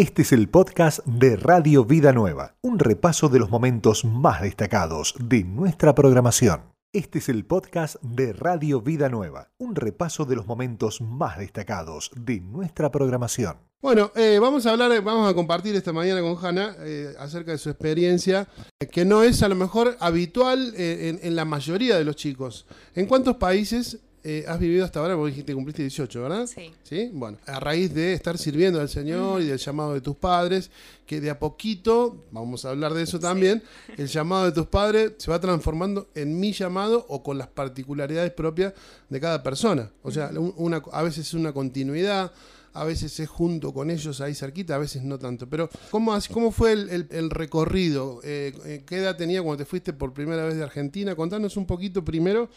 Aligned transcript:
Este 0.00 0.22
es 0.22 0.32
el 0.32 0.48
podcast 0.48 1.04
de 1.04 1.36
Radio 1.36 1.84
Vida 1.84 2.10
Nueva, 2.14 2.56
un 2.62 2.78
repaso 2.78 3.28
de 3.28 3.38
los 3.38 3.50
momentos 3.50 4.06
más 4.06 4.40
destacados 4.40 5.14
de 5.22 5.44
nuestra 5.44 5.94
programación. 5.94 6.62
Este 6.94 7.18
es 7.18 7.28
el 7.28 7.44
podcast 7.44 7.96
de 8.00 8.32
Radio 8.32 8.80
Vida 8.80 9.10
Nueva, 9.10 9.50
un 9.58 9.76
repaso 9.76 10.24
de 10.24 10.36
los 10.36 10.46
momentos 10.46 11.02
más 11.02 11.36
destacados 11.36 12.10
de 12.16 12.40
nuestra 12.40 12.90
programación. 12.90 13.58
Bueno, 13.82 14.10
eh, 14.16 14.38
vamos 14.40 14.64
a 14.64 14.70
hablar, 14.70 15.02
vamos 15.02 15.30
a 15.30 15.34
compartir 15.34 15.76
esta 15.76 15.92
mañana 15.92 16.22
con 16.22 16.42
Hanna 16.42 16.76
eh, 16.78 17.12
acerca 17.18 17.52
de 17.52 17.58
su 17.58 17.68
experiencia, 17.68 18.48
eh, 18.80 18.86
que 18.86 19.04
no 19.04 19.22
es 19.22 19.42
a 19.42 19.50
lo 19.50 19.54
mejor 19.54 19.98
habitual 20.00 20.72
en 20.78 21.36
la 21.36 21.44
mayoría 21.44 21.98
de 21.98 22.04
los 22.04 22.16
chicos. 22.16 22.66
¿En 22.94 23.04
cuántos 23.04 23.36
países 23.36 24.00
eh, 24.22 24.44
has 24.46 24.58
vivido 24.58 24.84
hasta 24.84 25.00
ahora, 25.00 25.16
porque 25.16 25.30
dijiste 25.30 25.54
cumpliste 25.54 25.82
18, 25.82 26.22
¿verdad? 26.22 26.46
Sí. 26.46 26.72
Sí, 26.82 27.10
bueno, 27.12 27.38
a 27.46 27.58
raíz 27.58 27.94
de 27.94 28.12
estar 28.12 28.36
sirviendo 28.36 28.80
al 28.80 28.88
Señor 28.88 29.40
y 29.40 29.46
del 29.46 29.58
llamado 29.58 29.94
de 29.94 30.00
tus 30.00 30.16
padres, 30.16 30.70
que 31.06 31.20
de 31.20 31.30
a 31.30 31.38
poquito, 31.38 32.24
vamos 32.30 32.64
a 32.64 32.70
hablar 32.70 32.92
de 32.94 33.02
eso 33.02 33.18
también, 33.18 33.62
el 33.96 34.08
llamado 34.08 34.44
de 34.44 34.52
tus 34.52 34.66
padres 34.66 35.12
se 35.18 35.30
va 35.30 35.40
transformando 35.40 36.08
en 36.14 36.38
mi 36.38 36.52
llamado 36.52 37.06
o 37.08 37.22
con 37.22 37.38
las 37.38 37.48
particularidades 37.48 38.32
propias 38.32 38.74
de 39.08 39.20
cada 39.20 39.42
persona. 39.42 39.90
O 40.02 40.10
sea, 40.10 40.30
una, 40.56 40.82
a 40.92 41.02
veces 41.02 41.26
es 41.26 41.34
una 41.34 41.52
continuidad, 41.52 42.32
a 42.72 42.84
veces 42.84 43.18
es 43.18 43.28
junto 43.28 43.72
con 43.72 43.90
ellos 43.90 44.20
ahí 44.20 44.34
cerquita, 44.34 44.74
a 44.74 44.78
veces 44.78 45.02
no 45.02 45.18
tanto. 45.18 45.48
Pero, 45.48 45.68
¿cómo, 45.90 46.16
cómo 46.32 46.52
fue 46.52 46.72
el, 46.72 47.30
recorrido? 47.30 48.20
Eh, 48.22 48.54
eh, 48.64 48.82
¿Qué 48.86 48.98
edad 48.98 49.16
tenía 49.16 49.42
cuando 49.42 49.64
te 49.64 49.68
fuiste 49.68 49.92
por 49.92 50.12
primera 50.12 50.44
vez 50.44 50.56
de 50.56 50.62
Argentina? 50.62 51.14
Contanos 51.16 51.56
un 51.56 51.66
poquito 51.66 52.04
primero 52.04 52.48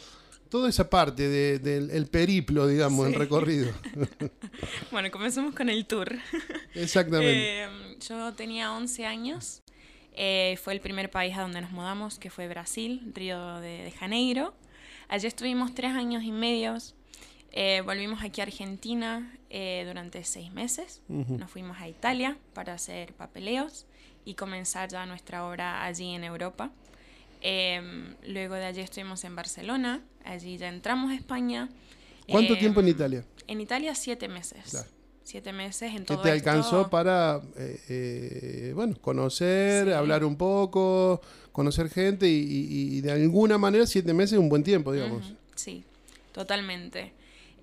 toda 0.54 0.70
esa 0.70 0.88
parte 0.88 1.30
del 1.58 2.06
periplo, 2.06 2.68
digamos, 2.68 3.08
el 3.08 3.16
recorrido. 3.16 3.74
bueno, 4.92 5.10
comencemos 5.10 5.56
con 5.56 5.68
el 5.68 5.88
tour. 5.88 6.16
Exactamente. 6.76 7.64
Eh, 7.64 7.68
yo 8.08 8.32
tenía 8.36 8.72
11 8.72 9.08
años. 9.08 9.64
Eh, 10.14 10.60
fue 10.62 10.74
el 10.74 10.80
primer 10.80 11.10
país 11.10 11.36
a 11.36 11.42
donde 11.42 11.60
nos 11.60 11.72
mudamos, 11.72 12.20
que 12.20 12.30
fue 12.30 12.48
Brasil, 12.48 13.02
Río 13.16 13.62
de, 13.62 13.92
Janeiro. 13.98 14.54
Allí 15.08 15.26
estuvimos 15.26 15.74
tres 15.74 15.94
años 15.94 16.24
y 16.24 16.32
medio. 16.32 16.78
Eh, 17.52 17.82
volvimos 17.84 18.22
aquí 18.22 18.40
a 18.40 18.44
Argentina 18.44 19.36
durante 19.88 20.24
seis 20.24 20.52
meses. 20.52 21.02
Nos 21.08 21.50
fuimos 21.50 21.82
a 21.82 21.88
Italia 21.88 22.38
para 22.54 22.74
hacer 22.74 23.14
papeleos 23.14 23.88
y 24.24 24.36
comenzar 24.36 24.88
ya 24.88 25.08
nuestra 25.08 25.48
obra 25.48 25.84
allí 25.84 26.14
en 26.14 26.24
Europa. 26.24 26.70
Em, 27.46 28.16
luego 28.26 28.56
de 28.56 28.64
allí 28.64 28.80
estuvimos 28.80 29.26
en 29.26 29.36
Barcelona, 29.36 30.02
allí 30.24 30.58
ya 30.58 30.70
entramos 30.70 31.12
a 31.12 31.16
España. 31.16 31.70
¿Cuánto 32.30 32.58
tiempo 32.58 32.80
en 32.80 32.88
Italia? 32.88 33.26
En 33.48 33.60
Italia 33.60 33.94
siete 33.96 34.30
meses. 34.30 34.88
Siete 35.24 35.52
meses 35.52 35.94
en 35.94 36.06
todo 36.06 36.22
¿Qué 36.22 36.30
te 36.30 36.32
alcanzó 36.32 36.90
para, 36.90 37.42
eh, 37.58 37.80
eh, 37.90 38.72
bueno, 38.74 38.96
conocer, 39.02 39.92
hablar 39.92 40.24
un 40.24 40.38
poco, 40.38 41.22
conocer 41.52 41.90
gente 41.90 42.28
y, 42.30 43.02
de 43.02 43.12
alguna 43.12 43.58
manera 43.58 43.86
siete 43.88 44.14
meses 44.14 44.34
es 44.34 44.40
un 44.40 44.48
buen 44.48 44.64
tiempo, 44.64 44.94
digamos. 44.94 45.34
Sí, 45.56 45.84
totalmente. 46.32 47.12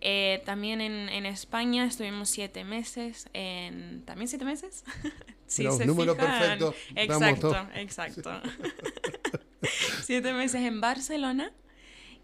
Eh, 0.03 0.43
también 0.45 0.83
en, 0.83 1.27
España 1.27 1.87
estuvimos 1.87 2.29
siete 2.29 2.65
meses, 2.65 3.29
en, 3.33 4.03
¿también 4.05 4.29
siete 4.29 4.45
meses? 4.45 4.85
sí, 5.47 5.67
número 5.87 6.15
perfecto. 6.17 6.75
Exacto, 6.95 7.57
exacto. 7.75 8.31
siete 10.03 10.33
meses 10.33 10.63
en 10.63 10.81
Barcelona. 10.81 11.53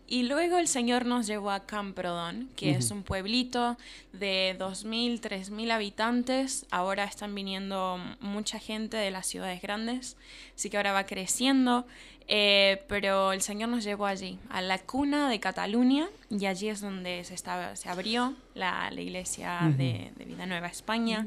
Y 0.09 0.23
luego 0.23 0.59
el 0.59 0.69
Señor 0.69 1.05
nos 1.05 1.27
llevó 1.27 1.51
a 1.51 1.67
Camprodón, 1.67 2.49
que 2.55 2.71
es 2.71 2.93
un 2.93 3.03
pueblito 3.03 3.77
de 4.13 4.55
2.000, 4.57 5.21
3.000 5.21 5.73
habitantes. 5.73 6.65
Ahora 6.71 7.03
están 7.03 7.35
viniendo 7.35 7.99
mucha 8.21 8.61
gente 8.61 8.97
de 8.97 9.11
las 9.11 9.27
ciudades 9.27 9.61
grandes, 9.61 10.17
así 10.55 10.71
que 10.71 10.77
ahora 10.77 10.93
va 10.93 11.07
creciendo. 11.07 11.87
Eh, 12.29 12.85
pero 12.89 13.33
el 13.33 13.41
Señor 13.41 13.69
nos 13.69 13.85
llevó 13.85 14.07
allí, 14.07 14.39
a 14.49 14.61
la 14.61 14.79
cuna 14.79 15.29
de 15.29 15.39
Cataluña, 15.41 16.09
y 16.31 16.47
allí 16.47 16.69
es 16.69 16.81
donde 16.81 17.23
se, 17.25 17.35
estaba, 17.35 17.77
se 17.77 17.89
abrió 17.89 18.35
la, 18.55 18.91
iglesia 18.93 19.61
de, 19.77 20.13
Vida 20.25 20.47
Nueva 20.47 20.69
España 20.69 21.27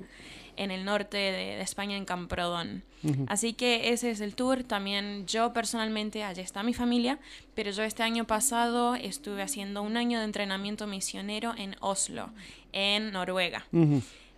en 0.59 0.71
el 0.71 0.83
norte 0.83 1.17
de, 1.17 1.61
España, 1.61 1.95
en 1.95 2.05
Camprodón. 2.05 2.83
Así 3.27 3.53
que 3.53 3.93
ese 3.93 4.11
es 4.11 4.19
el 4.19 4.35
tour. 4.35 4.63
También 4.63 5.25
yo 5.25 5.53
personalmente, 5.53 6.23
allí 6.23 6.41
está 6.41 6.63
mi 6.63 6.73
familia, 6.73 7.17
pero 7.55 7.71
yo 7.71 7.83
este 7.83 8.03
año 8.03 8.27
pasado 8.27 8.95
estuve 8.95 9.41
haciendo 9.41 9.81
un 9.81 9.95
año 9.95 10.19
de 10.19 10.25
entrenamiento 10.25 10.85
misionero 10.85 11.53
en 11.57 11.77
Oslo, 11.79 12.29
en 12.73 13.13
Noruega. 13.13 13.65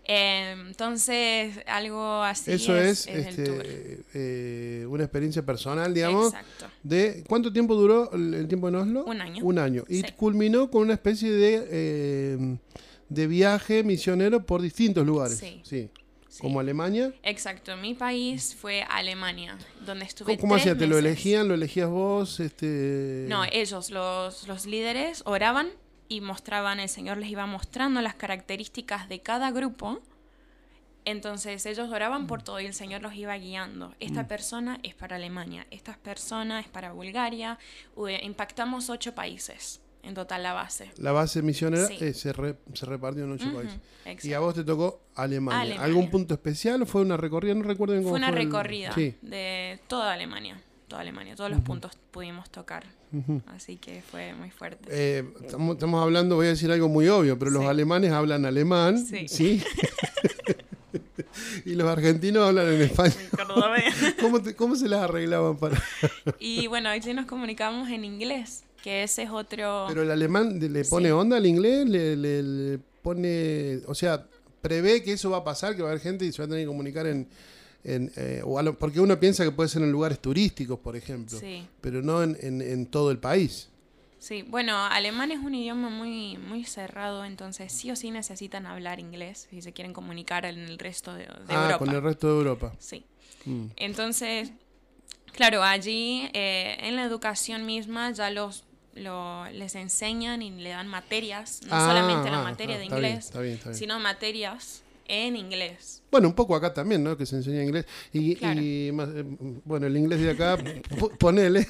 Eh, 0.04 0.56
entonces, 0.68 1.60
algo 1.66 2.22
así 2.22 2.52
Eso 2.52 2.76
es, 2.76 3.08
este, 3.08 4.04
eh, 4.14 4.86
una 4.88 5.04
experiencia 5.04 5.44
personal, 5.44 5.92
digamos. 5.92 6.28
Exacto. 6.28 6.66
De, 6.84 7.24
¿Cuánto 7.28 7.52
tiempo 7.52 7.74
duró 7.74 8.12
el, 8.14 8.48
tiempo 8.48 8.70
en 8.70 8.76
Oslo? 8.76 9.06
Un 9.06 9.22
año. 9.22 9.44
Un 9.44 9.58
año. 9.58 9.84
Y 9.88 10.04
culminó 10.14 10.70
con 10.70 10.84
una 10.84 10.94
especie 10.94 11.32
de, 11.32 11.68
eh, 11.72 12.58
de 13.10 13.28
viaje 13.28 13.84
misionero 13.84 14.46
por 14.46 14.62
distintos 14.62 15.06
lugares. 15.06 15.38
Sí. 15.40 15.62
sí. 15.64 15.90
¿Como 16.40 16.60
Alemania? 16.60 17.14
Exacto, 17.24 17.76
mi 17.76 17.94
país 17.94 18.56
fue 18.60 18.84
Alemania, 18.84 19.58
donde 19.86 20.06
estuve. 20.06 20.38
¿Cómo, 20.38 20.56
hacías? 20.56 20.78
¿Te 20.78 20.88
lo 20.88 20.98
elegían? 20.98 21.48
¿Lo 21.48 21.56
elegías 21.56 21.90
vos? 21.90 22.40
Este... 22.40 23.26
No, 23.28 23.44
ellos, 23.52 23.92
los, 23.92 24.48
los 24.48 24.66
líderes, 24.66 25.24
oraban 25.26 25.70
y 26.08 26.22
mostraban, 26.22 26.80
el 26.80 26.90
Señor 26.90 27.18
les 27.18 27.30
iba 27.30 27.46
mostrando 27.46 28.02
las 28.02 28.16
características 28.16 29.10
de 29.10 29.22
cada 29.22 29.52
grupo. 29.52 30.00
Entonces 31.04 31.66
ellos 31.66 31.90
oraban 31.92 32.28
por 32.28 32.44
todo 32.44 32.60
y 32.60 32.66
el 32.66 32.76
Señor 32.76 33.02
los 33.02 33.16
iba 33.16 33.36
guiando. 33.38 33.96
Esta 34.00 34.24
mm. 34.24 34.28
persona 34.28 34.80
es 34.84 34.94
para 34.94 35.16
Alemania, 35.16 35.66
esta 35.72 35.98
persona 35.98 36.60
es 36.60 36.68
para 36.68 36.92
Bulgaria. 36.92 37.58
Impactamos 38.22 38.90
ocho 38.90 39.16
países 39.16 39.82
en 40.04 40.14
total 40.14 40.44
la 40.44 40.54
base. 40.54 40.92
La 40.98 41.12
base 41.12 41.42
misionera 41.42 41.88
eh, 41.88 42.14
se, 42.14 42.34
se, 42.34 42.86
repartió 42.86 43.24
en 43.24 43.32
ocho 43.32 43.54
países. 43.54 44.26
Y 44.26 44.34
a 44.34 44.40
vos 44.40 44.56
te 44.56 44.64
tocó 44.64 45.02
Alemania. 45.16 45.82
¿Algún 45.82 46.10
punto 46.10 46.34
especial 46.34 46.82
o 46.82 46.86
fue 46.86 47.02
una 47.02 47.18
recorrida? 47.18 47.54
No 47.54 47.64
recuerdo 47.64 47.96
cómo 47.96 48.10
fue. 48.10 48.18
una 48.18 48.32
recorrida 48.32 48.94
de 48.96 49.80
toda 49.88 50.14
Alemania. 50.14 50.60
Toda 50.88 51.02
Alemania. 51.02 51.36
Todos 51.36 51.52
los 51.52 51.62
puntos 51.62 51.92
pudimos 52.12 52.50
tocar. 52.50 52.86
Así 53.48 53.78
que 53.78 54.02
fue 54.02 54.34
muy 54.34 54.52
fuerte. 54.52 54.88
Eh, 54.90 55.26
estamos, 55.44 56.02
hablando, 56.02 56.36
voy 56.36 56.48
a 56.48 56.50
decir 56.50 56.72
algo 56.72 56.88
muy 56.88 57.08
obvio, 57.10 57.38
pero 57.38 57.52
los 57.52 57.66
alemanes 57.66 58.12
hablan 58.12 58.46
alemán. 58.46 58.98
Sí. 59.28 59.62
y 61.66 61.76
los 61.76 61.88
argentinos 61.88 62.48
hablan 62.48 62.68
en 62.68 62.82
español. 62.82 63.16
¿Cómo, 64.20 64.40
¿Cómo 64.56 64.76
se 64.76 64.88
las 64.88 65.02
arreglaban 65.02 65.58
para.? 65.58 65.82
y 66.40 66.68
bueno, 66.68 66.90
ahí 66.90 67.02
sí 67.02 67.14
nos 67.14 67.26
comunicamos 67.26 67.90
en 67.90 68.06
inglés 68.06 68.64
que 68.82 69.04
ese 69.04 69.24
es 69.24 69.30
otro... 69.30 69.86
Pero 69.88 70.02
el 70.02 70.12
alemán 70.12 70.60
le 70.60 70.84
pone 70.86 71.12
onda 71.12 71.38
al 71.38 71.46
inglés, 71.46 71.88
le, 71.88 72.80
pone, 73.02 73.82
o 73.88 73.96
sea, 73.96 74.26
prevé 74.62 75.04
que 75.04 75.14
eso 75.14 75.30
va 75.30 75.38
a 75.38 75.44
pasar, 75.44 75.76
que 75.76 75.82
va 75.82 75.90
a 75.90 75.92
haber 75.92 76.02
gente 76.02 76.26
y 76.26 76.32
se 76.32 76.42
va 76.42 76.46
a 76.46 76.50
tener 76.50 76.64
que 76.64 76.68
comunicar 76.68 77.08
en... 77.08 77.28
en 77.84 78.12
eh, 78.16 78.44
porque 78.80 79.00
uno 79.00 79.20
piensa 79.20 79.44
que 79.44 79.52
puede 79.52 79.70
ser 79.70 79.82
en 79.84 79.92
lugares 79.92 80.20
turísticos, 80.20 80.80
por 80.80 80.96
ejemplo, 80.96 81.40
pero 81.80 82.02
no 82.02 82.24
en, 82.24 82.38
en, 82.40 82.86
todo 82.86 83.12
el 83.12 83.20
país. 83.20 83.70
Sí, 84.20 84.44
bueno, 84.44 84.78
alemán 84.78 85.32
es 85.32 85.40
un 85.40 85.56
idioma 85.56 85.90
muy, 85.90 86.38
muy 86.38 86.64
cerrado, 86.64 87.26
entonces 87.26 87.74
sí 87.74 87.90
o 87.90 87.96
sí 87.96 88.12
necesitan 88.12 88.68
hablar 88.68 89.00
inglés 89.00 89.48
si 89.50 89.64
se 89.64 89.74
quieren 89.74 89.94
comunicar 89.94 90.46
en 90.46 90.60
el 90.60 90.78
resto 90.78 91.16
de, 91.16 91.28
ah, 91.50 91.76
con 91.80 91.90
el 91.90 92.04
resto 92.04 92.28
de 92.28 92.34
Europa. 92.34 92.72
Sí. 92.78 93.04
Mm. 93.46 93.66
Entonces, 93.78 94.52
claro, 95.34 95.64
allí 95.64 96.30
eh, 96.34 96.78
en 96.82 96.98
la 96.98 97.04
educación 97.04 97.66
misma 97.66 98.12
ya 98.12 98.30
los 98.30 98.64
lo, 98.96 99.50
les 99.52 99.76
enseñan 99.76 100.42
y 100.42 100.52
le 100.52 100.70
dan 100.70 100.88
materias, 100.88 101.62
no 101.64 101.70
solamente 101.70 102.30
la 102.30 102.40
ah, 102.40 102.44
materia 102.44 102.78
de 102.78 102.86
inglés, 102.86 103.32
sino 103.74 104.00
materias 104.00 104.84
en 105.12 105.36
inglés. 105.36 106.02
Bueno, 106.10 106.30
un 106.30 106.34
poco 106.34 106.56
acá 106.56 106.74
también, 106.74 107.04
¿no? 107.04 107.18
Que 107.18 107.26
se 107.26 107.36
enseña 107.36 107.64
inglés. 107.64 107.86
Y, 108.14 108.38
eh, 108.42 108.92
bueno, 109.66 109.88
el 109.88 109.98
inglés 109.98 110.22
de 110.22 110.32
acá, 110.32 110.58
ponele. 111.20 111.68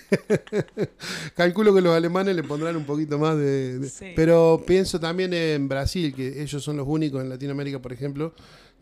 Calculo 1.36 1.74
que 1.74 1.82
los 1.82 1.96
alemanes 1.96 2.36
le 2.36 2.44
pondrán 2.44 2.76
un 2.76 2.86
poquito 2.86 3.18
más 3.18 3.38
de... 3.38 3.90
Pero 4.16 4.64
pienso 4.66 5.00
también 5.00 5.34
en 5.34 5.68
Brasil, 5.68 6.14
que 6.14 6.42
ellos 6.42 6.64
son 6.64 6.78
los 6.78 6.88
únicos 6.88 7.22
en 7.22 7.30
Latinoamérica, 7.30 7.80
por 7.80 7.94
ejemplo, 7.94 8.34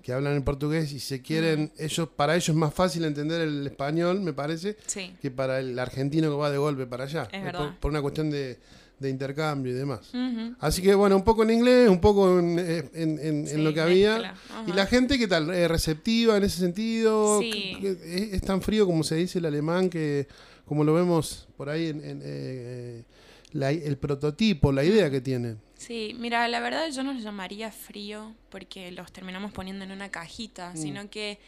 que 0.10 0.14
hablan 0.14 0.38
en 0.38 0.44
portugués 0.44 0.92
y 0.92 1.00
se 1.00 1.22
quieren, 1.22 1.72
ellos 1.78 2.10
para 2.16 2.34
ellos 2.34 2.50
es 2.50 2.56
más 2.56 2.74
fácil 2.74 3.06
entender 3.06 3.42
el 3.42 3.68
español, 3.68 4.22
me 4.22 4.34
parece, 4.34 4.76
que 5.22 5.30
para 5.30 5.60
el 5.60 5.78
argentino 5.78 6.32
que 6.32 6.36
va 6.36 6.50
de 6.50 6.58
golpe 6.58 6.88
para 6.88 7.04
allá. 7.04 7.28
por, 7.80 7.92
una 7.92 8.02
cuestión 8.02 8.32
de, 8.32 8.58
intercambio 9.04 9.72
y 9.72 9.76
demás. 9.76 10.12
Así 10.60 10.82
que 10.82 10.96
bueno, 10.96 11.16
un 11.16 11.24
poco 11.24 11.44
en 11.44 11.52
inglés, 11.52 11.90
un 11.90 12.02
poco 12.02 12.40
en, 12.40 12.58
eh, 12.58 13.54
lo 13.58 13.72
que 13.72 13.82
había. 13.82 14.34
Y 14.66 14.72
la 14.72 14.88
gente, 14.88 15.20
¿qué 15.20 15.28
tal? 15.28 15.52
Eh, 15.52 15.68
¿Receptiva 15.68 16.38
en 16.38 16.44
ese 16.44 16.58
sentido? 16.58 17.40
¿Es, 17.44 18.42
tan 18.42 18.64
frío 18.64 18.88
como 18.88 19.04
se 19.04 19.14
dice 19.14 19.38
el 19.38 19.46
alemán 19.46 19.92
que 19.92 20.28
como 20.66 20.84
lo 20.84 20.96
vemos 20.96 21.48
por 21.56 21.70
ahí 21.70 21.88
en, 21.88 22.02
eh, 22.04 23.04
el 23.54 23.98
prototipo, 23.98 24.72
la 24.72 24.84
idea 24.84 25.10
que 25.10 25.22
tienen. 25.22 25.60
Sí, 25.76 26.16
mira, 26.20 26.48
la 26.48 26.60
verdad 26.60 26.90
yo 26.92 27.04
no 27.04 27.14
los 27.14 27.24
llamaría 27.24 27.72
frío 27.72 28.36
porque 28.50 28.92
los 28.92 29.12
terminamos 29.12 29.52
poniendo 29.52 29.86
en 29.86 29.92
una 29.92 30.10
cajita, 30.10 30.74
mm. 30.74 30.78
sino 30.78 31.10
que 31.10 31.40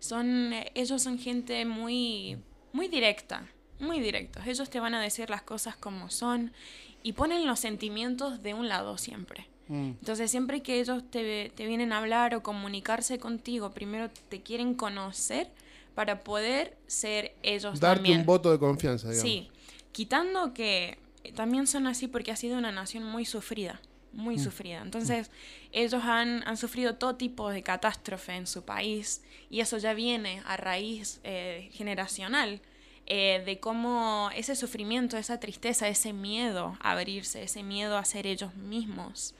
son, 0.00 0.52
ellos 0.74 1.02
son 1.02 1.18
gente 1.18 1.64
muy, 1.64 2.36
muy 2.72 2.88
directa, 2.88 3.46
muy 3.78 4.00
directos. 4.00 4.46
Ellos 4.46 4.68
te 4.70 4.80
van 4.80 4.94
a 4.94 5.00
decir 5.00 5.30
las 5.30 5.42
cosas 5.42 5.76
como 5.76 6.10
son 6.10 6.52
y 7.02 7.12
ponen 7.12 7.46
los 7.46 7.60
sentimientos 7.60 8.42
de 8.42 8.54
un 8.54 8.68
lado 8.68 8.98
siempre. 8.98 9.46
Mm. 9.68 9.90
Entonces, 10.00 10.30
siempre 10.30 10.62
que 10.62 10.80
ellos 10.80 11.02
te, 11.10 11.52
te, 11.54 11.66
vienen 11.66 11.92
a 11.92 11.98
hablar 11.98 12.34
o 12.34 12.42
comunicarse 12.42 13.18
contigo, 13.18 13.70
primero 13.70 14.10
te 14.28 14.42
quieren 14.42 14.74
conocer 14.74 15.48
para 15.94 16.24
poder 16.24 16.76
ser 16.86 17.34
ellos 17.42 17.80
Darte 17.80 18.12
un 18.12 18.26
voto 18.26 18.50
de 18.50 18.58
confianza, 18.58 19.10
digamos. 19.10 19.30
Sí, 19.30 19.48
quitando 19.92 20.52
que 20.52 20.98
también 21.34 21.66
son 21.66 21.86
así 21.86 22.08
porque 22.08 22.32
ha 22.32 22.36
sido 22.36 22.58
una 22.58 22.72
nación 22.72 23.04
muy 23.04 23.24
sufrida, 23.24 23.80
muy 24.12 24.36
mm. 24.36 24.44
sufrida. 24.44 24.82
Entonces, 24.82 25.30
ellos 25.72 26.02
han, 26.04 26.42
han, 26.46 26.56
sufrido 26.56 26.94
todo 26.94 27.16
tipo 27.16 27.50
de 27.50 27.62
catástrofe 27.62 28.34
en 28.34 28.46
su 28.46 28.64
país 28.64 29.22
y 29.50 29.60
eso 29.60 29.78
ya 29.78 29.94
viene 29.94 30.42
a 30.46 30.56
raíz 30.56 31.20
eh, 31.24 31.70
generacional. 31.72 32.60
Eh, 33.08 33.40
de 33.46 33.60
cómo 33.60 34.30
ese 34.34 34.56
sufrimiento, 34.56 35.16
esa 35.16 35.38
tristeza, 35.38 35.86
ese 35.86 36.12
miedo 36.12 36.76
a 36.80 36.90
abrirse, 36.90 37.44
ese 37.44 37.62
miedo 37.62 37.96
a 37.96 38.04
ser 38.04 38.26
ellos 38.26 38.56
mismos. 38.56 39.36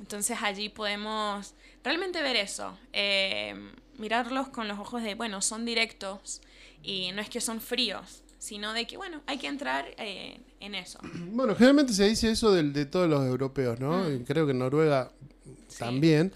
Entonces 0.00 0.38
allí 0.42 0.68
podemos 0.68 1.54
realmente 1.84 2.20
ver 2.20 2.34
eso, 2.34 2.76
eh, 2.92 3.54
mirarlos 3.96 4.48
con 4.48 4.66
los 4.66 4.80
ojos 4.80 5.04
de, 5.04 5.14
bueno, 5.14 5.40
son 5.40 5.64
directos 5.64 6.42
y 6.82 7.12
no 7.12 7.22
es 7.22 7.30
que 7.30 7.40
son 7.40 7.60
fríos, 7.60 8.24
sino 8.38 8.72
de 8.72 8.86
que, 8.86 8.96
bueno, 8.96 9.22
hay 9.26 9.38
que 9.38 9.46
entrar 9.46 9.86
eh, 9.98 10.40
en 10.60 10.74
eso. 10.74 10.98
Bueno, 11.32 11.54
generalmente 11.54 11.92
se 11.92 12.08
dice 12.08 12.30
eso 12.30 12.52
de, 12.52 12.62
de 12.62 12.86
todos 12.86 13.08
los 13.08 13.24
europeos, 13.26 13.78
¿no? 13.78 14.04
Mm. 14.04 14.24
Creo 14.24 14.46
que 14.46 14.52
en 14.52 14.58
Noruega 14.58 15.10
también. 15.78 16.32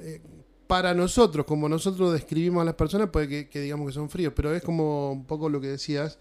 Eh, 0.00 0.20
para 0.66 0.94
nosotros, 0.94 1.46
como 1.46 1.68
nosotros 1.68 2.12
describimos 2.12 2.62
a 2.62 2.64
las 2.64 2.74
personas, 2.74 3.10
puede 3.10 3.48
que, 3.48 3.60
digamos 3.60 3.86
que 3.86 3.92
son 3.92 4.10
fríos, 4.10 4.32
pero 4.34 4.52
es 4.52 4.62
como 4.62 5.12
un 5.12 5.24
poco 5.24 5.48
lo 5.48 5.60
que 5.60 5.68
decías, 5.68 6.18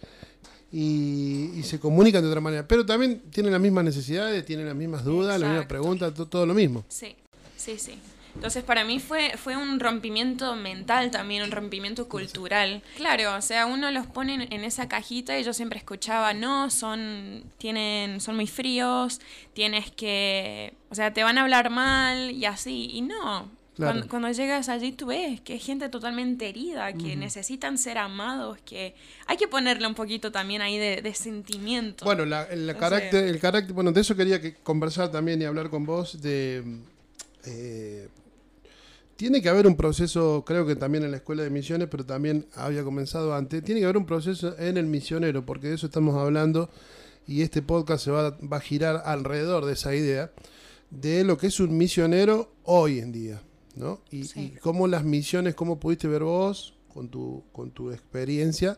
y, 0.71 1.61
se 1.63 1.79
comunican 1.79 2.21
de 2.21 2.29
otra 2.29 2.41
manera. 2.41 2.67
Pero 2.67 2.85
también 2.85 3.23
tienen 3.31 3.51
las 3.51 3.61
mismas 3.61 3.85
necesidades, 3.85 4.45
tienen 4.45 4.67
las 4.67 4.75
mismas 4.75 5.03
dudas, 5.03 5.39
las 5.39 5.49
mismas 5.49 5.67
preguntas, 5.67 6.13
todo 6.29 6.45
lo 6.45 6.53
mismo. 6.53 6.85
Sí, 6.89 7.15
sí, 7.57 7.79
sí. 7.79 7.97
Entonces 8.35 8.63
para 8.63 8.83
mí 8.83 8.99
fue, 8.99 9.31
fue 9.37 9.55
un 9.55 9.79
rompimiento 9.79 10.55
mental 10.55 11.09
también, 11.09 11.43
un 11.43 11.51
rompimiento 11.51 12.07
cultural. 12.09 12.83
Claro, 12.97 13.35
o 13.35 13.41
sea, 13.41 13.65
uno 13.65 13.89
los 13.91 14.07
pone 14.07 14.47
en 14.51 14.63
esa 14.63 14.87
cajita 14.87 15.39
y 15.39 15.43
yo 15.43 15.53
siempre 15.53 15.79
escuchaba, 15.79 16.33
no, 16.33 16.69
son, 16.69 17.43
tienen, 17.57 18.19
son 18.19 18.35
muy 18.35 18.47
fríos, 18.47 19.21
tienes 19.53 19.89
que, 19.89 20.73
o 20.89 20.95
sea, 20.95 21.13
te 21.13 21.23
van 21.23 21.37
a 21.37 21.43
hablar 21.43 21.69
mal 21.69 22.31
y 22.31 22.45
así. 22.45 22.89
Y 22.91 23.01
no, 23.01 23.49
Cuando, 23.77 24.31
llegas 24.31 24.67
allí 24.67 24.91
tú 24.91 25.07
ves 25.07 25.39
que 25.39 25.53
hay 25.53 25.59
gente 25.59 25.87
totalmente 25.87 26.49
herida, 26.49 26.91
que 26.91 27.15
necesitan 27.15 27.77
ser 27.77 27.97
amados, 27.97 28.59
que 28.65 28.95
hay 29.27 29.37
que 29.37 29.47
ponerle 29.47 29.87
un 29.87 29.95
poquito 29.95 30.33
también 30.33 30.61
ahí 30.61 30.77
de, 30.77 31.13
sentimiento. 31.13 32.03
Bueno, 32.03 32.23
el, 32.23 32.75
carácter, 32.75 33.23
el 33.23 33.39
carácter, 33.39 33.73
bueno, 33.73 33.93
de 33.93 34.01
eso 34.01 34.13
quería 34.13 34.41
que 34.41 34.55
conversar 34.55 35.09
también 35.09 35.41
y 35.41 35.45
hablar 35.45 35.69
con 35.69 35.85
vos 35.85 36.21
de... 36.21 36.81
Eh, 37.45 38.09
tiene 39.15 39.41
que 39.41 39.49
haber 39.49 39.67
un 39.67 39.75
proceso, 39.75 40.43
creo 40.45 40.65
que 40.65 40.75
también 40.75 41.03
en 41.03 41.11
la 41.11 41.17
escuela 41.17 41.43
de 41.43 41.49
misiones, 41.49 41.87
pero 41.89 42.05
también 42.05 42.47
había 42.55 42.83
comenzado 42.83 43.33
antes, 43.33 43.63
tiene 43.63 43.79
que 43.79 43.85
haber 43.85 43.97
un 43.97 44.05
proceso 44.05 44.57
en 44.59 44.77
el 44.77 44.87
misionero, 44.87 45.45
porque 45.45 45.67
de 45.67 45.75
eso 45.75 45.87
estamos 45.87 46.15
hablando 46.15 46.69
y 47.27 47.41
este 47.41 47.61
podcast 47.61 48.03
se 48.03 48.11
va, 48.11 48.37
a 48.51 48.59
girar 48.59 49.03
alrededor 49.05 49.65
de 49.65 49.73
esa 49.73 49.95
idea 49.95 50.31
de 50.91 51.23
lo 51.23 51.37
que 51.37 51.47
es 51.47 51.59
un 51.59 51.77
misionero 51.77 52.51
hoy 52.63 52.99
en 52.99 53.11
día, 53.11 53.41
¿no? 53.75 54.01
Y, 54.11 54.49
cómo 54.61 54.87
las 54.87 55.03
misiones, 55.03 55.55
cómo 55.55 55.79
pudiste 55.79 56.07
ver 56.07 56.23
vos 56.23 56.75
con 56.93 57.09
tu, 57.09 57.43
con 57.51 57.71
tu 57.71 57.91
experiencia, 57.91 58.77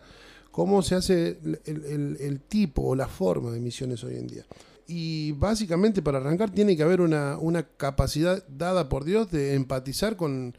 cómo 0.52 0.82
se 0.82 0.96
hace 0.96 1.40
el 1.66 2.42
tipo 2.48 2.84
o 2.84 2.96
la 2.96 3.08
forma 3.08 3.52
de 3.52 3.60
misiones 3.60 4.04
hoy 4.04 4.16
en 4.16 4.28
día. 4.28 4.46
Y 4.88 5.34
básicamente 5.34 6.02
para 6.02 6.20
arrancar 6.20 6.50
tiene 6.50 6.78
que 6.78 6.84
haber 6.84 7.02
una, 7.02 7.38
capacidad 7.76 8.44
dada 8.48 8.88
por 8.88 9.04
Dios 9.04 9.30
de 9.30 9.54
empatizar 9.54 10.16
con, 10.16 10.56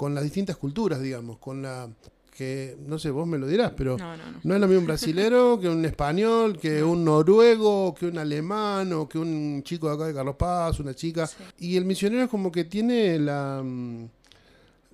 las 0.00 0.24
distintas 0.24 0.56
culturas, 0.56 1.00
digamos, 1.00 1.38
con 1.38 1.62
la 1.62 1.88
que, 2.36 2.76
no 2.86 2.98
sé, 2.98 3.10
vos 3.10 3.26
me 3.26 3.38
lo 3.38 3.46
dirás, 3.46 3.72
pero 3.76 3.96
no, 4.44 4.54
es 4.54 4.60
lo 4.60 4.68
mismo 4.68 4.80
un 4.80 4.86
brasilero 4.86 5.58
que 5.60 5.68
un 5.68 5.84
español, 5.84 6.58
que 6.58 6.82
un 6.82 7.04
noruego, 7.04 7.94
que 7.94 8.06
un 8.06 8.18
alemán 8.18 8.92
o 8.92 9.08
que 9.08 9.18
un 9.18 9.62
chico 9.64 9.88
de 9.88 9.94
acá 9.94 10.06
de 10.06 10.14
Carlos 10.14 10.36
Paz, 10.36 10.78
una 10.80 10.94
chica. 10.94 11.28
Y 11.58 11.76
el 11.76 11.84
misionero 11.84 12.24
es 12.24 12.30
como 12.30 12.50
que 12.50 12.64
tiene 12.64 13.18
la... 13.18 13.64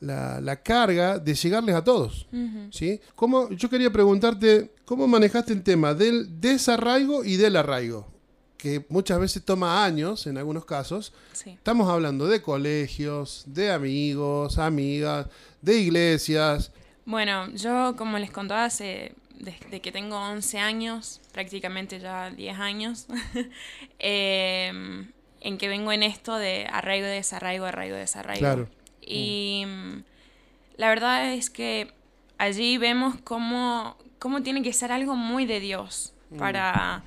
La, 0.00 0.62
carga 0.62 1.18
de 1.18 1.34
llegarles 1.34 1.74
a 1.74 1.82
todos. 1.82 2.26
¿sí? 2.70 3.00
¿Cómo, 3.14 3.48
yo 3.48 3.70
quería 3.70 3.90
preguntarte, 3.90 4.72
¿cómo 4.84 5.06
manejaste 5.06 5.54
el 5.54 5.62
tema 5.62 5.94
del 5.94 6.42
desarraigo 6.42 7.24
y 7.24 7.36
del 7.36 7.56
arraigo? 7.56 8.13
Que 8.64 8.82
muchas 8.88 9.20
veces 9.20 9.44
toma 9.44 9.84
años 9.84 10.26
en 10.26 10.38
algunos 10.38 10.64
casos. 10.64 11.12
Estamos 11.44 11.86
hablando 11.90 12.26
de 12.26 12.40
colegios, 12.40 13.44
de 13.46 13.70
amigos, 13.70 14.56
amigas, 14.56 15.26
de 15.60 15.80
iglesias. 15.80 16.72
Bueno, 17.04 17.50
yo 17.50 17.94
como 17.98 18.18
les 18.18 18.30
contaba 18.30 18.64
hace 18.64 19.12
desde 19.38 19.80
que 19.80 19.92
tengo 19.92 20.16
11 20.16 20.60
años, 20.60 21.20
prácticamente 21.32 22.00
ya 22.00 22.30
10 22.30 22.58
años, 22.58 23.06
em, 23.98 25.08
en 25.42 25.58
que 25.58 25.68
vengo 25.68 25.92
en 25.92 26.02
esto 26.02 26.36
de 26.36 26.66
arraigo, 26.72 27.06
desarraigo, 27.06 27.66
arraigo, 27.66 27.96
desarraigo. 27.96 28.40
Claro. 28.40 28.68
Y 29.02 29.64
mm, 29.66 30.04
la 30.78 30.88
verdad 30.88 31.34
es 31.34 31.50
que 31.50 31.92
allí 32.38 32.78
vemos 32.78 33.16
cómo, 33.24 33.98
cómo 34.18 34.42
tiene 34.42 34.62
que 34.62 34.72
ser 34.72 34.90
algo 34.90 35.16
muy 35.16 35.44
de 35.44 35.60
Dios 35.60 36.14
mm. 36.30 36.38
para 36.38 37.04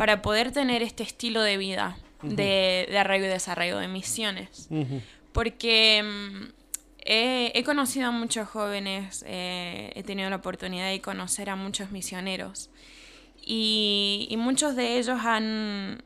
para 0.00 0.22
poder 0.22 0.50
tener 0.50 0.82
este 0.82 1.02
estilo 1.02 1.42
de 1.42 1.58
vida 1.58 1.98
de, 2.22 2.88
arraigo 2.98 3.26
y 3.26 3.28
desarraigo 3.28 3.78
de 3.78 3.86
misiones. 3.86 4.70
Porque 5.32 6.02
mm, 6.02 6.44
he, 7.04 7.62
conocido 7.64 8.06
a 8.06 8.10
muchos 8.10 8.48
jóvenes, 8.48 9.22
eh, 9.28 9.92
he 9.94 10.02
tenido 10.02 10.30
la 10.30 10.36
oportunidad 10.36 10.88
de 10.88 11.02
conocer 11.02 11.50
a 11.50 11.56
muchos 11.56 11.90
misioneros. 11.90 12.70
Y, 13.44 14.34
muchos 14.38 14.74
de 14.74 14.98
ellos 14.98 15.20
han, 15.22 16.02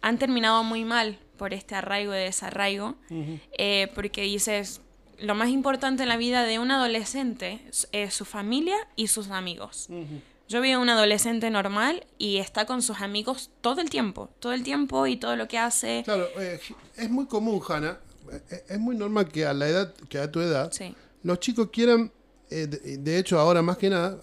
han, 0.00 0.16
terminado 0.16 0.64
muy 0.64 0.86
mal 0.86 1.18
por 1.36 1.52
este 1.52 1.74
arraigo 1.74 2.14
y 2.14 2.18
desarraigo, 2.20 2.94
eh, 3.58 3.92
porque 3.94 4.22
dices, 4.22 4.80
lo 5.18 5.34
más 5.34 5.50
importante 5.50 6.04
en 6.04 6.08
la 6.08 6.16
vida 6.16 6.44
de 6.44 6.58
un 6.58 6.70
adolescente 6.70 7.60
es 7.92 8.14
su 8.14 8.24
familia 8.24 8.76
y 8.96 9.08
sus 9.08 9.28
amigos. 9.30 9.90
Yo 10.48 10.60
veo 10.60 10.78
a 10.78 10.82
un 10.82 10.88
adolescente 10.90 11.48
normal 11.50 12.06
y 12.18 12.36
está 12.36 12.66
con 12.66 12.82
sus 12.82 13.00
amigos 13.00 13.50
todo 13.62 13.80
el 13.80 13.88
tiempo, 13.88 14.30
todo 14.40 14.52
el 14.52 14.62
tiempo 14.62 15.06
y 15.06 15.16
todo 15.16 15.36
lo 15.36 15.48
que 15.48 15.58
hace. 15.58 16.02
Claro, 16.04 16.26
eh, 16.38 16.60
es 16.96 17.10
muy 17.10 17.26
común, 17.26 17.62
Hanna, 17.66 17.98
eh, 18.50 18.64
es 18.68 18.78
muy 18.78 18.94
normal 18.94 19.28
que 19.28 19.46
a 19.46 19.54
la 19.54 19.68
edad, 19.68 19.94
que 20.08 20.18
a 20.18 20.30
tu 20.30 20.40
edad, 20.40 20.70
los 21.22 21.40
chicos 21.40 21.70
quieran, 21.72 22.12
eh, 22.50 22.66
de, 22.66 23.18
hecho 23.18 23.38
ahora 23.38 23.62
más 23.62 23.78
que 23.78 23.88
nada, 23.88 24.20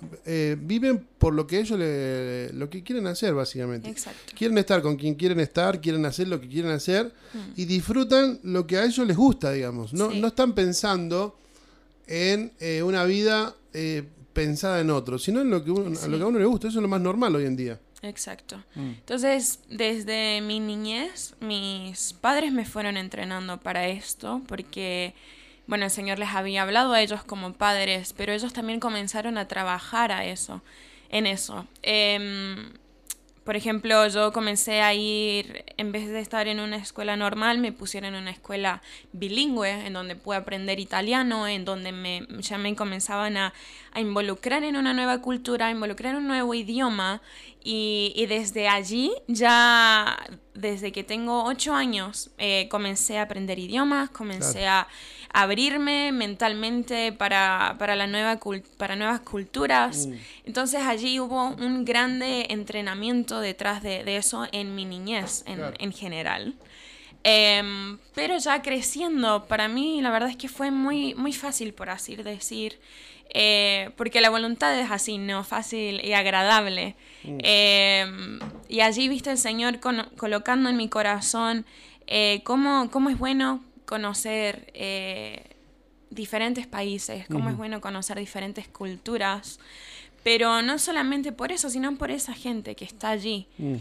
viven 0.59 1.07
por 1.17 1.33
lo 1.33 1.47
que 1.47 1.59
ellos 1.59 1.79
le, 1.79 2.53
lo 2.53 2.69
que 2.69 2.83
quieren 2.83 3.07
hacer 3.07 3.33
básicamente. 3.33 3.89
Exacto. 3.89 4.33
Quieren 4.37 4.59
estar 4.59 4.83
con 4.83 4.97
quien 4.97 5.15
quieren 5.15 5.39
estar, 5.39 5.81
quieren 5.81 6.05
hacer 6.05 6.27
lo 6.27 6.39
que 6.39 6.47
quieren 6.47 6.71
hacer 6.71 7.11
mm. 7.33 7.39
y 7.55 7.65
disfrutan 7.65 8.39
lo 8.43 8.67
que 8.67 8.77
a 8.77 8.85
ellos 8.85 9.07
les 9.07 9.17
gusta, 9.17 9.51
digamos. 9.51 9.91
No, 9.91 10.11
no 10.11 10.27
están 10.27 10.53
pensando 10.53 11.35
en 12.05 12.53
una 12.83 13.05
vida 13.05 13.55
pensada 14.33 14.79
en 14.79 14.89
otro, 14.89 15.17
sino 15.17 15.41
en 15.41 15.49
lo 15.49 15.63
que, 15.63 15.71
a 15.71 16.07
lo 16.07 16.17
que 16.17 16.23
a 16.23 16.27
uno 16.27 16.39
le 16.39 16.45
gusta. 16.45 16.67
Eso 16.67 16.79
es 16.79 16.81
lo 16.81 16.87
más 16.87 17.01
normal 17.01 17.35
hoy 17.35 17.45
en 17.45 17.55
día. 17.55 17.79
Exacto. 18.01 18.63
Mm. 18.75 18.89
Entonces, 18.99 19.59
desde 19.69 20.41
mi 20.41 20.59
niñez, 20.59 21.35
mis 21.39 22.13
padres 22.13 22.51
me 22.51 22.65
fueron 22.65 22.97
entrenando 22.97 23.59
para 23.59 23.87
esto, 23.87 24.41
porque, 24.47 25.13
bueno, 25.67 25.85
el 25.85 25.91
Señor 25.91 26.17
les 26.17 26.29
había 26.29 26.63
hablado 26.63 26.93
a 26.93 27.01
ellos 27.01 27.23
como 27.23 27.53
padres, 27.53 28.13
pero 28.17 28.33
ellos 28.33 28.53
también 28.53 28.79
comenzaron 28.79 29.37
a 29.37 29.47
trabajar 29.47 30.11
a 30.11 30.25
eso, 30.25 30.61
en 31.09 31.27
eso. 31.27 31.67
Em, 31.83 32.71
por 33.43 33.55
ejemplo, 33.55 34.07
yo 34.07 34.31
comencé 34.31 34.81
a 34.81 34.93
ir, 34.93 35.65
en 35.77 35.91
vez 35.91 36.07
de 36.07 36.19
estar 36.19 36.47
en 36.47 36.59
una 36.59 36.75
escuela 36.75 37.15
normal, 37.15 37.57
me 37.57 37.71
pusieron 37.71 38.13
en 38.13 38.21
una 38.21 38.31
escuela 38.31 38.83
bilingüe, 39.13 39.87
en 39.87 39.93
donde 39.93 40.15
pude 40.15 40.37
aprender 40.37 40.79
italiano, 40.79 41.47
en 41.47 41.65
donde 41.65 41.91
me, 41.91 42.27
ya 42.39 42.59
me 42.59 42.75
comenzaban 42.75 43.37
a, 43.37 43.53
involucrar 43.95 44.63
en 44.63 44.77
una 44.77 44.93
nueva 44.93 45.21
cultura, 45.21 45.67
a 45.67 45.71
involucrar 45.71 46.13
en 46.13 46.21
un 46.21 46.27
nuevo 46.27 46.53
idioma. 46.53 47.21
Y, 47.63 48.25
desde 48.27 48.67
allí, 48.67 49.11
ya 49.27 50.17
desde 50.53 50.91
que 50.91 51.03
tengo 51.03 51.43
ocho 51.43 51.73
años, 51.75 52.31
eh, 52.37 52.67
comencé 52.69 53.17
a 53.17 53.23
aprender 53.23 53.59
idiomas, 53.59 54.09
comencé 54.09 54.67
a, 54.67 54.87
abrirme 55.33 56.11
mentalmente 56.11 57.11
para, 57.13 57.75
la 57.79 58.07
nueva 58.07 58.39
para 58.77 58.95
nuevas 58.95 59.21
culturas. 59.21 60.07
Mm. 60.07 60.13
Entonces 60.45 60.81
allí 60.81 61.19
hubo 61.19 61.49
un 61.49 61.85
grande 61.85 62.47
entrenamiento 62.49 63.39
detrás 63.39 63.81
de, 63.81 64.03
eso 64.17 64.47
en 64.51 64.75
mi 64.75 64.85
niñez 64.85 65.43
en, 65.45 65.93
general. 65.93 66.53
Em, 67.23 67.97
pero 68.15 68.37
ya 68.37 68.61
creciendo, 68.61 69.45
para 69.45 69.67
mí 69.67 70.01
la 70.01 70.11
verdad 70.11 70.29
es 70.29 70.37
que 70.37 70.49
fue 70.49 70.71
muy, 70.71 71.13
muy 71.15 71.33
fácil, 71.33 71.73
por 71.73 71.89
así 71.89 72.15
decir. 72.15 72.79
Eh, 73.33 73.91
porque 73.95 74.19
la 74.19 74.29
voluntad 74.29 74.77
es 74.77 74.91
así, 74.91 75.17
¿no? 75.17 75.45
Fácil 75.45 76.03
y 76.03 76.11
agradable. 76.11 76.95
Mm. 77.23 77.37
Em, 77.43 78.39
y 78.67 78.81
allí 78.81 79.07
viste 79.07 79.31
el 79.31 79.37
Señor 79.37 79.79
colocando 80.17 80.69
en 80.69 80.75
mi 80.75 80.89
corazón 80.89 81.65
eh, 82.07 82.41
cómo, 82.43 82.89
cómo, 82.91 83.09
es 83.09 83.17
bueno 83.17 83.63
conocer 83.91 84.71
eh, 84.73 85.43
diferentes 86.09 86.65
países, 86.65 87.27
cómo 87.27 87.49
es 87.49 87.57
bueno 87.57 87.81
conocer 87.81 88.17
diferentes 88.17 88.67
culturas, 88.67 89.59
pero 90.23 90.61
no 90.61 90.79
solamente 90.79 91.31
por 91.31 91.51
eso, 91.51 91.69
sino 91.69 91.95
por 91.97 92.09
esa 92.09 92.33
gente 92.33 92.75
que 92.75 92.85
está 92.85 93.09
allí. 93.09 93.47
Mm. 93.57 93.75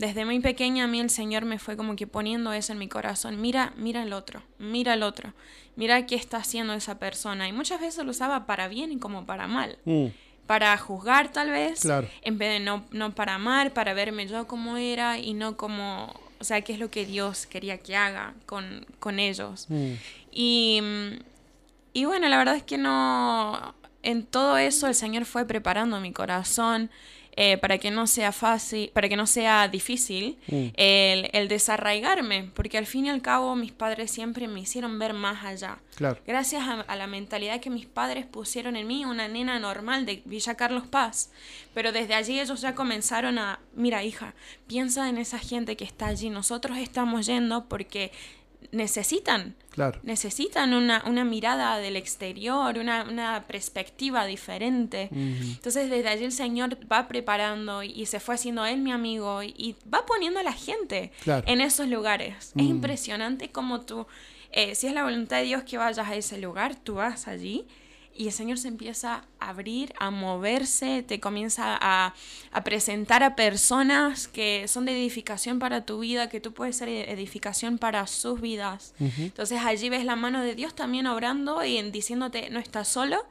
desde 0.00 0.24
muy 0.24 0.40
pequeña 0.40 0.84
a 0.84 0.86
mí 0.88 0.98
el 0.98 1.08
Señor 1.08 1.44
me 1.44 1.58
fue 1.58 1.76
como 1.76 1.94
que 1.94 2.06
poniendo 2.06 2.52
eso 2.52 2.72
en 2.72 2.78
mi 2.78 2.88
corazón. 2.88 3.40
Mira, 3.40 3.72
mira 3.76 4.02
el 4.02 4.12
otro, 4.12 4.42
mira 4.58 4.94
el 4.94 5.02
otro 5.02 5.32
mira 5.80 6.04
qué 6.04 6.14
está 6.14 6.36
haciendo 6.36 6.74
esa 6.74 6.98
persona. 6.98 7.48
Y 7.48 7.52
muchas 7.52 7.80
veces 7.80 8.04
lo 8.04 8.10
usaba 8.10 8.44
para 8.44 8.68
bien 8.68 8.92
y 8.92 8.98
como 8.98 9.24
para 9.24 9.46
mal. 9.46 9.78
Mm. 9.86 10.06
Para 10.46 10.76
juzgar 10.76 11.32
tal 11.32 11.50
vez, 11.50 11.86
en 12.22 12.38
vez 12.38 12.52
de 12.52 12.60
no, 12.60 12.84
no 12.90 13.14
para 13.14 13.36
amar, 13.36 13.72
para 13.72 13.94
verme 13.94 14.26
yo 14.26 14.46
como 14.46 14.76
era 14.76 15.18
y 15.18 15.32
no 15.32 15.56
como, 15.56 16.12
o 16.40 16.44
sea, 16.44 16.62
qué 16.62 16.72
es 16.72 16.78
lo 16.78 16.90
que 16.90 17.04
Dios 17.04 17.46
quería 17.46 17.78
que 17.78 17.94
haga 17.94 18.34
con, 18.46 18.86
con 18.98 19.18
ellos. 19.18 19.66
Mm. 19.68 19.92
Y, 20.32 20.80
y 21.92 22.04
bueno, 22.06 22.28
la 22.28 22.38
verdad 22.38 22.56
es 22.56 22.62
que 22.62 22.78
no, 22.78 23.74
en 24.02 24.24
todo 24.24 24.56
eso 24.56 24.86
el 24.86 24.94
Señor 24.94 25.26
fue 25.26 25.44
preparando 25.44 26.00
mi 26.00 26.12
corazón. 26.12 26.90
Eh, 27.42 27.56
para 27.56 27.78
que 27.78 27.90
no 27.90 28.06
sea 28.06 28.32
fácil, 28.32 28.90
para 28.92 29.08
que 29.08 29.16
no 29.16 29.26
sea 29.26 29.66
difícil 29.66 30.36
mm. 30.48 30.66
el, 30.74 31.48
desarraigarme, 31.48 32.50
porque 32.52 32.76
al 32.76 32.84
fin 32.84 33.06
y 33.06 33.08
al 33.08 33.22
cabo 33.22 33.56
mis 33.56 33.72
padres 33.72 34.10
siempre 34.10 34.46
me 34.46 34.60
hicieron 34.60 34.98
ver 34.98 35.14
más 35.14 35.42
allá. 35.42 35.78
Gracias 36.26 36.62
a, 36.68 36.96
la 36.96 37.06
mentalidad 37.06 37.58
que 37.60 37.70
mis 37.70 37.86
padres 37.86 38.26
pusieron 38.26 38.76
en 38.76 38.86
mí, 38.86 39.06
una 39.06 39.26
nena 39.26 39.58
normal 39.58 40.04
de 40.04 40.20
Villa 40.26 40.54
Carlos 40.54 40.86
Paz. 40.86 41.30
Pero 41.72 41.92
desde 41.92 42.12
allí 42.12 42.38
ellos 42.38 42.60
ya 42.60 42.74
comenzaron 42.74 43.38
a, 43.38 43.58
mira 43.74 44.04
hija, 44.04 44.34
piensa 44.66 45.08
en 45.08 45.16
esa 45.16 45.38
gente 45.38 45.78
que 45.78 45.84
está 45.84 46.08
allí, 46.08 46.28
nosotros 46.28 46.76
estamos 46.76 47.24
yendo 47.24 47.64
porque 47.70 48.12
necesitan. 48.72 49.54
Necesitan 50.02 50.74
una, 50.74 51.24
mirada 51.24 51.78
del 51.78 51.96
exterior, 51.96 52.78
una, 52.78 53.44
perspectiva 53.46 54.26
diferente. 54.26 55.08
Entonces 55.12 55.90
desde 55.90 56.08
allí 56.08 56.24
el 56.24 56.32
Señor 56.32 56.76
va 56.90 57.08
preparando 57.08 57.82
y, 57.82 58.06
se 58.06 58.20
fue 58.20 58.34
haciendo 58.34 58.66
Él 58.66 58.80
mi 58.80 58.92
amigo 58.92 59.42
y, 59.42 59.76
va 59.92 60.04
poniendo 60.06 60.40
a 60.40 60.42
la 60.42 60.52
gente 60.52 61.12
en 61.26 61.60
esos 61.60 61.88
lugares. 61.88 62.52
Es 62.56 62.62
impresionante 62.62 63.50
como 63.50 63.80
tú, 63.82 64.06
eh, 64.52 64.74
si 64.74 64.86
es 64.86 64.92
la 64.92 65.04
voluntad 65.04 65.38
de 65.38 65.44
Dios 65.44 65.62
que 65.62 65.78
vayas 65.78 66.06
a 66.06 66.14
ese 66.14 66.38
lugar, 66.38 66.74
tú 66.74 66.94
vas 66.94 67.28
allí 67.28 67.66
y 68.20 68.26
el 68.26 68.32
Señor 68.34 68.58
se 68.58 68.68
empieza 68.68 69.24
a 69.38 69.48
abrir, 69.48 69.94
a 69.98 70.10
moverse, 70.10 71.02
te 71.02 71.20
comienza 71.20 71.78
a, 71.80 72.12
presentar 72.62 73.22
a 73.22 73.34
personas 73.34 74.28
que 74.28 74.68
son 74.68 74.84
de 74.84 74.92
edificación 74.92 75.58
para 75.58 75.86
tu 75.86 76.00
vida, 76.00 76.28
que 76.28 76.38
tú 76.38 76.52
puedes 76.52 76.76
ser 76.76 76.90
edificación 76.90 77.78
para 77.78 78.06
sus 78.06 78.42
vidas. 78.42 78.92
Entonces 78.98 79.60
allí 79.64 79.88
ves 79.88 80.04
la 80.04 80.16
mano 80.16 80.42
de 80.42 80.54
Dios 80.54 80.74
también 80.74 81.06
obrando 81.06 81.64
y 81.64 81.80
diciéndote, 81.90 82.50
no 82.50 82.58
estás 82.58 82.88
solo 82.88 83.24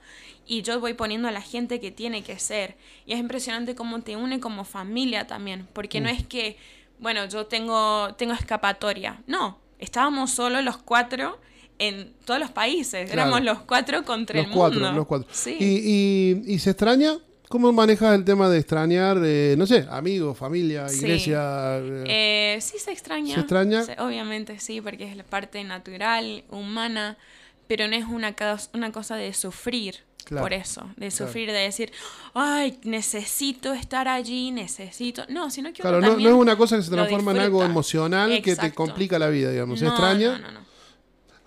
y 0.48 0.64
yo 0.64 0.80
voy 0.80 0.96
poniendo 0.96 1.28
a 1.28 1.32
la 1.32 1.44
gente 1.44 1.80
que 1.80 1.92
tiene 1.92 2.24
que 2.24 2.40
ser. 2.40 2.76
Y 3.06 3.14
es 3.14 3.20
impresionante 3.20 3.76
cómo 3.76 4.02
te 4.02 4.16
une 4.16 4.40
como 4.40 4.64
familia 4.64 5.28
también, 5.28 5.68
porque 5.72 6.02
no 6.02 6.10
mm. 6.10 6.16
es 6.16 6.26
que, 6.26 6.58
bueno, 6.98 7.26
yo 7.28 7.46
tengo, 7.46 8.16
tengo 8.16 8.34
escapatoria, 8.34 9.22
no, 9.28 9.60
estábamos 9.78 10.32
solo 10.32 10.64
los 10.64 10.78
cuatro 10.78 11.40
en 11.80 12.14
todos 12.26 12.40
los 12.40 12.52
países. 12.52 13.10
Éramos 13.10 13.42
los 13.42 13.60
cuatro 13.62 14.04
contra 14.04 14.40
el 14.40 14.48
mundo. 14.48 14.92
Los 14.92 15.08
cuatro. 15.08 15.28
¿Y, 15.48 16.44
y, 16.46 16.60
se 16.60 16.72
extraña? 16.72 17.18
¿Cómo 17.48 17.72
manejas 17.72 18.14
el 18.14 18.26
tema 18.26 18.48
de 18.48 18.60
extrañar, 18.60 19.20
de, 19.20 19.56
no 19.58 19.66
sé, 19.66 19.88
amigos, 19.90 20.38
familia, 20.38 20.86
iglesia? 20.94 21.80
Eh, 22.06 22.60
sí, 22.62 22.78
se 22.78 22.92
extraña. 22.92 23.34
¿Se 23.34 23.40
extraña? 23.40 23.84
obviamente 23.98 24.60
sí, 24.60 24.82
porque 24.82 25.10
es 25.10 25.18
la 25.18 25.24
parte 25.24 25.64
natural, 25.64 26.44
humana, 26.52 27.18
pero 27.66 27.88
no 27.88 27.96
es 27.96 28.06
una, 28.06 28.36
una 28.74 28.92
cosa 28.92 29.16
de 29.16 29.34
sufrir. 29.34 29.96
por 30.30 30.54
eso, 30.54 30.88
de 30.96 31.10
sufrir, 31.10 31.52
de 31.52 31.58
decir, 31.58 31.92
ay, 32.36 32.78
necesito 32.84 33.74
estar 33.74 34.08
allí, 34.08 34.52
necesito. 34.52 35.24
No, 35.28 35.50
sino 35.50 35.74
que. 35.74 35.82
Claro, 35.82 36.02
no, 36.02 36.18
no, 36.18 36.30
es 36.30 36.36
una 36.36 36.56
cosa 36.56 36.78
que 36.78 36.84
se 36.84 36.92
transforma 36.92 37.32
en 37.32 37.40
algo 37.40 37.64
emocional 37.64 38.44
que 38.44 38.56
te 38.56 38.72
complica 38.74 39.18
la 39.18 39.30
vida, 39.30 39.50
digamos. 39.50 39.80
Se 39.80 39.88
extraña. 39.88 40.38
No, 40.38 40.52
no, 40.52 40.52
no. 40.52 40.69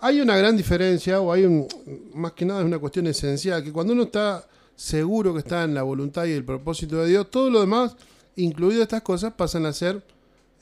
Hay 0.05 0.19
una 0.19 0.35
gran 0.35 0.57
diferencia, 0.57 1.21
o 1.21 1.31
hay 1.31 1.45
un, 1.45 1.65
más 2.13 2.33
que 2.33 2.43
nada 2.43 2.59
es 2.59 2.65
una 2.65 2.77
cuestión 2.77 3.07
esencial, 3.07 3.63
que 3.63 3.71
cuando 3.71 3.93
uno 3.93 4.03
está 4.03 4.45
seguro 4.75 5.31
que 5.31 5.39
está 5.39 5.63
en 5.63 5.73
la 5.73 5.83
voluntad 5.83 6.25
y 6.25 6.33
el 6.33 6.43
propósito 6.43 6.97
de 6.97 7.07
Dios, 7.07 7.31
todo 7.31 7.49
lo 7.49 7.61
demás, 7.61 7.95
incluido 8.35 8.83
estas 8.83 9.01
cosas, 9.01 9.31
pasan 9.31 9.65
a 9.65 9.71
ser, 9.71 10.03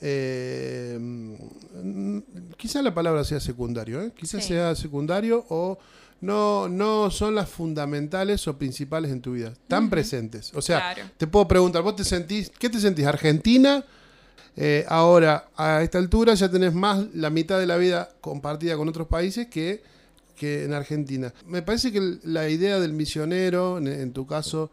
eh, 0.00 0.96
quizás 2.56 2.84
la 2.84 2.94
palabra 2.94 3.24
sea 3.24 3.40
secundario, 3.40 4.00
¿eh? 4.00 4.12
quizás 4.16 4.44
sea 4.44 4.76
secundario 4.76 5.44
o 5.48 5.76
no, 6.20 6.68
no 6.68 7.10
son 7.10 7.34
las 7.34 7.48
fundamentales 7.48 8.46
o 8.46 8.56
principales 8.56 9.10
en 9.10 9.22
tu 9.22 9.32
vida, 9.32 9.48
están 9.48 9.90
presentes. 9.90 10.52
O 10.54 10.62
sea, 10.62 10.94
te 11.16 11.26
puedo 11.26 11.48
preguntar, 11.48 11.82
¿vos 11.82 11.96
te 11.96 12.04
sentís, 12.04 12.48
qué 12.48 12.70
te 12.70 12.78
sentís? 12.78 13.06
¿Argentina? 13.06 13.84
Eh, 14.56 14.84
ahora, 14.88 15.48
a 15.56 15.82
esta 15.82 15.98
altura 15.98 16.34
ya 16.34 16.50
tenés 16.50 16.74
más 16.74 17.06
la 17.14 17.30
mitad 17.30 17.58
de 17.58 17.66
la 17.66 17.76
vida 17.76 18.10
compartida 18.20 18.76
con 18.76 18.88
otros 18.88 19.06
países 19.06 19.46
que, 19.46 19.82
que 20.36 20.64
en 20.64 20.74
Argentina. 20.74 21.32
Me 21.46 21.62
parece 21.62 21.90
que 21.90 22.18
la 22.24 22.48
idea 22.48 22.78
del 22.78 22.92
misionero, 22.92 23.78
en, 23.78 24.12
tu 24.12 24.26
caso, 24.26 24.70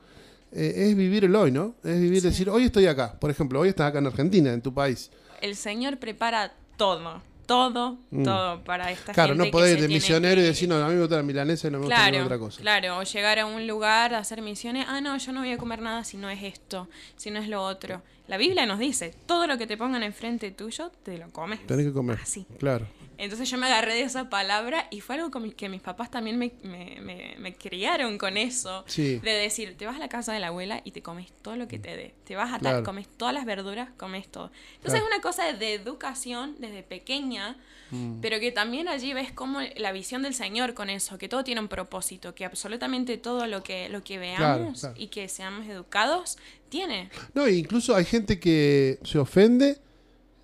eh, 0.51 0.73
es 0.89 0.95
vivir 0.95 1.25
el 1.25 1.35
hoy, 1.35 1.51
¿no? 1.51 1.75
Es 1.83 1.99
vivir, 1.99 2.21
decir, 2.21 2.49
hoy 2.49 2.65
estoy 2.65 2.87
acá. 2.87 3.13
Por 3.19 3.31
ejemplo, 3.31 3.59
hoy 3.59 3.69
estás 3.69 3.89
acá 3.89 3.99
en 3.99 4.07
Argentina, 4.07 4.51
en 4.51 4.61
tu 4.61 4.73
país. 4.73 5.09
El 5.41 5.55
Señor 5.55 5.97
prepara 5.97 6.51
todo 6.75 7.21
todo, 7.49 7.97
mm. 8.11 8.23
todo 8.23 8.63
para 8.63 8.91
esta 8.91 9.11
claro, 9.11 9.29
gente. 9.29 9.35
Claro, 9.37 9.45
no 9.45 9.51
podés 9.51 9.75
ir 9.75 9.81
de 9.81 9.87
misionero 9.87 10.39
y 10.39 10.43
decir, 10.43 10.69
no, 10.69 10.75
a 10.75 10.87
mí 10.87 10.93
me 10.93 10.99
gusta 10.99 11.15
la 11.15 11.23
milanesa 11.23 11.67
y 11.67 11.71
no 11.71 11.79
me 11.79 11.87
gusta 11.87 12.23
otra 12.23 12.37
cosa. 12.37 12.61
Claro, 12.61 12.99
o 12.99 13.03
llegar 13.03 13.39
a 13.39 13.47
un 13.47 13.65
lugar 13.65 14.13
a 14.13 14.19
hacer 14.19 14.43
misiones, 14.43 14.85
ah, 14.87 15.01
no, 15.01 15.17
yo 15.17 15.31
no 15.31 15.39
voy 15.39 15.51
a 15.51 15.57
comer 15.57 15.81
nada 15.81 16.03
si 16.03 16.17
no 16.17 16.29
es 16.29 16.43
esto, 16.43 16.87
si 17.17 17.31
no 17.31 17.39
es 17.39 17.49
lo 17.49 17.63
otro. 17.63 18.03
La 18.27 18.37
Biblia 18.37 18.67
nos 18.67 18.77
dice, 18.77 19.15
todo 19.25 19.47
lo 19.47 19.57
que 19.57 19.65
te 19.65 19.77
pongan 19.77 20.03
enfrente 20.03 20.51
tuyo, 20.51 20.91
te 21.01 21.17
lo 21.17 21.31
comes. 21.31 21.65
Tenés 21.65 21.87
que 21.87 21.91
comer. 21.91 22.19
Así. 22.21 22.45
Claro. 22.59 22.85
Entonces 23.19 23.49
yo 23.49 23.57
me 23.57 23.65
agarré 23.65 23.95
de 23.95 24.03
esa 24.03 24.29
palabra 24.29 24.87
y 24.91 25.01
fue 25.01 25.15
algo 25.15 25.29
que 25.51 25.67
mis 25.67 25.81
papás 25.81 26.09
también 26.09 26.37
me, 26.37 27.55
criaron 27.59 28.17
con 28.17 28.37
eso. 28.37 28.85
De 28.95 29.19
decir, 29.21 29.75
te 29.77 29.85
vas 29.85 29.97
a 29.97 29.99
la 29.99 30.07
casa 30.07 30.31
de 30.31 30.39
la 30.39 30.47
abuela 30.47 30.81
y 30.85 30.91
te 30.91 31.01
comes 31.01 31.27
todo 31.41 31.57
lo 31.57 31.67
que 31.67 31.79
te 31.79 31.97
dé. 31.97 32.15
Te 32.23 32.37
vas 32.37 32.53
a 32.53 32.59
tal, 32.59 32.81
comes 32.83 33.09
todas 33.09 33.33
las 33.33 33.45
verduras, 33.45 33.89
comes 33.97 34.29
todo. 34.29 34.51
Entonces 34.75 35.01
es 35.01 35.05
una 35.05 35.21
cosa 35.21 35.51
de 35.51 35.73
educación 35.73 36.55
desde 36.59 36.81
pequeña, 36.81 37.57
mm. 37.91 38.21
pero 38.21 38.39
que 38.39 38.53
también 38.53 38.87
allí 38.87 39.13
ves 39.13 39.33
como 39.33 39.59
la 39.75 39.91
visión 39.91 40.23
del 40.23 40.33
Señor 40.33 40.73
con 40.73 40.89
eso, 40.89 41.17
que 41.17 41.27
todo 41.27 41.43
tiene 41.43 41.59
un 41.59 41.67
propósito, 41.67 42.33
que 42.33 42.45
absolutamente 42.45 43.17
todo 43.17 43.47
lo 43.47 43.63
que, 43.63 43.89
lo 43.89 44.01
que 44.01 44.17
veamos 44.17 44.87
y 44.95 45.07
que 45.07 45.27
seamos 45.27 45.67
educados 45.67 46.37
tiene. 46.69 47.09
No, 47.33 47.49
incluso 47.49 47.93
hay 47.97 48.05
gente 48.05 48.39
que 48.39 48.97
se 49.03 49.19
ofende 49.19 49.77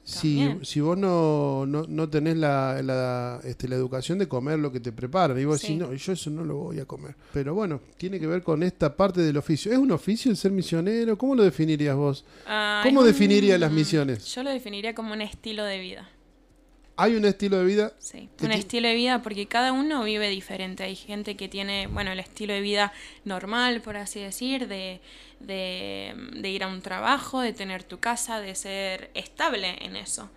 si, 0.05 0.59
si 0.61 0.79
vos 0.81 0.95
no, 0.97 1.65
no, 1.65 2.09
tenés 2.09 2.37
la, 2.37 2.79
la, 2.83 3.41
este, 3.43 3.67
la 3.67 3.75
educación 3.75 4.19
de 4.19 4.27
comer 4.27 4.59
lo 4.59 4.71
que 4.71 4.79
te 4.79 4.91
preparan, 4.91 5.39
y 5.39 5.45
vos 5.45 5.59
decís, 5.59 5.77
no, 5.77 5.91
yo 5.91 6.13
eso 6.13 6.29
no 6.29 6.45
lo 6.45 6.57
voy 6.57 6.79
a 6.79 6.85
comer. 6.85 7.15
Pero 7.33 7.55
bueno, 7.55 7.81
tiene 7.97 8.19
que 8.19 8.27
ver 8.27 8.43
con 8.43 8.61
esta 8.61 8.95
parte 8.95 9.21
del 9.21 9.35
oficio. 9.37 9.71
¿Es 9.71 9.79
un 9.79 9.91
oficio 9.91 10.29
el 10.29 10.37
ser 10.37 10.51
misionero? 10.51 11.17
¿Cómo 11.17 11.33
lo 11.33 11.43
definirías 11.43 11.95
vos? 11.95 12.23
¿Cómo 12.83 13.03
definirías 13.03 13.59
las 13.59 13.71
misiones? 13.71 14.33
Yo 14.33 14.43
lo 14.43 14.51
definiría 14.51 14.93
como 14.93 15.13
un 15.13 15.21
estilo 15.21 15.65
de 15.65 15.79
vida. 15.79 16.09
¿Hay 16.97 17.15
un 17.15 17.25
estilo 17.25 17.57
de 17.57 17.65
vida? 17.65 17.93
Sí, 17.99 18.29
un 18.41 18.51
estilo 18.51 18.87
de 18.87 18.95
vida 18.95 19.21
porque 19.21 19.47
cada 19.47 19.73
uno 19.73 20.03
vive 20.03 20.29
diferente. 20.29 20.83
Hay 20.83 20.95
gente 20.95 21.35
que 21.35 21.49
tiene, 21.49 21.87
bueno, 21.87 22.11
el 22.11 22.19
estilo 22.19 22.53
de 22.53 22.61
vida 22.61 22.93
normal, 23.25 23.81
por 23.81 23.97
así 23.97 24.21
decir, 24.21 24.67
de, 24.67 25.01
de, 25.41 26.49
ir 26.49 26.63
a 26.63 26.67
un 26.67 26.81
trabajo, 26.81 27.41
de 27.41 27.51
tener 27.51 27.83
tu 27.83 27.99
casa, 27.99 28.39
de 28.39 28.55
ser 28.55 29.11
estable 29.13 29.75
en 29.81 29.97
eso. 29.97 30.29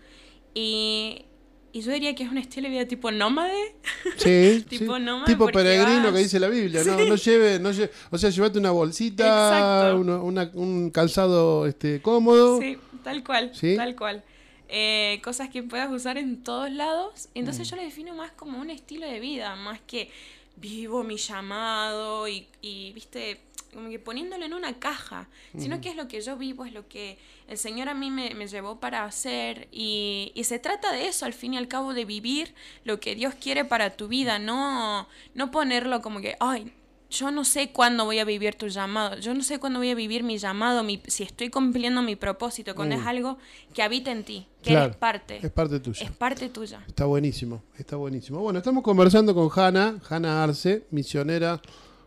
Y, 0.54 1.24
yo 1.72 1.92
diría 1.92 2.12
que 2.16 2.24
es 2.24 2.30
un 2.30 2.38
estilo 2.38 2.66
de 2.66 2.74
vida 2.74 2.86
tipo 2.86 3.12
nómade. 3.12 3.76
Sí, 4.16 4.64
tipo 4.68 4.98
nómade. 4.98 5.32
Tipo 5.32 5.46
peregrino 5.46 6.12
que 6.12 6.18
dice 6.18 6.40
la 6.40 6.48
Biblia. 6.48 6.82
No, 6.82 6.96
no, 7.04 7.14
lleve, 7.14 7.60
no 7.60 7.70
lleve, 7.70 7.92
o 8.10 8.18
sea, 8.18 8.30
llévate 8.30 8.58
una 8.58 8.72
bolsita, 8.72 9.94
un 9.94 10.90
calzado 10.92 11.68
este, 11.68 12.02
cómodo. 12.02 12.60
Sí, 12.60 12.78
tal 13.04 13.22
cual, 13.22 13.52
tal 13.76 13.94
cual. 13.94 14.24
Eh, 14.68 15.20
cosas 15.24 15.48
que 15.48 15.62
puedas 15.62 15.90
usar 15.90 16.18
en 16.18 16.42
todos 16.42 16.70
lados. 16.70 17.28
Entonces 17.34 17.66
mm. 17.66 17.70
yo 17.70 17.76
lo 17.76 17.82
defino 17.82 18.14
más 18.14 18.32
como 18.32 18.58
un 18.58 18.70
estilo 18.70 19.06
de 19.06 19.20
vida, 19.20 19.56
más 19.56 19.80
que 19.80 20.10
vivo 20.56 21.04
mi 21.04 21.16
llamado 21.16 22.28
y, 22.28 22.46
y 22.60 22.92
viste, 22.92 23.40
como 23.72 23.90
que 23.90 23.98
poniéndolo 23.98 24.44
en 24.44 24.54
una 24.54 24.78
caja, 24.78 25.28
sino 25.56 25.80
que 25.80 25.90
es 25.90 25.96
lo 25.96 26.08
que 26.08 26.20
yo 26.20 26.36
vivo, 26.36 26.64
es 26.64 26.72
lo 26.72 26.88
que 26.88 27.18
el 27.48 27.58
Señor 27.58 27.88
a 27.88 27.94
mí 27.94 28.10
me, 28.10 28.34
me 28.34 28.46
llevó 28.46 28.80
para 28.80 29.04
hacer 29.04 29.68
y, 29.70 30.32
y, 30.34 30.44
se 30.44 30.58
trata 30.58 30.92
de 30.92 31.06
eso, 31.06 31.26
al 31.26 31.34
fin 31.34 31.54
y 31.54 31.58
al 31.58 31.68
cabo, 31.68 31.94
de 31.94 32.04
vivir 32.04 32.54
lo 32.84 32.98
que 32.98 33.14
Dios 33.14 33.34
quiere 33.34 33.64
para 33.64 33.96
tu 33.96 34.08
vida, 34.08 34.38
no, 34.38 35.06
no 35.34 35.50
ponerlo 35.50 36.02
como 36.02 36.20
que, 36.20 36.36
ay, 36.40 36.72
yo 37.10 37.30
no 37.30 37.44
sé 37.44 37.72
cuándo 37.72 38.04
voy 38.04 38.18
a 38.18 38.24
vivir 38.24 38.54
tu 38.54 38.68
llamado, 38.68 39.16
yo 39.18 39.34
no 39.34 39.42
sé 39.42 39.58
cuándo 39.58 39.78
voy 39.78 39.90
a 39.90 39.94
vivir 39.94 40.22
mi 40.24 40.36
llamado, 40.36 40.82
mi, 40.82 41.00
si 41.06 41.22
estoy 41.22 41.48
cumpliendo 41.48 42.02
mi 42.02 42.16
propósito, 42.16 42.74
cuando 42.74 42.96
es 42.96 43.02
mm. 43.02 43.08
algo 43.08 43.38
que 43.72 43.82
habita 43.82 44.12
en 44.12 44.24
ti, 44.24 44.46
que 44.62 44.74
es 44.74 44.96
parte. 44.96 45.38
Es 45.42 45.50
parte 45.50 45.80
tuya. 45.80 46.04
Es 46.04 46.10
parte 46.10 46.48
tuya. 46.50 46.84
Está 46.86 47.06
buenísimo, 47.06 47.62
está 47.78 47.96
buenísimo. 47.96 48.40
Bueno, 48.40 48.58
estamos 48.58 48.82
conversando 48.82 49.34
con 49.34 49.48
Hanna, 49.54 50.00
Hanna 50.08 50.44
Arce, 50.44 50.84
misionera 50.90 51.60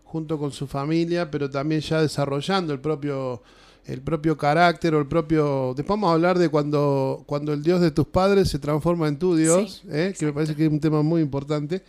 junto 0.03 0.37
con 0.37 0.51
su 0.51 0.67
familia, 0.67 1.31
pero 1.31 1.49
también 1.49 1.81
ya 1.81 2.01
desarrollando 2.01 2.73
el 2.73 2.79
propio, 2.79 3.41
el 3.85 4.01
propio 4.01 4.37
carácter 4.37 4.93
o 4.93 4.99
el 4.99 5.07
propio... 5.07 5.73
Después 5.75 5.97
vamos 5.97 6.11
a 6.11 6.13
hablar 6.13 6.37
de 6.37 6.49
cuando, 6.49 7.23
cuando 7.25 7.53
el 7.53 7.63
Dios 7.63 7.81
de 7.81 7.91
tus 7.91 8.05
padres 8.05 8.49
se 8.49 8.59
transforma 8.59 9.07
en 9.07 9.17
tu 9.17 9.35
Dios, 9.35 9.83
¿eh? 9.89 10.13
que 10.17 10.25
me 10.25 10.33
parece 10.33 10.55
que 10.55 10.65
es 10.65 10.71
un 10.71 10.81
tema 10.81 11.01
muy 11.01 11.21
importante. 11.21 11.81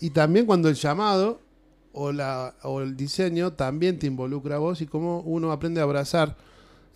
Y 0.00 0.10
también 0.10 0.44
cuando 0.44 0.68
el 0.68 0.74
llamado 0.74 1.40
o, 1.92 2.12
la, 2.12 2.54
o 2.62 2.80
el 2.80 2.96
diseño 2.96 3.52
también 3.52 3.98
te 3.98 4.06
involucra 4.06 4.56
a 4.56 4.58
vos 4.58 4.80
y 4.80 4.86
cómo 4.86 5.20
uno 5.20 5.52
aprende 5.52 5.80
a 5.80 5.84
abrazar 5.84 6.36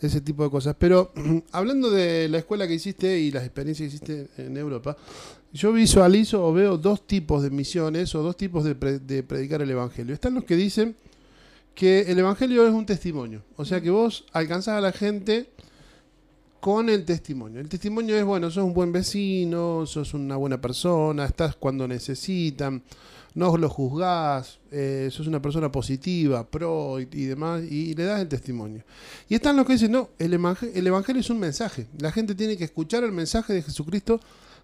ese 0.00 0.21
tipo 0.21 0.45
de 0.45 0.50
cosas. 0.50 0.76
Pero 0.79 1.12
hablando 1.53 1.91
de 1.91 2.29
la 2.29 2.38
escuela 2.38 2.67
que 2.67 2.75
hiciste 2.75 3.19
y 3.19 3.31
las 3.31 3.45
experiencias 3.45 3.88
que 3.88 3.97
hiciste 3.97 4.29
en 4.38 4.57
Europa, 4.57 4.97
yo 5.53 5.73
visualizo 5.73 6.45
o 6.47 6.53
veo 6.53 6.76
dos 6.76 7.07
tipos 7.07 7.43
de 7.43 7.50
misiones 7.50 8.15
o 8.15 8.23
dos 8.23 8.37
tipos 8.37 8.65
de, 8.65 8.75
predicar 8.75 9.62
el 9.62 9.71
Evangelio. 9.71 10.15
Están 10.15 10.35
los 10.35 10.45
que 10.45 10.57
dicen 10.57 10.95
que 11.75 12.00
el 12.03 12.19
Evangelio 12.19 12.67
es 12.67 12.73
un 12.73 12.87
testimonio. 12.87 13.43
O 13.57 13.65
sea 13.65 13.81
que 13.81 13.91
vos 13.91 14.26
alcanzás 14.33 14.79
a 14.79 14.81
la 14.81 14.93
gente 14.93 15.50
con 16.61 16.88
el 16.88 17.05
testimonio. 17.05 17.61
El 17.61 17.69
testimonio 17.69 18.17
es, 18.17 18.25
bueno, 18.25 18.50
sos 18.50 18.65
un 18.65 18.75
buen 18.75 18.93
vecino, 18.93 19.87
sos 19.87 20.15
una 20.15 20.37
buena 20.37 20.61
persona, 20.61 21.25
estás 21.25 21.57
cuando 21.57 21.87
necesitan, 21.87 22.83
no 23.37 23.55
lo 23.59 23.69
juzgás, 23.69 24.61
eh, 24.71 25.11
sos 25.12 25.26
una 25.26 25.43
persona 25.43 25.71
positiva, 25.71 26.49
pro 26.50 26.99
y, 26.99 27.05
demás, 27.05 27.62
y, 27.71 27.95
le 27.95 28.05
das 28.05 28.23
el 28.23 28.28
testimonio. 28.28 28.83
Y 29.28 29.35
están 29.35 29.57
los 29.57 29.66
que 29.66 29.75
dicen, 29.75 29.93
no, 29.93 30.09
el 30.19 30.33
el 30.33 30.87
evangelio 30.87 31.21
es 31.21 31.28
un 31.28 31.38
mensaje. 31.38 31.87
La 31.99 32.11
gente 32.11 32.35
tiene 32.35 32.57
que 32.57 32.64
escuchar 32.64 33.05
el 33.05 33.12
mensaje 33.12 33.52
de 33.52 33.61
Jesucristo 33.61 34.21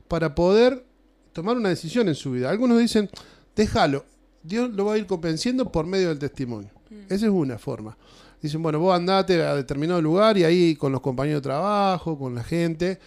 para 0.08 0.34
poder 0.34 0.86
tomar 1.34 1.58
una 1.58 1.68
decisión 1.68 2.08
en 2.08 2.14
su 2.14 2.30
vida. 2.30 2.48
Algunos 2.48 2.78
dicen, 2.78 3.10
déjalo, 3.54 4.06
Dios 4.42 4.70
lo 4.70 4.86
va 4.86 4.94
a 4.94 4.98
ir 4.98 5.04
convenciendo 5.04 5.70
por 5.70 5.86
medio 5.86 6.08
del 6.08 6.18
testimonio. 6.18 6.70
Mm. 6.88 7.12
Esa 7.12 7.26
es 7.26 7.32
una 7.32 7.58
forma. 7.58 7.98
Dicen, 8.40 8.62
bueno, 8.62 8.78
vos 8.78 8.96
andate 8.96 9.42
a 9.42 9.54
determinado 9.54 10.00
lugar 10.00 10.38
y 10.38 10.44
ahí 10.44 10.76
con 10.76 10.92
los 10.92 11.02
compañeros 11.02 11.42
de 11.42 11.48
trabajo, 11.48 12.18
con 12.18 12.34
la 12.34 12.42
gente, 12.42 12.98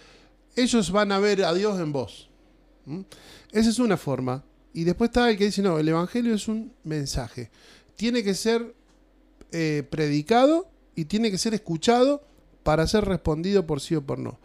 ellos 0.54 0.92
van 0.92 1.10
a 1.10 1.18
ver 1.18 1.42
a 1.44 1.52
Dios 1.52 1.80
en 1.80 1.90
vos. 1.90 2.30
¿Mm? 2.84 3.00
Esa 3.50 3.70
es 3.70 3.80
una 3.80 3.96
forma. 3.96 4.44
Y 4.76 4.84
después 4.84 5.08
está 5.08 5.30
el 5.30 5.38
que 5.38 5.46
dice, 5.46 5.62
no, 5.62 5.78
el 5.78 5.88
Evangelio 5.88 6.34
es 6.34 6.48
un 6.48 6.70
mensaje. 6.84 7.48
Tiene 7.96 8.22
que 8.22 8.34
ser 8.34 8.74
eh, 9.50 9.82
predicado 9.88 10.68
y 10.94 11.06
tiene 11.06 11.30
que 11.30 11.38
ser 11.38 11.54
escuchado 11.54 12.22
para 12.62 12.86
ser 12.86 13.06
respondido 13.06 13.66
por 13.66 13.80
sí 13.80 13.94
o 13.94 14.02
por 14.02 14.18
no. 14.18 14.38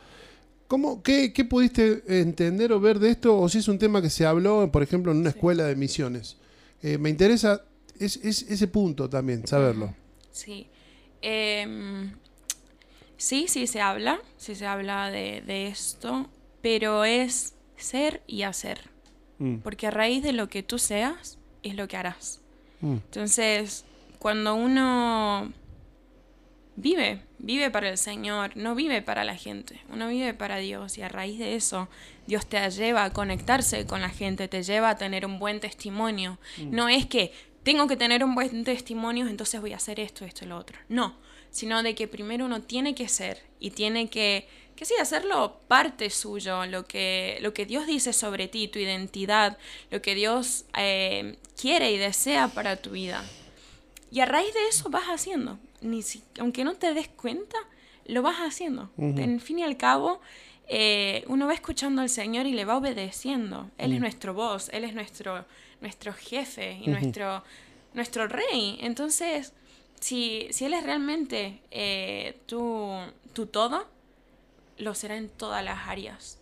¿Cómo, 0.69 1.03
qué, 1.03 1.33
pudiste 1.49 2.01
entender 2.07 2.71
o 2.71 2.79
ver 2.79 2.99
de 2.99 3.09
esto? 3.09 3.37
O 3.37 3.49
si 3.49 3.57
es 3.57 3.67
un 3.67 3.77
tema 3.77 4.01
que 4.01 4.09
se 4.09 4.25
habló, 4.25 4.71
por 4.71 4.83
ejemplo, 4.83 5.11
en 5.11 5.17
una 5.17 5.31
escuela 5.31 5.65
de 5.65 5.75
misiones. 5.75 6.37
Eh, 6.81 6.97
me 6.97 7.09
interesa 7.09 7.65
es, 7.99 8.15
ese 8.23 8.67
punto 8.67 9.09
también, 9.09 9.45
saberlo. 9.45 9.93
Sí. 10.31 10.67
Em, 11.21 12.13
sí, 13.17 13.47
sí 13.49 13.67
se 13.67 13.81
habla, 13.81 14.21
sí 14.37 14.55
se 14.55 14.65
habla 14.65 15.11
de, 15.11 15.67
esto, 15.67 16.29
pero 16.61 17.03
es 17.03 17.53
ser 17.75 18.21
y 18.27 18.43
hacer. 18.43 18.90
Mm. 19.41 19.57
Porque 19.57 19.87
a 19.87 19.91
raíz 19.91 20.21
de 20.21 20.33
lo 20.33 20.49
que 20.49 20.61
tú 20.61 20.77
seas, 20.77 21.39
es 21.63 21.75
lo 21.75 21.87
que 21.87 21.97
harás. 21.97 22.41
Mm. 22.81 22.93
Entonces, 22.93 23.85
cuando 24.19 24.53
uno 24.53 25.51
vive, 26.75 27.21
vive 27.39 27.71
para 27.71 27.89
el 27.89 27.97
Señor, 27.97 28.55
no 28.55 28.75
vive 28.75 29.01
para 29.01 29.23
la 29.23 29.35
gente, 29.35 29.81
uno 29.89 30.07
vive 30.09 30.35
para 30.35 30.57
Dios 30.57 30.97
y 30.99 31.01
a 31.01 31.09
raíz 31.09 31.39
de 31.39 31.55
eso 31.55 31.89
Dios 32.27 32.45
te 32.45 32.69
lleva 32.69 33.03
a 33.03 33.13
conectarse 33.13 33.87
con 33.87 34.01
la 34.01 34.09
gente, 34.09 34.47
te 34.47 34.61
lleva 34.61 34.91
a 34.91 34.97
tener 34.97 35.25
un 35.25 35.39
buen 35.39 35.59
testimonio. 35.59 36.37
Mm. 36.57 36.75
No 36.75 36.87
es 36.87 37.07
que 37.07 37.33
tengo 37.63 37.87
que 37.87 37.97
tener 37.97 38.23
un 38.23 38.35
buen 38.35 38.63
testimonio, 38.63 39.27
entonces 39.27 39.59
voy 39.59 39.73
a 39.73 39.77
hacer 39.77 39.99
esto, 39.99 40.23
esto 40.23 40.45
y 40.45 40.49
lo 40.49 40.57
otro. 40.57 40.77
No, 40.87 41.15
sino 41.49 41.81
de 41.81 41.95
que 41.95 42.07
primero 42.07 42.45
uno 42.45 42.61
tiene 42.61 42.93
que 42.93 43.07
ser 43.07 43.41
y 43.59 43.71
tiene 43.71 44.07
que, 44.07 44.47
que 44.81 44.85
sí, 44.85 44.95
hacerlo 44.99 45.59
parte 45.67 46.09
suyo, 46.09 46.65
lo 46.65 46.87
que, 46.87 47.37
lo 47.41 47.53
que 47.53 47.67
Dios 47.67 47.85
dice 47.85 48.13
sobre 48.13 48.47
ti, 48.47 48.67
tu 48.67 48.79
identidad, 48.79 49.59
lo 49.91 50.01
que 50.01 50.15
Dios 50.15 50.65
eh, 50.75 51.37
quiere 51.55 51.91
y 51.91 51.99
desea 51.99 52.47
para 52.47 52.77
tu 52.77 52.89
vida. 52.89 53.23
Y 54.09 54.21
a 54.21 54.25
raíz 54.25 54.51
de 54.55 54.67
eso 54.69 54.89
vas 54.89 55.03
haciendo, 55.03 55.59
ni 55.81 56.01
si, 56.01 56.23
aunque 56.39 56.63
no 56.63 56.73
te 56.73 56.95
des 56.95 57.09
cuenta, 57.09 57.57
lo 58.07 58.23
vas 58.23 58.37
haciendo. 58.37 58.89
En 58.97 59.39
fin 59.39 59.59
y 59.59 59.63
al 59.63 59.77
cabo, 59.77 60.19
eh, 60.67 61.25
uno 61.27 61.45
va 61.45 61.53
escuchando 61.53 62.01
al 62.01 62.09
Señor 62.09 62.47
y 62.47 62.53
le 62.53 62.65
va 62.65 62.75
obedeciendo. 62.75 63.69
Él 63.77 63.93
es 63.93 63.99
nuestro 63.99 64.33
voz, 64.33 64.69
Él 64.73 64.83
es 64.83 64.95
nuestro, 64.95 65.45
nuestro 65.79 66.11
jefe 66.11 66.79
y 66.81 66.87
nuestro, 66.87 67.43
nuestro 67.93 68.25
rey. 68.25 68.79
Entonces, 68.81 69.53
si, 69.99 70.47
si 70.49 70.65
Él 70.65 70.73
es 70.73 70.83
realmente 70.83 71.61
eh, 71.69 72.39
tu, 72.47 72.89
tu 73.33 73.45
todo, 73.45 73.90
lo 74.81 74.95
será 74.95 75.15
en 75.15 75.29
todas 75.29 75.63
las 75.63 75.87
áreas. 75.87 76.39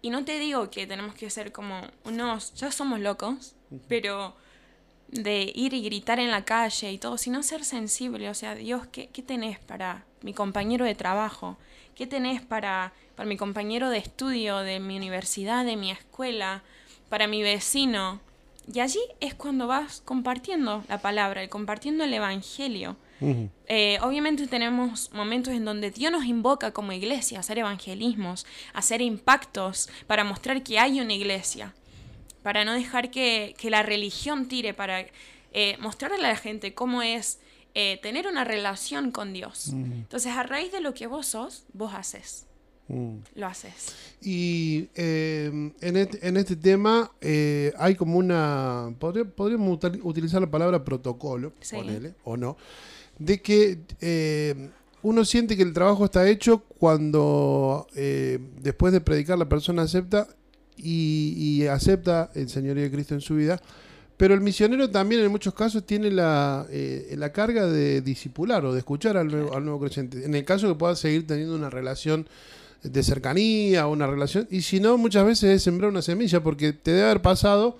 Y 0.00 0.10
no 0.10 0.24
te 0.24 0.38
digo 0.38 0.70
que 0.70 0.86
tenemos 0.86 1.14
que 1.14 1.30
ser 1.30 1.52
como 1.52 1.80
unos, 2.04 2.54
ya 2.54 2.72
somos 2.72 2.98
locos, 3.00 3.54
pero 3.88 4.34
de 5.08 5.52
ir 5.54 5.74
y 5.74 5.82
gritar 5.82 6.18
en 6.18 6.30
la 6.30 6.44
calle 6.44 6.90
y 6.90 6.98
todo, 6.98 7.18
sino 7.18 7.42
ser 7.42 7.64
sensible. 7.64 8.28
O 8.28 8.34
sea, 8.34 8.54
Dios, 8.54 8.86
¿qué, 8.88 9.08
qué 9.08 9.22
tenés 9.22 9.58
para 9.60 10.04
mi 10.22 10.32
compañero 10.32 10.84
de 10.84 10.94
trabajo? 10.94 11.56
¿Qué 11.94 12.06
tenés 12.06 12.40
para, 12.40 12.92
para 13.14 13.28
mi 13.28 13.36
compañero 13.36 13.90
de 13.90 13.98
estudio, 13.98 14.58
de 14.58 14.80
mi 14.80 14.96
universidad, 14.96 15.64
de 15.64 15.76
mi 15.76 15.90
escuela, 15.90 16.62
para 17.08 17.26
mi 17.26 17.42
vecino? 17.42 18.20
Y 18.72 18.80
allí 18.80 19.00
es 19.20 19.34
cuando 19.34 19.66
vas 19.66 20.00
compartiendo 20.00 20.82
la 20.88 20.98
palabra, 20.98 21.46
compartiendo 21.48 22.04
el 22.04 22.14
Evangelio. 22.14 22.96
Eh, 23.68 23.98
obviamente 24.02 24.46
tenemos 24.46 25.12
momentos 25.12 25.54
en 25.54 25.64
donde 25.64 25.90
Dios 25.90 26.10
nos 26.10 26.24
invoca 26.24 26.72
como 26.72 26.92
iglesia 26.92 27.38
a 27.38 27.40
hacer 27.40 27.58
evangelismos, 27.58 28.46
a 28.74 28.78
hacer 28.80 29.00
impactos 29.00 29.88
para 30.06 30.24
mostrar 30.24 30.62
que 30.62 30.78
hay 30.78 31.00
una 31.00 31.12
iglesia 31.12 31.74
para 32.42 32.64
no 32.64 32.74
dejar 32.74 33.10
que, 33.10 33.54
la 33.70 33.82
religión 33.82 34.46
tire, 34.48 34.74
para 34.74 35.06
eh, 35.52 35.76
mostrarle 35.80 36.16
a 36.16 36.28
la 36.30 36.36
gente 36.36 36.74
cómo 36.74 37.02
es 37.02 37.38
eh, 37.74 37.98
tener 38.02 38.26
una 38.26 38.44
relación 38.44 39.10
con 39.10 39.32
Dios. 39.32 39.68
Entonces, 39.68 40.32
a 40.32 40.42
raíz 40.42 40.72
de 40.72 40.80
lo 40.80 40.92
que 40.92 41.06
vos 41.06 41.26
sos, 41.26 41.64
vos 41.72 41.94
haces. 41.94 42.46
Mm. 42.88 43.18
Lo 43.36 43.46
haces. 43.46 43.94
Y 44.20 44.88
em, 44.94 45.72
en, 45.80 46.36
este, 46.36 46.56
tema 46.56 47.10
eh, 47.20 47.72
hay 47.78 47.94
como 47.94 48.18
una. 48.18 48.92
podríamos 48.98 49.78
utilizar 50.02 50.40
la 50.40 50.50
palabra 50.50 50.84
protocolo, 50.84 51.52
ponele, 51.70 52.14
o 52.24 52.36
no, 52.36 52.56
de 53.18 53.40
que 53.40 53.80
em, 54.00 54.70
uno 55.02 55.24
siente 55.24 55.56
que 55.56 55.62
el 55.62 55.72
trabajo 55.72 56.04
está 56.04 56.28
hecho 56.28 56.64
cuando 56.78 57.86
después 58.60 58.92
de 58.92 59.00
predicar 59.00 59.38
la 59.38 59.48
persona 59.48 59.82
acepta 59.82 60.28
y, 60.76 61.66
acepta 61.66 62.30
el 62.34 62.48
señorío 62.48 62.84
de 62.84 62.90
Cristo 62.90 63.14
en 63.14 63.20
su 63.20 63.36
vida. 63.36 63.60
Pero 64.16 64.34
el 64.34 64.40
misionero 64.40 64.90
también 64.90 65.22
en 65.22 65.30
muchos 65.30 65.54
casos 65.54 65.84
tiene 65.84 66.10
la, 66.10 66.66
eh, 66.70 67.14
la 67.18 67.32
carga 67.32 67.66
de 67.66 68.02
disipular 68.02 68.64
o 68.64 68.72
de 68.72 68.78
escuchar 68.78 69.16
al 69.16 69.28
nuevo, 69.28 69.56
al 69.56 69.64
nuevo 69.64 69.80
creyente. 69.80 70.24
En 70.24 70.34
el 70.34 70.44
caso 70.44 70.68
que 70.68 70.74
pueda 70.74 70.94
seguir 70.94 71.26
teniendo 71.26 71.56
una 71.56 71.70
relación 71.70 72.28
de 72.82 73.02
cercanía, 73.02 73.86
una 73.86 74.06
relación, 74.06 74.46
y 74.50 74.62
si 74.62 74.80
no, 74.80 74.98
muchas 74.98 75.24
veces 75.24 75.50
es 75.50 75.62
sembrar 75.62 75.90
una 75.90 76.02
semilla, 76.02 76.42
porque 76.42 76.72
te 76.72 76.92
debe 76.92 77.04
haber 77.04 77.22
pasado, 77.22 77.78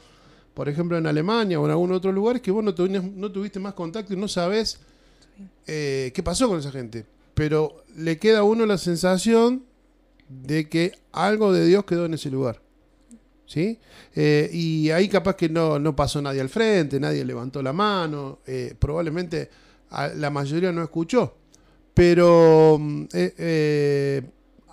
por 0.55 0.69
ejemplo, 0.69 0.97
en 0.97 1.07
Alemania 1.07 1.61
o 1.61 1.65
en 1.65 1.73
algún 1.73 1.93
otro 1.93 2.13
lugar, 2.13 2.41
que 2.41 2.51
vos 2.51 2.65
no, 2.65 2.73
no 2.73 3.33
tuviste 3.33 3.61
más 3.61 3.75
contacto 3.75 4.15
y 4.15 4.17
no 4.17 4.29
sabes 4.29 4.81
eh, 5.67 6.13
qué 6.15 6.23
pasó 6.23 6.49
con 6.49 6.59
esa 6.59 6.71
gente. 6.71 7.07
Pero 7.35 7.85
le 7.97 8.19
queda 8.19 8.41
a 8.41 8.43
uno 8.43 8.67
la 8.67 8.79
sensación 8.79 9.65
de 10.29 10.69
que 10.69 10.93
algo 11.13 11.53
de 11.53 11.67
Dios 11.67 11.85
quedó 11.85 12.07
en 12.07 12.15
ese 12.15 12.31
lugar. 12.31 12.61
¿sí? 13.53 13.79
Eh, 14.15 14.49
y 14.53 14.91
ahí 14.91 15.09
capaz 15.09 15.37
que 15.37 15.49
no, 15.49 15.95
pasó 15.95 16.23
nadie 16.23 16.41
al 16.41 16.49
frente, 16.49 16.99
nadie 16.99 17.25
levantó 17.25 17.63
la 17.63 17.73
mano, 17.73 18.39
eh, 18.47 18.75
probablemente 18.79 19.51
la 20.17 20.31
mayoría 20.31 20.73
no 20.73 20.83
escuchó. 20.83 21.37
Pero 21.93 22.79
mm, 22.81 23.05
eh, 23.13 24.23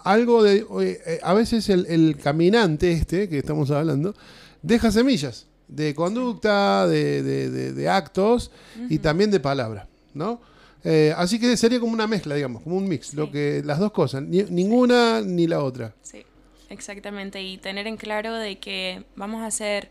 algo 0.05 0.43
de... 0.43 1.19
A 1.21 1.33
veces 1.33 1.67
el, 1.69 2.17
caminante 2.21 2.91
este 2.93 3.27
que 3.27 3.39
estamos 3.39 3.69
hablando 3.71 4.15
deja 4.61 4.91
semillas 4.91 5.47
de 5.67 5.93
conducta, 5.93 6.87
de, 6.87 7.87
actos 7.91 8.51
y 8.89 8.99
también 8.99 9.29
de 9.29 9.39
palabra, 9.39 9.87
¿no? 10.13 10.41
Eh, 10.83 11.13
así 11.17 11.39
que 11.39 11.57
sería 11.57 11.79
como 11.79 11.93
una 11.93 12.07
mezcla, 12.07 12.35
digamos, 12.35 12.63
como 12.63 12.77
un 12.77 12.87
mix, 12.87 13.13
lo 13.13 13.31
que 13.31 13.61
las 13.65 13.79
dos 13.79 13.91
cosas, 13.91 14.23
ninguna 14.23 15.21
ni 15.21 15.47
la 15.47 15.63
otra. 15.63 15.93
Sí, 16.01 16.25
exactamente, 16.69 17.41
y 17.41 17.57
tener 17.57 17.87
en 17.87 17.97
claro 17.97 18.35
de 18.35 18.59
que 18.59 19.03
vamos 19.15 19.43
a 19.43 19.51
ser 19.51 19.89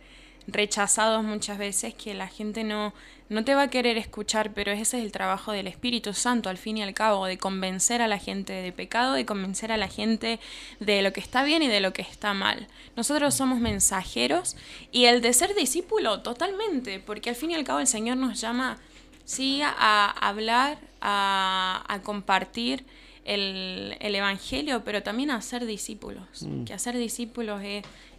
rechazados 0.49 1.23
muchas 1.23 1.59
veces, 1.59 1.95
que 1.95 2.15
la 2.15 2.27
gente 2.27 2.65
no, 2.65 2.95
no 3.29 3.45
te 3.45 3.55
va 3.55 3.65
a 3.65 3.69
querer 3.71 3.99
escuchar, 3.99 4.55
pero 4.55 4.73
ese 4.73 4.99
es 4.99 5.05
el 5.05 5.13
trabajo 5.13 5.53
del 5.53 5.67
Espíritu 5.67 6.15
Santo, 6.15 6.49
al 6.49 6.57
fin 6.57 6.79
y 6.79 6.83
al 6.83 6.95
cabo, 6.95 7.27
de 7.27 7.37
convencer 7.37 8.01
a 8.01 8.09
la 8.09 8.19
gente 8.19 8.55
de 8.55 8.73
pecado, 8.73 9.13
de 9.13 9.27
convencer 9.27 9.71
a 9.71 9.77
la 9.77 9.89
gente 9.89 10.41
de 10.81 11.03
lo 11.03 11.13
que 11.13 11.21
está 11.21 11.45
bien 11.45 11.63
y 11.63 11.69
de 11.69 11.81
lo 11.81 11.93
que 11.93 12.01
está 12.01 12.33
mal. 12.33 12.67
Nosotros 12.97 13.35
somos 13.35 13.61
mensajeros 13.61 14.57
y 14.91 15.05
el 15.05 15.21
de 15.21 15.35
ser 15.35 15.55
discípulo 15.55 16.23
totalmente, 16.23 16.99
porque 16.99 17.29
al 17.29 17.37
fin 17.37 17.51
y 17.51 17.55
al 17.55 17.65
cabo 17.65 17.81
el 17.81 17.87
Señor 17.87 18.17
nos 18.17 18.41
llama 18.41 18.79
sí 19.29 19.61
a 19.63 20.09
hablar, 20.27 20.79
a, 21.03 22.01
compartir 22.03 22.85
el, 23.25 23.95
Evangelio, 24.01 24.83
pero 24.85 25.03
también 25.03 25.31
a 25.31 25.41
ser 25.43 25.67
discípulos. 25.67 26.25
Mm. 26.41 26.65
Que 26.65 26.73
hacer 26.73 26.97
discípulos 26.97 27.63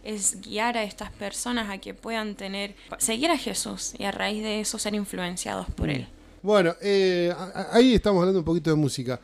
es, 0.04 0.40
guiar 0.40 0.78
a 0.78 0.84
estas 0.84 1.10
personas 1.10 1.68
a 1.68 1.78
que 1.78 1.94
puedan 1.94 2.36
tener, 2.36 2.74
seguir 2.98 3.30
a 3.30 3.36
Jesús 3.36 3.94
y 3.98 4.04
a 4.04 4.12
raíz 4.12 4.42
de 4.42 4.60
eso 4.60 4.78
ser 4.78 4.94
influenciados 4.94 5.66
por 5.74 5.88
mm. 5.88 5.90
Él. 5.90 6.08
Bueno, 6.42 6.74
eh, 6.80 7.34
ahí 7.72 7.94
estamos 7.94 8.20
hablando 8.20 8.38
un 8.38 8.44
poquito 8.44 8.70
de 8.70 8.76
música. 8.76 9.20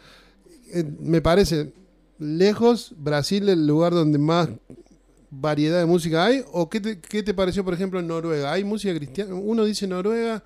Eh, 0.74 0.84
me 1.00 1.22
parece, 1.22 1.72
lejos, 2.18 2.92
Brasil 2.96 3.48
el 3.48 3.64
lugar 3.64 3.92
donde 3.92 4.18
más 4.18 4.48
variedad 5.30 5.78
de 5.78 5.86
música 5.86 6.24
hay? 6.24 6.42
¿O 6.52 6.68
qué 6.68 6.80
te, 6.80 6.98
qué 6.98 7.22
te 7.22 7.32
pareció, 7.32 7.64
por 7.64 7.74
ejemplo, 7.74 8.00
en 8.00 8.08
Noruega? 8.08 8.52
¿Hay 8.52 8.64
música 8.64 8.92
cristiana? 8.94 9.34
Uno 9.34 9.64
dice 9.64 9.86
Noruega 9.86 10.42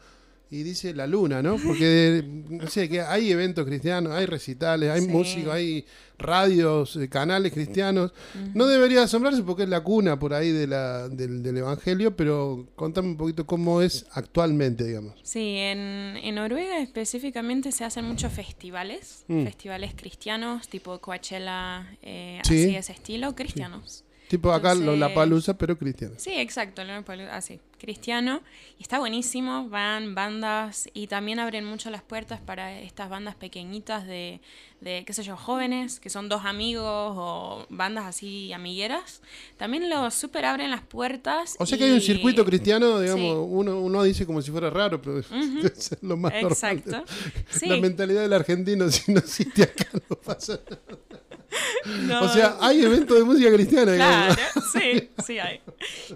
y 0.52 0.64
dice 0.64 0.92
la 0.94 1.06
luna, 1.06 1.42
¿no? 1.42 1.56
Porque, 1.64 2.24
no 2.26 2.66
sé, 2.66 2.88
que 2.88 3.00
hay 3.00 3.30
eventos 3.30 3.64
cristianos, 3.64 4.12
hay 4.12 4.26
recitales, 4.26 4.90
hay 4.90 5.06
música, 5.06 5.54
hay 5.54 5.86
radios, 6.18 6.96
eh, 6.96 7.08
canales 7.08 7.52
cristianos. 7.52 8.12
No 8.52 8.66
debería 8.66 9.04
asombrarse 9.04 9.44
porque 9.44 9.62
es 9.62 9.68
la 9.68 9.82
cuna 9.82 10.18
por 10.18 10.34
ahí 10.34 10.50
de 10.50 10.66
la, 10.66 11.08
del, 11.08 11.56
Evangelio, 11.56 12.16
pero 12.16 12.66
contame 12.74 13.08
un 13.08 13.16
poquito 13.16 13.46
cómo 13.46 13.80
es 13.80 14.06
actualmente, 14.12 14.84
digamos. 14.84 15.14
Sí, 15.22 15.56
en, 15.56 16.18
en 16.20 16.34
Noruega 16.34 16.78
específicamente 16.78 17.70
se 17.70 17.84
hacen 17.84 18.04
muchos 18.04 18.32
festivales, 18.32 19.24
mm. 19.28 19.44
festivales 19.44 19.94
cristianos, 19.94 20.68
tipo 20.68 21.00
Coachella, 21.00 21.96
eh, 22.02 22.40
así 22.42 22.66
de 22.66 22.78
ese 22.78 22.92
estilo, 22.92 23.36
cristianos. 23.36 24.04
Tipo 24.26 24.52
acá 24.52 24.74
la 24.74 25.14
palusa, 25.14 25.56
pero 25.56 25.78
cristiano. 25.78 26.14
Sí, 26.16 26.32
exacto, 26.34 26.82
así, 27.30 27.60
cristiano. 27.80 28.42
Y 28.78 28.82
está 28.82 29.00
buenísimo, 29.00 29.68
van 29.68 30.14
bandas 30.14 30.88
y 30.94 31.08
también 31.08 31.40
abren 31.40 31.64
mucho 31.64 31.90
las 31.90 32.02
puertas 32.02 32.40
para 32.40 32.78
estas 32.78 33.08
bandas 33.08 33.34
pequeñitas 33.34 34.06
de, 34.06 34.40
de, 34.80 35.04
qué 35.04 35.12
sé 35.12 35.22
yo, 35.22 35.36
jóvenes, 35.36 36.00
que 36.00 36.10
son 36.10 36.28
dos 36.28 36.44
amigos 36.44 36.84
o 37.16 37.66
bandas 37.68 38.06
así 38.06 38.52
amigueras. 38.52 39.20
También 39.56 39.90
lo 39.90 40.10
super 40.10 40.44
abren 40.44 40.70
las 40.70 40.82
puertas. 40.82 41.56
O 41.58 41.66
sea 41.66 41.76
que 41.76 41.84
hay 41.84 41.92
un 41.92 42.00
circuito 42.00 42.44
cristiano, 42.44 43.00
digamos, 43.00 43.46
uno, 43.48 43.80
uno 43.80 44.02
dice 44.02 44.26
como 44.26 44.40
si 44.42 44.50
fuera 44.50 44.70
raro, 44.70 45.00
pero 45.00 45.18
es 45.18 45.26
lo 46.02 46.16
más 46.16 46.32
Exacto. 46.34 46.90
normal. 46.90 47.06
La 47.62 47.76
mentalidad 47.76 48.22
del 48.22 48.32
argentino, 48.32 48.90
si 48.90 49.12
no 49.12 49.18
existe 49.18 49.62
acá, 49.64 49.86
no 50.08 50.16
pasa 50.16 50.60
nada. 50.64 52.22
O 52.22 52.28
sea, 52.28 52.56
hay 52.60 52.82
eventos 52.82 53.16
de 53.16 53.24
música 53.24 53.52
cristiana. 53.52 53.94
Claro, 53.94 54.34
sí, 54.72 55.10
sí 55.24 55.38
hay. 55.38 55.60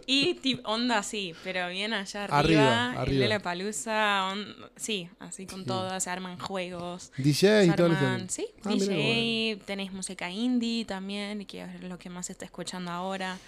Y 0.06 0.60
onda 0.64 1.02
sí, 1.02 1.34
pero 1.42 1.68
bien 1.68 1.92
allá 1.92 2.24
arriba, 2.24 2.92
arriba, 2.92 3.26
la 3.26 3.40
palusa, 3.40 4.34
sí, 4.76 5.08
así 5.18 5.46
con 5.46 5.64
todo, 5.64 5.98
se 6.00 6.10
arman 6.10 6.38
juegos. 6.38 7.12
DJ 7.16 7.66
y 7.66 7.70
todo 7.72 7.90
Sí, 8.28 8.46
ah, 8.64 8.70
DJ, 8.70 9.58
tenéis 9.64 9.92
música 9.92 10.30
indie 10.30 10.84
también, 10.84 11.44
que 11.46 11.62
es 11.62 11.82
lo 11.82 11.98
que 11.98 12.10
más 12.10 12.26
se 12.26 12.32
está 12.32 12.44
escuchando 12.44 12.90
ahora. 12.90 13.38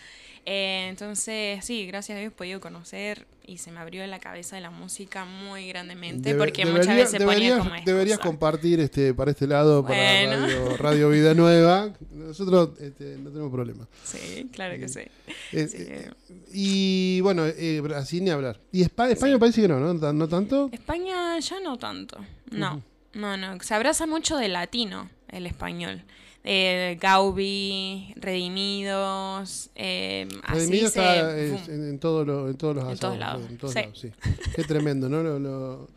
Eh, 0.49 0.87
entonces, 0.88 1.64
sí, 1.64 1.88
gracias 1.88 2.16
a 2.16 2.21
Dios 2.21 2.33
he 2.33 2.37
podido 2.37 2.61
conocer 2.61 3.27
y 3.45 3.59
se 3.59 3.73
me 3.73 3.81
abrió 3.81 4.07
la 4.07 4.21
cabeza 4.21 4.55
de 4.55 4.62
la 4.62 4.71
música 4.71 5.25
muy 5.25 5.69
grandemente 5.69 6.37
porque 6.37 6.64
muchas 6.64 6.95
veces 6.95 7.23
ponía 7.23 7.59
como 7.59 7.71
Deberías 7.85 8.21
compartir 8.21 8.79
este 8.79 9.12
para 9.12 9.33
este 9.33 9.49
lado, 9.49 9.85
para 9.85 10.47
radio, 10.77 11.11
Vida 11.11 11.35
Nueva. 11.35 11.92
Nosotros 12.12 12.71
este, 12.79 13.16
no 13.19 13.31
tenemos 13.31 13.53
problema. 13.53 13.88
Sí, 14.05 14.49
claro 14.53 14.79
que 14.79 14.88
sí. 14.88 15.01
Eh, 15.01 15.69
eh, 15.73 16.11
y 16.53 17.21
bueno, 17.23 17.45
Brasil 17.83 18.23
ni 18.23 18.31
hablar. 18.31 18.61
Y 18.71 18.83
España, 18.83 19.14
España 19.14 19.40
parece 19.40 19.62
que 19.62 19.69
no, 19.69 19.81
no, 19.81 20.12
no 20.12 20.29
tanto. 20.29 20.71
España 20.73 21.40
ya 21.40 21.59
no 21.59 21.77
tanto. 21.77 22.19
No, 22.53 22.81
no, 23.16 23.37
no. 23.37 23.61
Se 23.61 23.74
abraza 23.74 24.07
mucho 24.07 24.37
de 24.37 24.48
latino 24.48 25.11
el 25.29 25.46
español 25.46 26.05
eh, 26.48 26.96
Gaubi, 27.00 28.14
Redimidos, 28.16 29.70
eh, 29.74 30.29
Redimidos 30.46 30.96
está 30.96 31.37
en, 31.37 31.98
todos 31.98 32.24
los 32.24 32.50
en 32.50 32.57
todos 32.57 32.76
lados. 32.76 32.92
En 32.92 33.59
todos 33.59 33.74
lados 33.74 33.98
sí. 34.00 34.12
Qué 34.55 34.62
tremendo, 34.62 35.09
¿no? 35.09 35.24
Lo, 35.24 35.88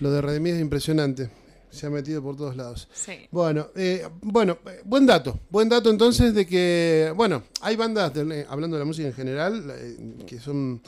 lo, 0.00 0.10
de 0.10 0.20
Redimidos 0.22 0.56
es 0.56 0.62
impresionante. 0.62 1.30
Se 1.68 1.86
ha 1.86 1.90
metido 1.90 2.22
por 2.22 2.36
todos 2.36 2.56
lados. 2.56 2.88
Sí. 2.94 3.28
Bueno, 3.30 3.68
eh, 3.74 4.08
bueno, 4.22 4.58
buen 4.84 5.04
dato. 5.04 5.38
Buen 5.50 5.68
dato 5.68 5.90
entonces 5.90 6.32
de 6.32 6.46
que, 6.46 7.12
bueno, 7.14 7.42
hay 7.60 7.76
bandas, 7.76 8.12
hablando 8.48 8.76
de 8.76 8.80
la 8.80 8.86
música 8.86 9.08
en 9.08 9.14
general, 9.14 9.70
eh, 9.70 10.24
que 10.26 10.38
son 10.38 10.80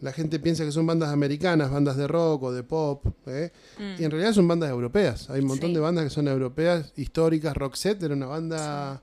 la 0.00 0.12
gente 0.12 0.38
piensa 0.38 0.64
que 0.64 0.72
son 0.72 0.86
bandas 0.86 1.10
americanas, 1.10 1.70
bandas 1.70 1.96
de 1.96 2.06
rock 2.06 2.44
o 2.44 2.52
de 2.52 2.62
pop, 2.62 3.04
¿eh? 3.26 3.52
y 3.98 4.04
en 4.04 4.10
realidad 4.10 4.32
son 4.32 4.48
bandas 4.48 4.70
europeas. 4.70 5.28
Hay 5.28 5.40
un 5.40 5.46
montón 5.46 5.74
de 5.74 5.80
bandas 5.80 6.04
que 6.04 6.10
son 6.10 6.26
europeas, 6.28 6.92
históricas. 6.96 7.56
Roxette 7.56 8.04
era 8.04 8.14
una 8.14 8.26
banda, 8.26 9.02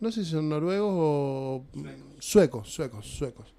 no 0.00 0.10
sé 0.10 0.24
si 0.24 0.30
son 0.30 0.48
noruegos 0.48 0.92
o 0.94 1.64
suecos, 2.18 2.72
suecos, 2.72 3.06
suecos. 3.06 3.52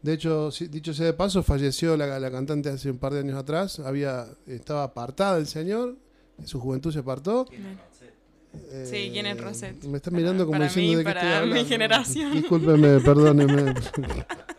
De 0.00 0.14
hecho, 0.14 0.50
dicho 0.70 0.92
sea 0.92 1.06
de 1.06 1.12
paso, 1.14 1.42
falleció 1.42 1.96
la, 1.96 2.30
cantante 2.30 2.68
hace 2.68 2.90
un 2.90 2.98
par 2.98 3.12
de 3.12 3.20
años 3.20 3.36
atrás. 3.36 3.78
Había, 3.80 4.26
estaba 4.46 4.82
apartada 4.82 5.38
el 5.38 5.46
señor, 5.46 5.96
en 6.38 6.46
su 6.46 6.58
juventud 6.58 6.92
se 6.92 7.00
apartó. 7.00 7.46
sí, 7.50 9.10
¿quién 9.12 9.26
es 9.26 9.40
Rosette? 9.40 9.84
Me 9.84 9.98
está 9.98 10.10
mirando 10.10 10.46
como 10.46 10.62
diciendo 10.62 10.98
de 10.98 11.04
que 11.04 11.12
para 11.12 11.44
mi 11.46 11.64
generación. 11.64 12.32
Discúlpeme, 12.32 13.00
perdóneme. 13.00 13.74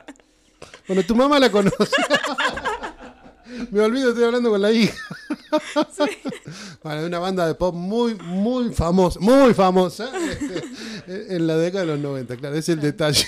Bueno, 0.87 1.03
tu 1.03 1.15
mamá 1.15 1.39
la 1.39 1.51
conoce. 1.51 1.75
Me 3.71 3.79
olvido, 3.81 4.09
estoy 4.09 4.23
hablando 4.23 4.49
con 4.49 4.61
la 4.61 4.71
hija. 4.71 4.95
Sí. 5.91 6.03
Bueno, 6.83 7.05
una 7.05 7.19
banda 7.19 7.47
de 7.47 7.55
pop 7.55 7.73
muy, 7.73 8.15
muy 8.15 8.73
famosa, 8.73 9.19
muy 9.19 9.53
famosa 9.53 10.11
este, 10.29 11.35
en 11.35 11.47
la 11.47 11.55
década 11.55 11.85
de 11.85 11.91
los 11.91 11.99
90, 11.99 12.35
claro, 12.35 12.55
es 12.55 12.67
el 12.67 12.81
detalle. 12.81 13.25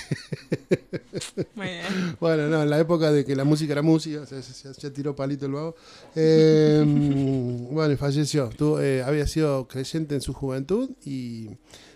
Muy 1.54 1.66
bien. 1.66 2.16
Bueno, 2.20 2.48
no, 2.48 2.62
en 2.62 2.70
la 2.70 2.78
época 2.78 3.10
de 3.10 3.24
que 3.24 3.34
la 3.34 3.44
música 3.44 3.72
era 3.72 3.82
música, 3.82 4.26
se, 4.26 4.90
tiró 4.90 5.16
palito 5.16 5.46
el 5.46 5.52
vago. 5.52 5.76
Eh, 6.14 6.84
bueno, 7.70 7.96
falleció. 7.96 8.50
Eh, 8.80 9.02
había 9.04 9.26
sido 9.26 9.66
creyente 9.66 10.14
en 10.14 10.20
su 10.20 10.34
juventud 10.34 10.90
y 11.04 11.48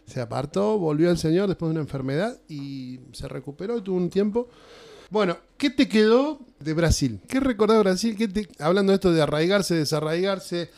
se 0.06 0.20
apartó, 0.20 0.78
volvió 0.78 1.10
al 1.10 1.18
Señor 1.18 1.48
después 1.48 1.68
de 1.68 1.72
una 1.72 1.80
enfermedad 1.80 2.38
y 2.48 3.00
se 3.12 3.28
recuperó 3.28 3.78
y 3.78 3.82
tuvo 3.82 3.96
un 3.96 4.10
tiempo 4.10 4.48
bueno, 5.12 5.36
¿qué 5.58 5.68
te 5.68 5.90
quedó 5.90 6.40
de 6.58 6.72
Brasil? 6.72 7.20
¿Qué 7.28 7.38
recordás 7.38 7.76
de 7.76 7.82
Brasil? 7.82 8.16
¿Qué 8.16 8.48
hablando 8.58 8.92
de 8.92 8.94
esto 8.94 9.12
de 9.12 9.20
arraigarse, 9.20 9.74
desarraigarse, 9.74 10.70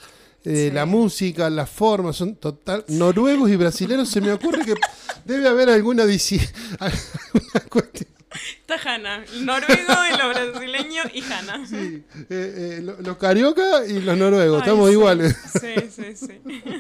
eh, 0.44 0.70
la 0.74 0.86
música, 0.86 1.48
las 1.48 1.70
formas, 1.70 2.16
son 2.16 2.34
total. 2.34 2.84
Noruegos 2.88 3.48
y 3.48 3.54
brasileños, 3.54 4.08
se 4.08 4.20
me 4.20 4.32
ocurre 4.32 4.64
que 4.64 4.74
debe 5.24 5.48
haber 5.48 5.70
alguna, 5.70 6.02
alguna 6.80 7.60
cuestión. 7.70 8.10
Está 8.60 8.74
Hanna, 8.84 9.24
noruego 9.42 9.94
y 10.12 10.18
los 10.18 10.52
brasileños 10.52 11.06
y 11.14 11.22
Hanna. 11.22 11.64
Sí, 11.68 12.04
eh, 12.16 12.24
eh, 12.28 12.80
los 12.82 13.16
carioca 13.16 13.86
y 13.86 14.00
los 14.00 14.18
noruegos, 14.18 14.62
estamos 14.62 14.90
iguales. 14.90 15.36
Sí, 15.60 15.74
sí, 15.90 16.16
sí. 16.16 16.40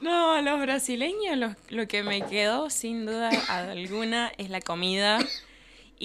No, 0.00 0.40
los 0.40 0.60
brasileños 0.60 1.36
lo, 1.36 1.56
lo 1.70 1.88
que 1.88 2.02
me 2.02 2.22
quedó 2.22 2.70
sin 2.70 3.06
duda 3.06 3.30
alguna 3.48 4.32
es 4.38 4.50
la 4.50 4.60
comida 4.60 5.18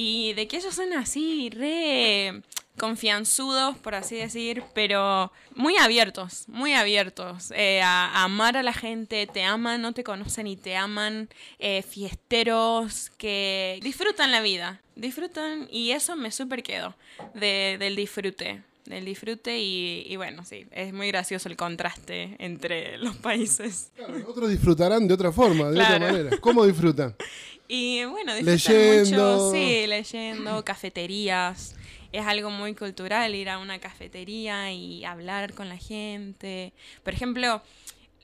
y 0.01 0.31
de 0.31 0.47
que 0.47 0.55
ellos 0.55 0.73
son 0.73 0.93
así, 0.93 1.49
re 1.49 2.41
confianzudos, 2.77 3.77
por 3.79 3.95
así 3.95 4.15
decir, 4.15 4.63
pero 4.73 5.29
muy 5.55 5.75
abiertos, 5.75 6.45
muy 6.47 6.71
abiertos 6.71 7.51
eh, 7.53 7.81
a, 7.81 8.23
amar 8.23 8.55
a 8.55 8.63
la 8.63 8.71
gente, 8.71 9.27
te 9.27 9.43
aman, 9.43 9.81
no 9.81 9.91
te 9.91 10.05
conocen 10.05 10.47
y 10.47 10.55
te 10.55 10.77
aman, 10.77 11.27
eh, 11.59 11.81
fiesteros 11.81 13.09
que 13.17 13.81
disfrutan 13.83 14.31
la 14.31 14.39
vida, 14.39 14.79
disfrutan 14.95 15.67
y 15.69 15.91
eso 15.91 16.15
me 16.15 16.31
súper 16.31 16.63
quedó 16.63 16.95
del 17.33 17.97
disfrute 17.97 18.63
del 18.89 19.05
disfrute 19.05 19.59
y, 19.59 20.15
bueno, 20.17 20.43
sí, 20.43 20.65
es 20.71 20.91
muy 20.93 21.07
gracioso 21.09 21.47
el 21.47 21.55
contraste 21.55 22.35
entre 22.39 22.97
los 22.97 23.15
países. 23.17 23.91
Claro, 23.95 24.15
otros 24.27 24.49
disfrutarán 24.49 25.07
de 25.07 25.13
otra 25.13 25.31
forma, 25.31 25.69
de 25.69 25.79
otra 25.79 25.99
manera. 25.99 26.37
¿Cómo 26.39 26.65
disfrutan? 26.65 27.15
Y 27.71 28.03
bueno, 28.05 28.33
leyendo. 28.41 29.37
mucho, 29.37 29.51
sí, 29.51 29.85
leyendo, 29.87 30.65
cafeterías. 30.65 31.75
Es 32.11 32.25
algo 32.25 32.49
muy 32.49 32.73
cultural 32.73 33.35
ir 33.35 33.47
a 33.47 33.59
una 33.59 33.77
cafetería 33.79 34.73
y 34.73 35.05
hablar 35.05 35.53
con 35.53 35.69
la 35.69 35.77
gente. 35.77 36.73
Por 37.03 37.13
ejemplo, 37.13 37.61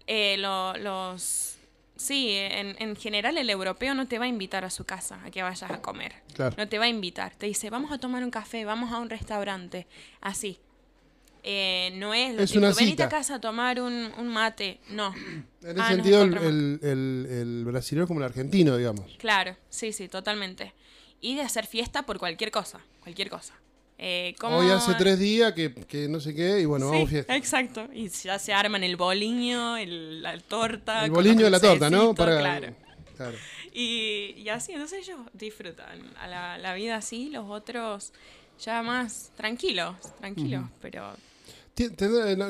eh, 0.08 0.38
los 0.38 1.56
Sí, 1.98 2.32
en, 2.32 2.76
en, 2.80 2.96
general 2.98 3.38
el 3.38 3.50
europeo 3.50 3.94
no 3.94 4.06
te 4.06 4.20
va 4.20 4.26
a 4.26 4.28
invitar 4.28 4.66
a 4.66 4.70
su 4.70 4.84
casa 4.84 5.22
a 5.24 5.32
que 5.32 5.44
vayas 5.44 5.72
a 5.72 5.82
comer. 5.82 6.14
No 6.58 6.68
te 6.68 6.78
va 6.78 6.86
a 6.86 6.90
invitar. 6.90 7.34
Te 7.36 7.46
dice, 7.46 7.70
vamos 7.70 7.92
a 7.92 7.98
tomar 7.98 8.24
un 8.24 8.32
café, 8.32 8.66
vamos 8.66 8.92
a 8.92 9.00
un 9.00 9.10
restaurante. 9.10 9.88
Así. 10.20 10.60
Eh, 11.48 11.92
no 11.94 12.12
es, 12.16 12.40
es 12.40 12.56
una 12.56 12.72
venite 12.72 13.04
a 13.04 13.10
casa 13.10 13.36
a 13.36 13.40
tomar 13.40 13.80
un, 13.80 14.28
mate. 14.30 14.80
No. 14.90 15.14
En 15.14 15.46
ese 15.62 15.80
ah, 15.80 15.90
sentido, 15.90 16.24
el, 16.24 16.80
el, 16.82 17.28
el, 17.30 17.66
brasileño 17.66 18.06
es 18.06 18.08
como 18.08 18.20
el 18.20 18.26
argentino, 18.26 18.76
digamos. 18.78 19.16
Claro, 19.20 19.56
sí, 19.70 19.94
sí, 19.94 20.08
totalmente. 20.08 20.74
Y 21.22 21.36
de 21.36 21.42
hacer 21.42 21.68
fiesta 21.68 22.04
por 22.04 22.18
cualquier 22.18 22.50
cosa. 22.50 22.80
Cualquier 23.00 23.30
cosa. 23.30 23.54
Eh, 24.00 24.34
Hoy 24.42 24.72
hace 24.72 24.96
tres 24.96 25.20
días 25.20 25.54
que, 25.54 25.72
que, 25.72 26.08
no 26.10 26.20
sé 26.20 26.34
qué, 26.34 26.62
y 26.62 26.66
bueno, 26.66 26.90
vamos 26.90 27.12
fiesta. 27.12 27.36
Exacto. 27.36 27.90
Y 27.94 28.10
ya 28.10 28.40
se 28.40 28.52
arman 28.52 28.84
el 28.84 28.96
boliño, 28.96 29.78
el, 29.78 30.24
la 30.24 30.40
torta. 30.40 31.06
El 31.06 31.12
boliño 31.12 31.46
de 31.46 31.52
la 31.52 31.60
torta, 31.60 31.92
¿no? 31.92 32.16
Para... 32.16 32.40
Claro. 32.40 32.74
claro. 33.16 33.38
Y, 33.72 34.34
y, 34.36 34.50
así, 34.50 34.72
entonces 34.72 35.08
ellos 35.08 35.20
disfrutan 35.34 36.12
a 36.20 36.28
la, 36.28 36.58
la, 36.58 36.74
vida 36.74 36.96
así, 36.96 37.30
los 37.30 37.46
otros 37.48 38.14
ya 38.60 38.82
más 38.82 39.32
tranquilos, 39.38 39.96
tranquilos, 40.18 40.64
pero... 40.82 41.16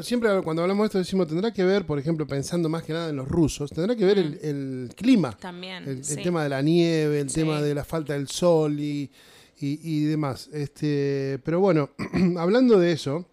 siempre 0.04 0.30
cuando 0.44 0.62
hablamos 0.62 0.84
de 0.84 0.88
esto 0.88 0.98
decimos, 1.00 1.28
tendrá 1.28 1.52
que 1.52 1.64
ver, 1.64 1.86
por 1.86 1.98
ejemplo, 2.00 2.28
pensando 2.28 2.70
más 2.70 2.84
que 2.84 2.94
nada 2.94 3.10
en 3.10 3.16
los 3.16 3.28
rusos, 3.28 3.72
tendrá 3.72 3.96
que 3.96 4.06
ver 4.06 4.20
el, 4.20 4.40
el, 4.42 4.90
clima. 4.96 5.36
También. 5.38 5.84
El, 5.84 5.98
el, 5.98 6.24
tema 6.24 6.44
de 6.44 6.50
la 6.50 6.62
nieve, 6.62 7.20
el 7.20 7.32
tema 7.32 7.62
de 7.62 7.74
la 7.74 7.84
falta 7.84 8.14
del 8.14 8.28
sol 8.28 8.80
y 8.80 9.10
y, 9.60 10.06
demás. 10.06 10.50
Este, 10.52 11.40
pero 11.44 11.60
bueno, 11.60 11.90
hablando 12.38 12.78
de 12.80 12.92
eso, 12.92 13.26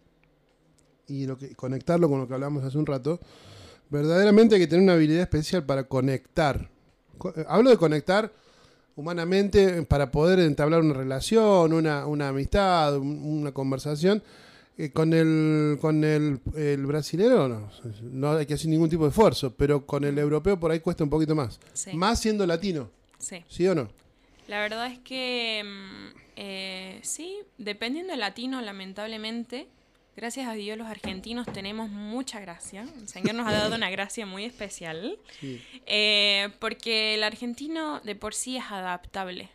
y 1.09 1.27
lo 1.27 1.37
que, 1.37 1.55
conectarlo 1.55 2.09
con 2.09 2.21
lo 2.21 2.29
que 2.29 2.35
hablamos 2.35 2.65
hace 2.65 2.79
un 2.79 2.87
rato, 2.87 3.21
verdaderamente 3.91 4.55
hay 4.55 4.61
que 4.61 4.67
tener 4.67 4.83
una 4.83 4.95
habilidad 4.95 5.23
especial 5.23 5.65
para 5.65 5.85
conectar. 5.85 6.71
Eh, 7.37 7.45
hablo 7.49 7.71
de 7.71 7.77
conectar 7.77 8.33
humanamente 8.95 9.83
para 9.83 10.11
poder 10.11 10.39
entablar 10.41 10.81
una 10.81 10.95
relación, 10.95 11.73
una, 11.73 12.07
una 12.07 12.29
amistad, 12.29 12.99
una 12.99 13.53
conversación. 13.53 14.23
Eh, 14.79 14.91
con 14.91 15.13
el, 15.13 15.79
con 15.81 16.03
el, 16.03 16.41
el 16.57 16.87
brasilero 16.87 17.47
no, 17.47 17.71
no, 18.03 18.33
hay 18.33 18.47
que 18.47 18.55
hacer 18.55 18.69
ningún 18.69 18.89
tipo 18.89 19.05
de 19.05 19.11
esfuerzo, 19.11 19.55
pero 19.55 19.85
con 19.85 20.03
el 20.05 20.19
europeo 20.19 20.59
por 20.59 20.71
ahí 20.71 20.81
cuesta 20.81 21.05
un 21.05 21.11
poquito 21.11 21.35
más. 21.35 21.61
Más 21.93 22.21
siendo 22.21 22.47
latino. 22.47 22.91
Sí. 23.19 23.45
¿Sí 23.49 23.67
o 23.69 23.75
no? 23.75 23.91
La 24.49 24.61
verdad 24.61 24.87
es 24.87 24.99
que 24.99 25.63
mm, 25.65 26.19
eh, 26.37 27.01
sí, 27.03 27.39
dependiendo 27.59 28.13
del 28.13 28.21
latino, 28.21 28.61
lamentablemente, 28.63 29.69
gracias 30.17 30.49
a 30.49 30.55
Dios 30.55 30.79
los 30.79 30.87
argentinos 30.87 31.47
tenemos 31.53 31.91
mucha 31.91 32.41
gracia. 32.41 32.87
El 32.99 33.09
Señor 33.09 33.35
nos 33.35 33.47
ha 33.47 33.53
dado 33.53 33.77
una 33.77 33.91
gracia 33.91 34.27
muy 34.27 34.45
especial. 34.45 35.19
Eh, 35.87 36.49
porque 36.59 37.15
el 37.15 37.23
argentino 37.25 38.01
de 38.01 38.15
por 38.15 38.35
sí 38.35 38.57
es 38.57 38.65
adaptable 38.71 39.51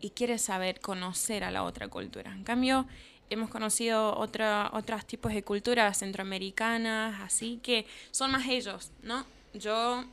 y 0.00 0.10
quiere 0.10 0.38
saber 0.38 0.80
conocer 0.80 1.44
a 1.44 1.50
la 1.50 1.64
otra 1.64 1.88
cultura. 1.88 2.32
En 2.32 2.44
cambio, 2.44 2.86
hemos 3.30 3.50
conocido 3.50 4.16
otra, 4.16 4.70
otros 4.72 5.06
tipos 5.06 5.32
de 5.32 5.42
culturas 5.42 5.98
centroamericanas, 5.98 7.20
así 7.20 7.60
que 7.62 7.86
son 8.10 8.32
más 8.32 8.46
ellos, 8.48 8.90
¿no? 9.02 9.24
Yo 9.54 10.04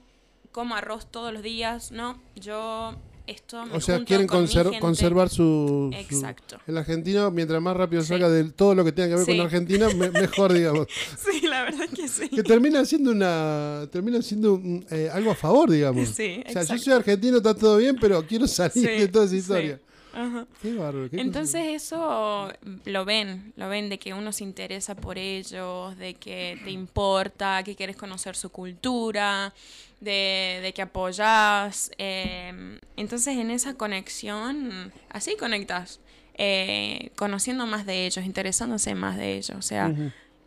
como 0.51 0.75
arroz 0.75 1.05
todos 1.11 1.33
los 1.33 1.43
días, 1.43 1.91
¿no? 1.91 2.19
Yo 2.35 2.95
esto 3.27 3.63
o 3.73 3.81
sea, 3.81 4.03
quieren 4.05 4.27
conservar 4.27 5.29
su, 5.29 5.91
Exacto. 5.93 6.59
El 6.67 6.77
argentino, 6.77 7.31
mientras 7.31 7.61
más 7.61 7.75
rápido 7.75 8.03
salga 8.03 8.29
de 8.29 8.43
todo 8.51 8.75
lo 8.75 8.85
que 8.85 8.91
tenga 8.91 9.09
que 9.09 9.15
ver 9.15 9.25
con 9.25 9.39
Argentina, 9.41 9.87
mejor, 10.13 10.53
digamos. 10.53 10.87
Sí, 11.17 11.41
la 11.47 11.63
verdad 11.63 11.87
que 11.93 12.07
sí. 12.07 12.29
Que 12.29 12.43
termina 12.43 12.85
siendo 12.85 13.11
una 13.11 13.87
termina 13.91 14.21
siendo 14.21 14.61
eh, 14.91 15.09
algo 15.11 15.31
a 15.31 15.35
favor, 15.35 15.69
digamos. 15.69 16.09
Sí, 16.09 16.43
o 16.47 16.51
sea, 16.51 16.63
yo 16.63 16.77
soy 16.77 16.93
argentino, 16.93 17.37
está 17.37 17.53
todo 17.53 17.77
bien, 17.77 17.97
pero 17.99 18.25
quiero 18.25 18.47
salir 18.47 18.87
de 18.87 19.07
toda 19.07 19.25
esa 19.25 19.35
historia. 19.35 19.79
Ajá. 20.15 20.47
Qué 20.61 20.73
bárbaro, 20.73 21.09
Entonces 21.11 21.83
eso 21.83 22.49
lo 22.85 23.05
ven, 23.05 23.53
lo 23.57 23.67
ven 23.67 23.89
de 23.89 23.99
que 23.99 24.13
uno 24.13 24.31
se 24.31 24.45
interesa 24.45 24.95
por 24.95 25.17
ellos, 25.17 25.97
de 25.97 26.13
que 26.13 26.57
te 26.63 26.71
importa, 26.71 27.61
que 27.63 27.75
quieres 27.75 27.97
conocer 27.97 28.37
su 28.37 28.49
cultura, 28.49 29.53
de, 29.99 30.71
que 30.73 30.81
apoyas. 30.81 31.91
Em, 31.97 32.79
entonces 32.95 33.37
en 33.37 33.51
esa 33.51 33.73
conexión, 33.75 34.93
así 35.09 35.35
conectas, 35.35 35.99
eh, 36.35 37.11
conociendo 37.15 37.65
más 37.65 37.85
de 37.85 38.05
ellos, 38.05 38.25
interesándose 38.25 38.95
más 38.95 39.17
de 39.17 39.33
ellos. 39.33 39.57
O 39.57 39.61
sea, 39.61 39.93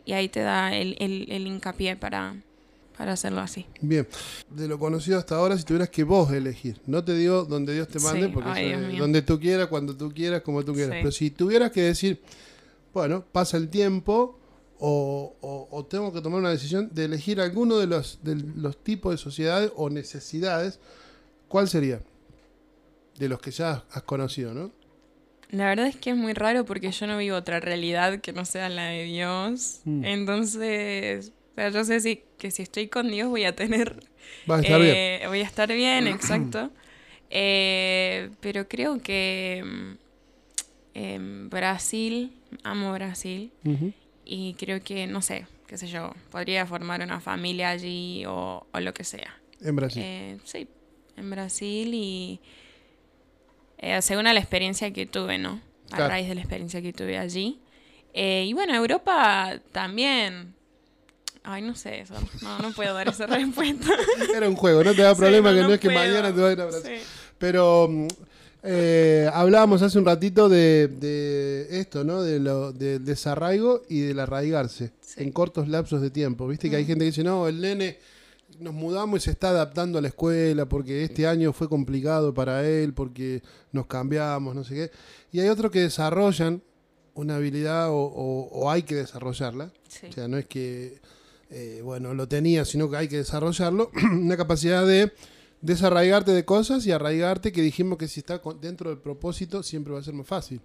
y 0.04 0.14
ahí 0.14 0.30
te 0.30 0.40
da 0.40 0.74
el, 0.74 0.96
el, 0.98 1.46
hincapié 1.46 1.94
para, 1.96 2.36
para 2.98 3.12
hacerlo 3.12 3.40
así. 3.40 3.64
Bien, 3.80 4.06
de 4.50 4.66
lo 4.66 4.76
conocido 4.76 5.18
hasta 5.18 5.36
ahora, 5.36 5.56
si 5.56 5.62
tuvieras 5.62 5.88
que 5.88 6.02
vos 6.02 6.32
elegir, 6.32 6.80
no 6.86 7.04
te 7.04 7.14
digo 7.14 7.44
donde 7.44 7.72
Dios 7.72 7.86
te 7.86 8.00
mande, 8.00 8.28
porque 8.28 8.96
donde 8.98 9.22
tú 9.22 9.38
quieras, 9.38 9.68
cuando 9.68 9.96
tú 9.96 10.12
quieras, 10.12 10.42
como 10.42 10.64
tú 10.64 10.74
quieras, 10.74 10.96
pero 10.98 11.12
si 11.12 11.30
tuvieras 11.30 11.70
que 11.70 11.82
decir, 11.82 12.20
bueno, 12.92 13.24
pasa 13.30 13.56
el 13.56 13.68
tiempo, 13.68 14.36
o, 14.80 15.86
tengo 15.88 16.12
que 16.12 16.20
tomar 16.20 16.40
una 16.40 16.50
decisión 16.50 16.90
de 16.92 17.04
elegir 17.04 17.40
alguno 17.40 17.78
de 17.78 17.86
los, 17.86 18.18
de 18.22 18.34
los 18.34 18.76
tipos 18.82 19.12
de 19.12 19.18
sociedades 19.18 19.70
o 19.76 19.90
necesidades, 19.90 20.80
¿cuál 21.46 21.68
sería? 21.68 22.00
De 23.16 23.28
los 23.28 23.40
que 23.40 23.52
ya 23.52 23.84
has 23.92 24.02
conocido, 24.02 24.54
¿no? 24.54 24.72
La 25.50 25.66
verdad 25.66 25.86
es 25.86 25.96
que 25.96 26.10
es 26.10 26.16
muy 26.16 26.34
raro 26.34 26.64
porque 26.64 26.90
yo 26.90 27.06
no 27.06 27.16
vivo 27.16 27.36
otra 27.36 27.60
realidad 27.60 28.20
que 28.20 28.32
no 28.32 28.44
sea 28.44 28.68
la 28.68 28.86
de 28.86 29.04
Dios. 29.04 29.80
Mm. 29.84 30.04
Entonces, 30.04 31.32
o 31.58 31.60
sea, 31.60 31.70
yo 31.70 31.84
sé 31.84 31.98
si, 31.98 32.22
que 32.38 32.52
si 32.52 32.62
estoy 32.62 32.86
con 32.86 33.10
Dios 33.10 33.28
voy 33.28 33.44
a 33.44 33.56
tener... 33.56 34.00
Va 34.48 34.58
a 34.58 34.60
estar 34.60 34.80
bien. 34.80 34.94
Eh, 34.94 35.24
voy 35.26 35.40
a 35.40 35.44
estar 35.44 35.72
bien, 35.72 36.06
exacto. 36.06 36.70
Eh, 37.30 38.30
pero 38.40 38.68
creo 38.68 39.02
que 39.02 39.96
eh, 40.94 41.18
Brasil, 41.50 42.32
amo 42.62 42.92
Brasil. 42.92 43.50
Y 44.24 44.54
creo 44.54 44.80
que, 44.80 45.08
no 45.08 45.20
sé, 45.20 45.46
qué 45.66 45.76
sé 45.76 45.88
yo, 45.88 46.14
podría 46.30 46.64
formar 46.64 47.02
una 47.02 47.18
familia 47.18 47.70
allí 47.70 48.22
o, 48.26 48.64
lo 48.74 48.94
que 48.94 49.02
sea. 49.02 49.34
En 49.60 49.74
Brasil. 49.74 50.02
Eh, 50.04 50.38
sí, 50.44 50.68
en 51.16 51.28
Brasil 51.28 51.90
y 51.92 52.40
eh, 53.78 54.00
según 54.00 54.24
la 54.24 54.38
experiencia 54.38 54.92
que 54.92 55.06
tuve, 55.06 55.38
¿no? 55.38 55.60
A 55.90 56.06
raíz 56.06 56.28
de 56.28 56.36
la 56.36 56.42
experiencia 56.42 56.80
que 56.80 56.92
tuve 56.92 57.18
allí. 57.18 57.58
Eh, 58.14 58.44
y 58.46 58.52
bueno, 58.52 58.76
Europa 58.76 59.58
también. 59.72 60.54
Ay, 61.50 61.62
no 61.62 61.74
sé, 61.74 62.00
eso. 62.00 62.12
No, 62.42 62.58
no 62.58 62.72
puedo 62.72 62.92
dar 62.92 63.08
esa 63.08 63.26
respuesta. 63.26 63.86
Era 64.36 64.46
un 64.46 64.54
juego, 64.54 64.84
no 64.84 64.94
te 64.94 65.00
da 65.00 65.14
problema 65.14 65.54
que 65.54 65.62
no, 65.62 65.72
es 65.72 65.80
que 65.80 65.88
mañana 65.88 66.34
te 66.34 66.42
vayas 66.42 66.58
a 66.58 66.66
Brasil. 66.66 67.00
Pero 67.38 67.88
mm, 67.88 68.06
eh, 68.64 69.30
hablábamos 69.32 69.80
hace 69.80 69.98
un 69.98 70.04
ratito 70.04 70.50
de, 70.50 71.66
esto, 71.70 72.04
¿no? 72.04 72.20
De 72.20 72.38
lo, 72.38 72.72
del 72.72 73.02
desarraigo 73.02 73.80
y 73.88 74.00
del 74.00 74.20
arraigarse 74.20 74.92
en 75.16 75.32
cortos 75.32 75.68
lapsos 75.68 76.02
de 76.02 76.10
tiempo. 76.10 76.46
Viste 76.46 76.68
que 76.68 76.76
hay 76.76 76.84
mm. 76.84 76.86
gente 76.86 77.00
que 77.00 77.10
dice, 77.12 77.24
no, 77.24 77.48
el 77.48 77.62
nene 77.62 77.98
nos 78.58 78.74
mudamos 78.74 79.22
y 79.22 79.24
se 79.24 79.30
está 79.30 79.48
adaptando 79.48 79.98
a 79.98 80.02
la 80.02 80.08
escuela 80.08 80.66
porque 80.66 81.02
este 81.02 81.26
año 81.26 81.54
fue 81.54 81.66
complicado 81.66 82.34
para 82.34 82.68
él, 82.68 82.92
porque 82.92 83.42
nos 83.72 83.86
cambiamos, 83.86 84.54
no 84.54 84.64
sé 84.64 84.74
qué. 84.74 84.90
Y 85.32 85.40
hay 85.40 85.48
otros 85.48 85.72
que 85.72 85.80
desarrollan 85.80 86.60
una 87.14 87.36
habilidad 87.36 87.88
o, 87.90 88.70
hay 88.70 88.82
que 88.82 88.96
desarrollarla. 88.96 89.72
O 90.08 90.12
sea, 90.12 90.28
no 90.28 90.36
es 90.36 90.44
que, 90.44 91.00
eh, 91.50 91.80
bueno, 91.82 92.14
lo 92.14 92.28
tenía, 92.28 92.64
sino 92.64 92.90
que 92.90 92.96
hay 92.96 93.08
que 93.08 93.18
desarrollarlo. 93.18 93.90
una 94.12 94.36
capacidad 94.36 94.86
de 94.86 95.12
desarraigarte 95.60 96.32
de 96.32 96.44
cosas 96.44 96.86
y 96.86 96.92
arraigarte 96.92 97.52
que 97.52 97.62
dijimos 97.62 97.98
que 97.98 98.08
si 98.08 98.20
está 98.20 98.40
dentro 98.60 98.90
del 98.90 98.98
propósito 98.98 99.62
siempre 99.62 99.92
va 99.92 100.00
a 100.00 100.04
ser 100.04 100.14
más 100.14 100.26
fácil. 100.26 100.60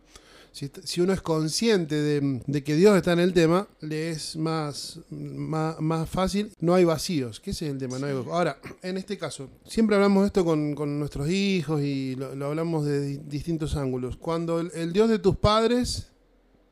Si, 0.53 1.01
uno 1.01 1.13
es 1.13 1.21
consciente 1.21 1.95
de, 1.95 2.63
que 2.63 2.75
Dios 2.75 2.95
está 2.95 3.13
en 3.13 3.19
el 3.19 3.33
tema, 3.33 3.67
le 3.81 4.11
es 4.11 4.35
más, 4.35 4.99
más, 5.09 6.07
fácil. 6.07 6.51
No 6.59 6.75
hay 6.75 6.85
vacíos, 6.85 7.39
que 7.39 7.49
ese 7.49 7.65
es 7.65 7.71
el 7.71 7.79
tema. 7.79 7.97
No 7.97 8.05
Ahora, 8.31 8.59
en 8.83 8.97
este 8.97 9.17
caso, 9.17 9.49
siempre 9.65 9.95
hablamos 9.95 10.27
esto 10.27 10.45
con, 10.45 10.75
nuestros 10.99 11.27
hijos 11.27 11.81
y 11.81 12.15
lo, 12.15 12.45
hablamos 12.45 12.85
de 12.85 13.17
distintos 13.17 13.75
ángulos. 13.75 14.15
Cuando 14.15 14.59
el, 14.59 14.93
Dios 14.93 15.09
de 15.09 15.17
tus 15.17 15.37
padres 15.37 16.11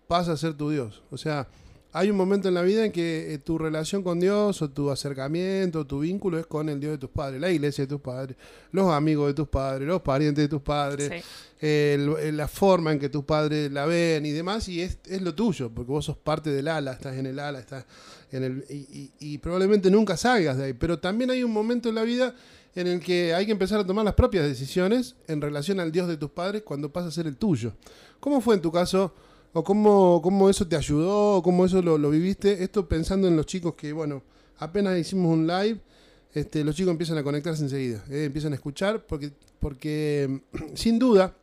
pasa 0.07 0.33
a 0.33 0.37
ser 0.37 0.53
tu 0.53 0.69
Dios. 0.69 1.01
O 1.09 1.17
sea, 1.17 1.47
hay 1.93 2.09
un 2.09 2.15
momento 2.15 2.47
en 2.47 2.53
la 2.53 2.61
vida 2.61 2.85
en 2.85 2.91
que 2.91 3.33
eh, 3.33 3.37
tu 3.37 3.57
relación 3.57 4.01
con 4.01 4.19
Dios 4.19 4.61
o 4.61 4.69
tu 4.69 4.89
acercamiento, 4.89 5.85
tu 5.85 5.99
vínculo 5.99 6.39
es 6.39 6.45
con 6.45 6.69
el 6.69 6.79
Dios 6.79 6.93
de 6.93 6.97
tus 6.97 7.09
padres, 7.09 7.41
la 7.41 7.51
iglesia 7.51 7.83
de 7.83 7.89
tus 7.89 7.99
padres, 7.99 8.37
los 8.71 8.91
amigos 8.91 9.27
de 9.27 9.33
tus 9.33 9.49
padres, 9.49 9.87
los 9.87 10.01
parientes 10.01 10.45
de 10.45 10.47
tus 10.47 10.61
padres, 10.61 11.23
la 11.61 12.47
forma 12.47 12.93
en 12.93 12.99
que 12.99 13.09
tus 13.09 13.25
padres 13.25 13.71
la 13.71 13.85
ven 13.85 14.25
y 14.25 14.31
demás, 14.31 14.69
y 14.69 14.81
es, 14.81 14.99
lo 15.21 15.35
tuyo, 15.35 15.69
porque 15.69 15.91
vos 15.91 16.05
sos 16.05 16.17
parte 16.17 16.49
del 16.49 16.69
ala, 16.69 16.93
estás 16.93 17.17
en 17.17 17.25
el 17.25 17.39
ala, 17.39 17.59
estás 17.59 17.85
en 18.31 18.43
el, 18.43 18.65
y, 19.19 19.37
probablemente 19.39 19.91
nunca 19.91 20.15
salgas 20.15 20.57
de 20.57 20.65
ahí. 20.65 20.73
Pero 20.73 20.97
también 20.97 21.29
hay 21.29 21.43
un 21.43 21.51
momento 21.51 21.89
en 21.89 21.95
la 21.95 22.03
vida 22.03 22.33
en 22.73 22.87
el 22.87 23.01
que 23.01 23.33
hay 23.33 23.45
que 23.45 23.51
empezar 23.51 23.81
a 23.81 23.85
tomar 23.85 24.05
las 24.05 24.13
propias 24.13 24.45
decisiones 24.45 25.15
en 25.27 25.41
relación 25.41 25.81
al 25.81 25.91
Dios 25.91 26.07
de 26.07 26.15
tus 26.15 26.31
padres 26.31 26.61
cuando 26.63 26.91
pasa 26.91 27.09
a 27.09 27.11
ser 27.11 27.27
el 27.27 27.35
tuyo. 27.35 27.73
¿Cómo 28.21 28.39
fue 28.39 28.55
en 28.55 28.61
tu 28.61 28.71
caso? 28.71 29.13
¿O 29.53 29.63
cómo, 29.63 30.21
cómo 30.21 30.49
eso 30.49 30.67
te 30.67 30.75
ayudó? 30.75 31.35
¿O 31.37 31.43
cómo 31.43 31.65
eso 31.65 31.81
lo, 31.81 32.09
viviste? 32.09 32.63
Esto 32.63 32.87
pensando 32.87 33.27
en 33.27 33.35
los 33.35 33.45
chicos 33.45 33.75
que, 33.75 33.91
bueno, 33.91 34.23
apenas 34.57 34.97
hicimos 34.97 35.33
un 35.33 35.45
live, 35.45 35.79
este, 36.33 36.63
los 36.63 36.75
chicos 36.75 36.91
empiezan 36.91 37.17
a 37.17 37.23
conectarse 37.23 37.63
enseguida, 37.63 38.03
¿eh? 38.09 38.25
empiezan 38.25 38.53
a 38.53 38.55
escuchar, 38.55 39.05
porque, 39.05 39.31
porque 39.59 40.41
sin 40.75 40.97
duda, 40.97 41.35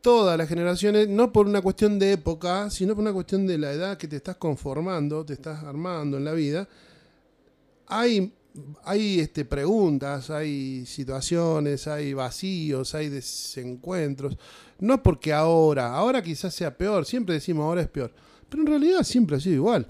todas 0.00 0.36
las 0.36 0.48
generaciones, 0.48 1.08
no 1.08 1.32
por 1.32 1.46
una 1.46 1.62
cuestión 1.62 1.98
de 1.98 2.12
época, 2.12 2.68
sino 2.70 2.94
por 2.94 3.02
una 3.02 3.12
cuestión 3.12 3.46
de 3.46 3.56
la 3.56 3.72
edad 3.72 3.98
que 3.98 4.08
te 4.08 4.16
estás 4.16 4.36
conformando, 4.36 5.24
te 5.24 5.34
estás 5.34 5.62
armando 5.62 6.16
en 6.16 6.24
la 6.24 6.32
vida, 6.32 6.68
hay 7.86 8.32
hay 8.84 9.20
este, 9.20 9.44
preguntas, 9.44 10.30
hay 10.30 10.86
situaciones, 10.86 11.86
hay 11.88 12.14
vacíos, 12.14 12.94
hay 12.94 13.08
desencuentros. 13.08 14.36
No 14.78 15.02
porque 15.02 15.32
ahora, 15.32 15.94
ahora 15.94 16.22
quizás 16.22 16.54
sea 16.54 16.76
peor, 16.76 17.04
siempre 17.04 17.34
decimos 17.34 17.64
ahora 17.64 17.82
es 17.82 17.88
peor, 17.88 18.12
pero 18.48 18.62
en 18.62 18.68
realidad 18.68 19.02
siempre 19.02 19.36
ha 19.36 19.40
sido 19.40 19.56
igual. 19.56 19.88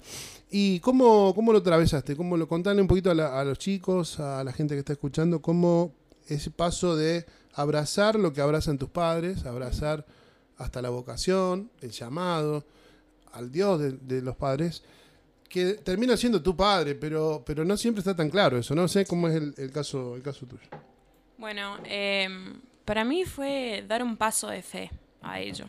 ¿Y 0.49 0.79
cómo, 0.79 1.33
cómo 1.35 1.51
lo 1.51 1.59
atravesaste? 1.59 2.15
¿Cómo 2.15 2.37
lo 2.37 2.47
contarle 2.47 2.81
un 2.81 2.87
poquito 2.87 3.11
a, 3.11 3.43
los 3.43 3.57
chicos, 3.57 4.19
a 4.19 4.43
la 4.43 4.53
gente 4.53 4.75
que 4.75 4.79
está 4.79 4.93
escuchando, 4.93 5.41
cómo 5.41 5.93
ese 6.27 6.49
paso 6.49 6.95
de 6.95 7.25
abrazar 7.53 8.17
lo 8.17 8.33
que 8.33 8.41
abrazan 8.41 8.77
tus 8.77 8.89
padres, 8.89 9.45
abrazar 9.45 10.05
hasta 10.57 10.81
la 10.81 10.89
vocación, 10.89 11.69
el 11.81 11.91
llamado, 11.91 12.65
al 13.33 13.51
Dios 13.51 13.81
de 14.01 14.21
los 14.21 14.37
padres, 14.37 14.83
que 15.49 15.75
termina 15.75 16.17
siendo 16.17 16.41
tu 16.41 16.55
padre, 16.55 16.95
pero, 16.95 17.43
pero 17.45 17.63
no 17.63 17.77
siempre 17.77 17.99
está 17.99 18.15
tan 18.15 18.29
claro 18.29 18.57
eso, 18.57 18.75
no 18.75 18.87
sé 18.87 19.05
cómo 19.05 19.27
es 19.27 19.35
el, 19.35 19.71
caso, 19.71 20.15
el 20.15 20.21
caso 20.21 20.45
tuyo. 20.45 20.67
Bueno, 21.37 21.77
em, 21.85 22.61
para 22.85 23.03
mí 23.03 23.25
fue 23.25 23.83
dar 23.87 24.03
un 24.03 24.17
paso 24.17 24.47
de 24.47 24.61
fe 24.61 24.91
a 25.21 25.39
ello, 25.39 25.67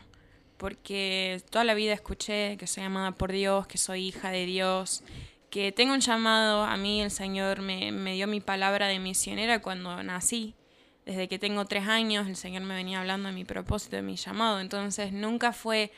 porque 0.56 1.42
toda 1.50 1.64
la 1.64 1.74
vida 1.74 1.92
escuché 1.92 2.56
que 2.56 2.66
soy 2.66 2.84
amada 2.84 3.12
por 3.12 3.32
Dios, 3.32 3.66
que 3.66 3.78
soy 3.78 4.08
hija 4.08 4.30
de 4.30 4.46
Dios, 4.46 5.02
que 5.50 5.72
tengo 5.72 5.94
un 5.94 6.00
llamado, 6.00 6.64
a 6.64 6.76
mí 6.76 7.00
el 7.02 7.10
Señor 7.10 7.62
me, 7.62 7.92
me 7.92 8.14
dio 8.14 8.26
mi 8.26 8.40
palabra 8.40 8.88
de 8.88 8.98
misionera 8.98 9.62
cuando 9.62 10.02
nací. 10.02 10.54
Desde 11.04 11.28
que 11.28 11.38
tengo 11.38 11.64
tres 11.66 11.86
años, 11.86 12.26
el 12.26 12.34
Señor 12.34 12.62
me 12.62 12.74
venía 12.74 12.98
hablando 12.98 13.28
de 13.28 13.34
mi 13.34 13.44
propósito, 13.44 13.94
de 13.94 14.02
mi 14.02 14.16
llamado. 14.16 14.58
Entonces 14.58 15.12
nunca 15.12 15.52
fue, 15.52 15.92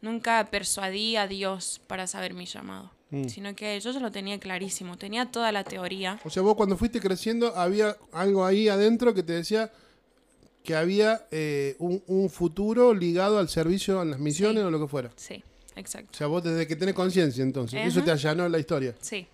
nunca 0.00 0.46
persuadí 0.52 1.16
a 1.16 1.26
Dios 1.26 1.80
para 1.88 2.06
saber 2.06 2.32
mi 2.32 2.46
llamado. 2.46 2.95
Mm. 3.10 3.28
Sino 3.28 3.54
que 3.54 3.78
yo 3.78 3.92
ya 3.92 4.00
lo 4.00 4.10
tenía 4.10 4.38
clarísimo, 4.40 4.96
tenía 4.98 5.26
toda 5.26 5.52
la 5.52 5.62
teoría. 5.62 6.20
O 6.24 6.30
sea, 6.30 6.42
vos 6.42 6.56
cuando 6.56 6.76
fuiste 6.76 7.00
creciendo 7.00 7.54
había 7.56 7.96
algo 8.12 8.44
ahí 8.44 8.68
adentro 8.68 9.14
que 9.14 9.22
te 9.22 9.34
decía 9.34 9.70
que 10.64 10.74
había 10.74 11.26
eh, 11.30 11.76
un, 11.78 12.28
futuro 12.28 12.92
ligado 12.92 13.38
al 13.38 13.48
servicio, 13.48 14.00
a 14.00 14.04
las 14.04 14.18
misiones 14.18 14.64
o 14.64 14.70
lo 14.70 14.80
que 14.80 14.88
fuera. 14.88 15.12
Sí, 15.14 15.42
exacto. 15.76 16.10
O 16.12 16.16
sea, 16.16 16.26
vos 16.26 16.42
desde 16.42 16.66
que 16.66 16.74
tenés 16.74 16.94
conciencia 16.94 17.44
entonces, 17.44 17.86
eso 17.86 18.02
te 18.02 18.10
allanó 18.10 18.48
la 18.48 18.58
historia. 18.58 18.94
Sí. 19.00 19.28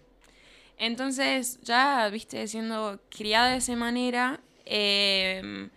Entonces, 0.79 1.59
ya, 1.63 2.09
viste, 2.11 2.47
siendo 2.49 3.01
criada 3.09 3.53
de 3.53 3.59
esa 3.59 3.75
manera, 3.77 4.41
em, 4.67 5.71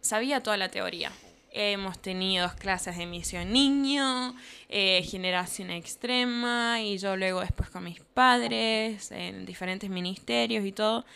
sabía 0.00 0.42
toda 0.42 0.56
la 0.56 0.70
teoría. 0.70 1.12
Hemos 1.50 1.98
tenido 2.00 2.50
clases 2.56 2.98
de 2.98 3.06
misión 3.06 3.52
niño, 3.52 4.34
eh, 4.68 5.02
generación 5.02 5.70
extrema 5.70 6.82
y 6.82 6.98
yo 6.98 7.16
luego 7.16 7.40
después 7.40 7.70
con 7.70 7.84
mis 7.84 8.00
padres 8.00 9.10
en 9.10 9.46
diferentes 9.46 9.88
ministerios 9.88 10.64
y 10.64 10.72
todo. 10.72 11.06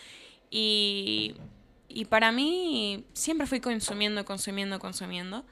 Y, 0.51 1.35
y 1.88 2.07
para 2.07 2.33
mí 2.33 3.05
siempre 3.12 3.47
fui 3.47 3.61
consumiendo, 3.61 4.25
consumiendo, 4.25 4.79
consumiendo. 4.79 5.45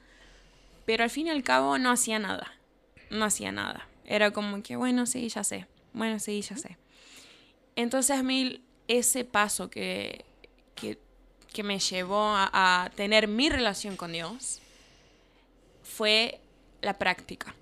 Pero 0.85 1.03
al 1.03 1.09
fin 1.09 1.27
y 1.27 1.29
al 1.29 1.43
cabo 1.43 1.77
no 1.77 1.91
hacía 1.91 2.19
nada. 2.19 2.51
No 3.09 3.25
hacía 3.25 3.51
nada. 3.51 3.87
Era 4.05 4.31
como 4.31 4.63
que, 4.63 4.75
bueno, 4.75 5.05
sí, 5.05 5.29
ya 5.29 5.43
sé. 5.43 5.67
Bueno, 5.93 6.19
sí, 6.19 6.41
ya 6.41 6.57
sé. 6.57 6.77
Entonces 7.75 8.17
a 8.17 8.23
mí 8.23 8.63
ese 8.87 9.25
paso 9.25 9.69
que, 9.69 10.25
que, 10.75 10.97
que 11.53 11.63
me 11.63 11.79
llevó 11.79 12.21
a, 12.21 12.49
a 12.53 12.89
tener 12.89 13.27
mi 13.27 13.49
relación 13.49 13.95
con 13.95 14.11
Dios, 14.11 14.60
fue 15.91 16.39
la 16.81 16.97
práctica. 16.97 17.55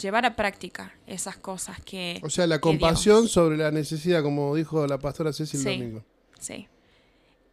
Llevar 0.00 0.26
a 0.26 0.34
práctica 0.34 0.94
esas 1.06 1.36
cosas 1.36 1.80
que. 1.80 2.20
O 2.22 2.30
sea, 2.30 2.46
la 2.46 2.60
compasión 2.60 3.28
sobre 3.28 3.56
la 3.56 3.70
necesidad, 3.70 4.22
como 4.22 4.54
dijo 4.54 4.86
la 4.86 4.98
pastora 4.98 5.32
Cecil 5.32 5.60
sí, 5.60 5.64
Domingo. 5.64 6.04
Sí. 6.40 6.68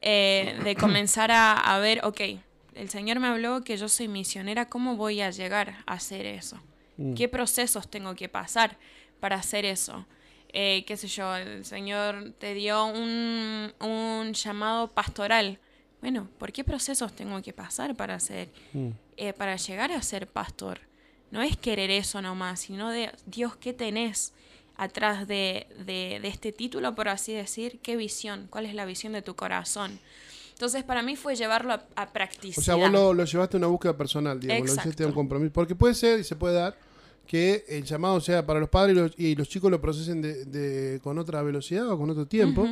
Eh, 0.01 0.59
de 0.63 0.75
comenzar 0.75 1.29
a, 1.31 1.77
ver, 1.79 2.03
ok, 2.03 2.21
el 2.73 2.89
Señor 2.89 3.19
me 3.19 3.27
habló 3.27 3.63
que 3.63 3.77
yo 3.77 3.87
soy 3.87 4.07
misionera, 4.07 4.67
¿cómo 4.67 4.95
voy 4.95 5.21
a 5.21 5.29
llegar 5.29 5.83
a 5.85 5.93
hacer 5.93 6.25
eso? 6.25 6.59
Mm. 6.97 7.13
¿Qué 7.13 7.27
procesos 7.27 7.87
tengo 7.87 8.15
que 8.15 8.27
pasar 8.27 8.79
para 9.19 9.35
hacer 9.35 9.63
eso? 9.63 10.07
Eh, 10.53 10.83
qué 10.87 10.97
sé 10.97 11.07
yo, 11.07 11.35
el 11.35 11.65
Señor 11.65 12.33
te 12.39 12.55
dio 12.55 12.85
un, 12.85 13.71
un 13.79 14.33
llamado 14.33 14.87
pastoral 14.87 15.59
bueno, 16.01 16.27
¿por 16.39 16.51
qué 16.51 16.63
procesos 16.63 17.13
tengo 17.13 17.41
que 17.41 17.53
pasar 17.53 17.95
para 17.95 18.19
ser, 18.19 18.49
mm. 18.73 18.89
eh, 19.17 19.33
para 19.33 19.55
llegar 19.55 19.91
a 19.91 20.01
ser 20.01 20.27
pastor? 20.27 20.79
No 21.29 21.41
es 21.41 21.55
querer 21.55 21.91
eso 21.91 22.21
nomás, 22.21 22.61
sino 22.61 22.89
de 22.89 23.11
Dios, 23.27 23.55
¿qué 23.55 23.71
tenés 23.71 24.33
atrás 24.75 25.27
de, 25.27 25.67
de, 25.85 26.19
este 26.23 26.51
título, 26.51 26.95
por 26.95 27.07
así 27.07 27.33
decir? 27.33 27.79
¿Qué 27.81 27.95
visión? 27.95 28.47
¿Cuál 28.49 28.65
es 28.65 28.73
la 28.73 28.85
visión 28.85 29.13
de 29.13 29.21
tu 29.21 29.35
corazón? 29.35 29.99
Entonces, 30.53 30.83
para 30.83 31.01
mí 31.01 31.15
fue 31.15 31.35
llevarlo 31.35 31.73
a, 31.73 31.85
a 31.95 32.11
practicar. 32.11 32.59
O 32.59 32.61
sea, 32.61 32.75
vos 32.75 32.91
lo, 32.91 33.23
llevaste 33.23 33.57
a 33.57 33.59
una 33.59 33.67
búsqueda 33.67 33.95
personal, 33.95 34.39
digamos, 34.39 34.75
lo 34.75 34.81
hiciste 34.81 35.03
a 35.03 35.07
un 35.07 35.13
compromiso. 35.13 35.53
Porque 35.53 35.75
puede 35.75 35.93
ser 35.93 36.19
y 36.19 36.23
se 36.23 36.35
puede 36.35 36.55
dar 36.55 36.75
que 37.25 37.63
el 37.69 37.83
llamado 37.83 38.19
sea 38.19 38.45
para 38.45 38.59
los 38.59 38.69
padres 38.69 39.13
y 39.17 39.35
los, 39.35 39.47
chicos 39.47 39.71
lo 39.71 39.79
procesen 39.79 40.21
de, 40.21 40.99
con 41.03 41.17
otra 41.17 41.41
velocidad 41.43 41.89
o 41.89 41.97
con 41.97 42.09
otro 42.09 42.27
tiempo, 42.27 42.67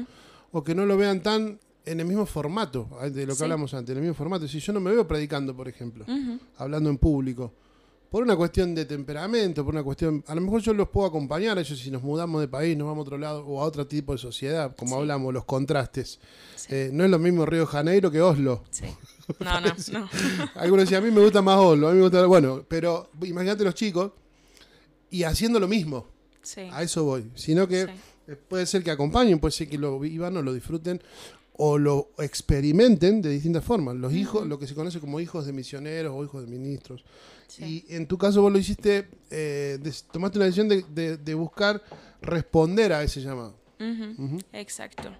o 0.51 0.63
que 0.63 0.75
no 0.75 0.85
lo 0.85 0.97
vean 0.97 1.21
tan 1.21 1.59
en 1.91 1.99
el 1.99 2.05
mismo 2.05 2.25
formato 2.25 2.87
de 3.11 3.25
lo 3.25 3.35
que 3.35 3.43
hablamos 3.43 3.73
antes, 3.73 3.91
en 3.91 3.97
el 3.97 4.03
mismo 4.03 4.15
formato. 4.15 4.47
Si 4.47 4.59
yo 4.59 4.73
no 4.73 4.79
me 4.79 4.91
veo 4.91 5.07
predicando, 5.07 5.55
por 5.55 5.67
ejemplo, 5.67 6.05
hablando 6.57 6.89
en 6.89 6.97
público, 6.97 7.51
por 8.09 8.23
una 8.23 8.35
cuestión 8.35 8.73
de 8.73 8.85
temperamento, 8.85 9.63
por 9.63 9.73
una 9.73 9.83
cuestión, 9.83 10.23
a 10.27 10.35
lo 10.35 10.41
mejor 10.41 10.61
yo 10.61 10.73
los 10.73 10.89
puedo 10.89 11.07
acompañar 11.07 11.57
a 11.57 11.61
ellos 11.61 11.79
si 11.79 11.91
nos 11.91 12.01
mudamos 12.01 12.41
de 12.41 12.47
país, 12.47 12.77
nos 12.77 12.87
vamos 12.87 13.03
a 13.03 13.07
otro 13.07 13.17
lado 13.17 13.45
o 13.45 13.61
a 13.61 13.65
otro 13.65 13.85
tipo 13.87 14.13
de 14.13 14.19
sociedad, 14.19 14.75
como 14.75 14.95
hablamos, 14.95 15.33
los 15.33 15.45
contrastes. 15.45 16.19
Eh, 16.69 16.89
no 16.91 17.03
es 17.03 17.09
lo 17.09 17.19
mismo 17.19 17.45
Río 17.45 17.65
Janeiro 17.65 18.11
que 18.11 18.21
Oslo. 18.21 18.63
Sí. 18.71 18.85
No, 19.39 19.61
no, 19.61 19.67
no. 19.93 20.09
Algunos 20.55 20.85
decían, 20.85 21.03
a 21.03 21.05
mí 21.05 21.11
me 21.11 21.21
gusta 21.21 21.43
más 21.43 21.59
Oslo, 21.59 21.87
a 21.87 21.91
mí 21.91 21.97
me 21.97 22.01
gusta, 22.01 22.25
bueno, 22.25 22.65
pero 22.67 23.11
imagínate 23.21 23.63
los 23.63 23.75
chicos 23.75 24.11
y 25.11 25.21
haciendo 25.21 25.59
lo 25.59 25.67
mismo. 25.67 26.07
A 26.71 26.81
eso 26.81 27.03
voy. 27.03 27.29
Sino 27.35 27.67
que 27.67 27.87
puede 28.47 28.65
ser 28.65 28.83
que 28.83 28.89
acompañen, 28.89 29.37
puede 29.39 29.51
ser 29.51 29.69
que 29.69 29.77
lo 29.77 29.99
vivan 29.99 30.35
o 30.37 30.41
lo 30.41 30.51
disfruten 30.51 30.99
o 31.61 31.77
lo 31.77 32.11
experimenten 32.19 33.21
de 33.21 33.29
distintas 33.29 33.65
formas. 33.65 33.93
Los 33.97 34.13
hijos, 34.13 34.47
lo 34.47 34.57
que 34.57 34.65
se 34.65 34.73
conoce 34.73 35.01
como 35.01 35.19
hijos 35.19 35.45
de 35.45 35.51
misioneros 35.51 36.13
o 36.15 36.23
hijos 36.23 36.41
de 36.41 36.47
ministros. 36.47 37.03
Y 37.57 37.83
en 37.89 38.07
tu 38.07 38.17
caso 38.17 38.41
vos 38.41 38.49
lo 38.49 38.57
hiciste, 38.57 39.09
eh, 39.29 39.77
tomaste 40.09 40.37
una 40.37 40.45
decisión 40.45 40.69
de, 40.69 41.33
buscar 41.33 41.83
responder 42.21 42.93
a 42.93 43.03
ese 43.03 43.19
llamado. 43.19 43.57
Exacto. 44.53 45.11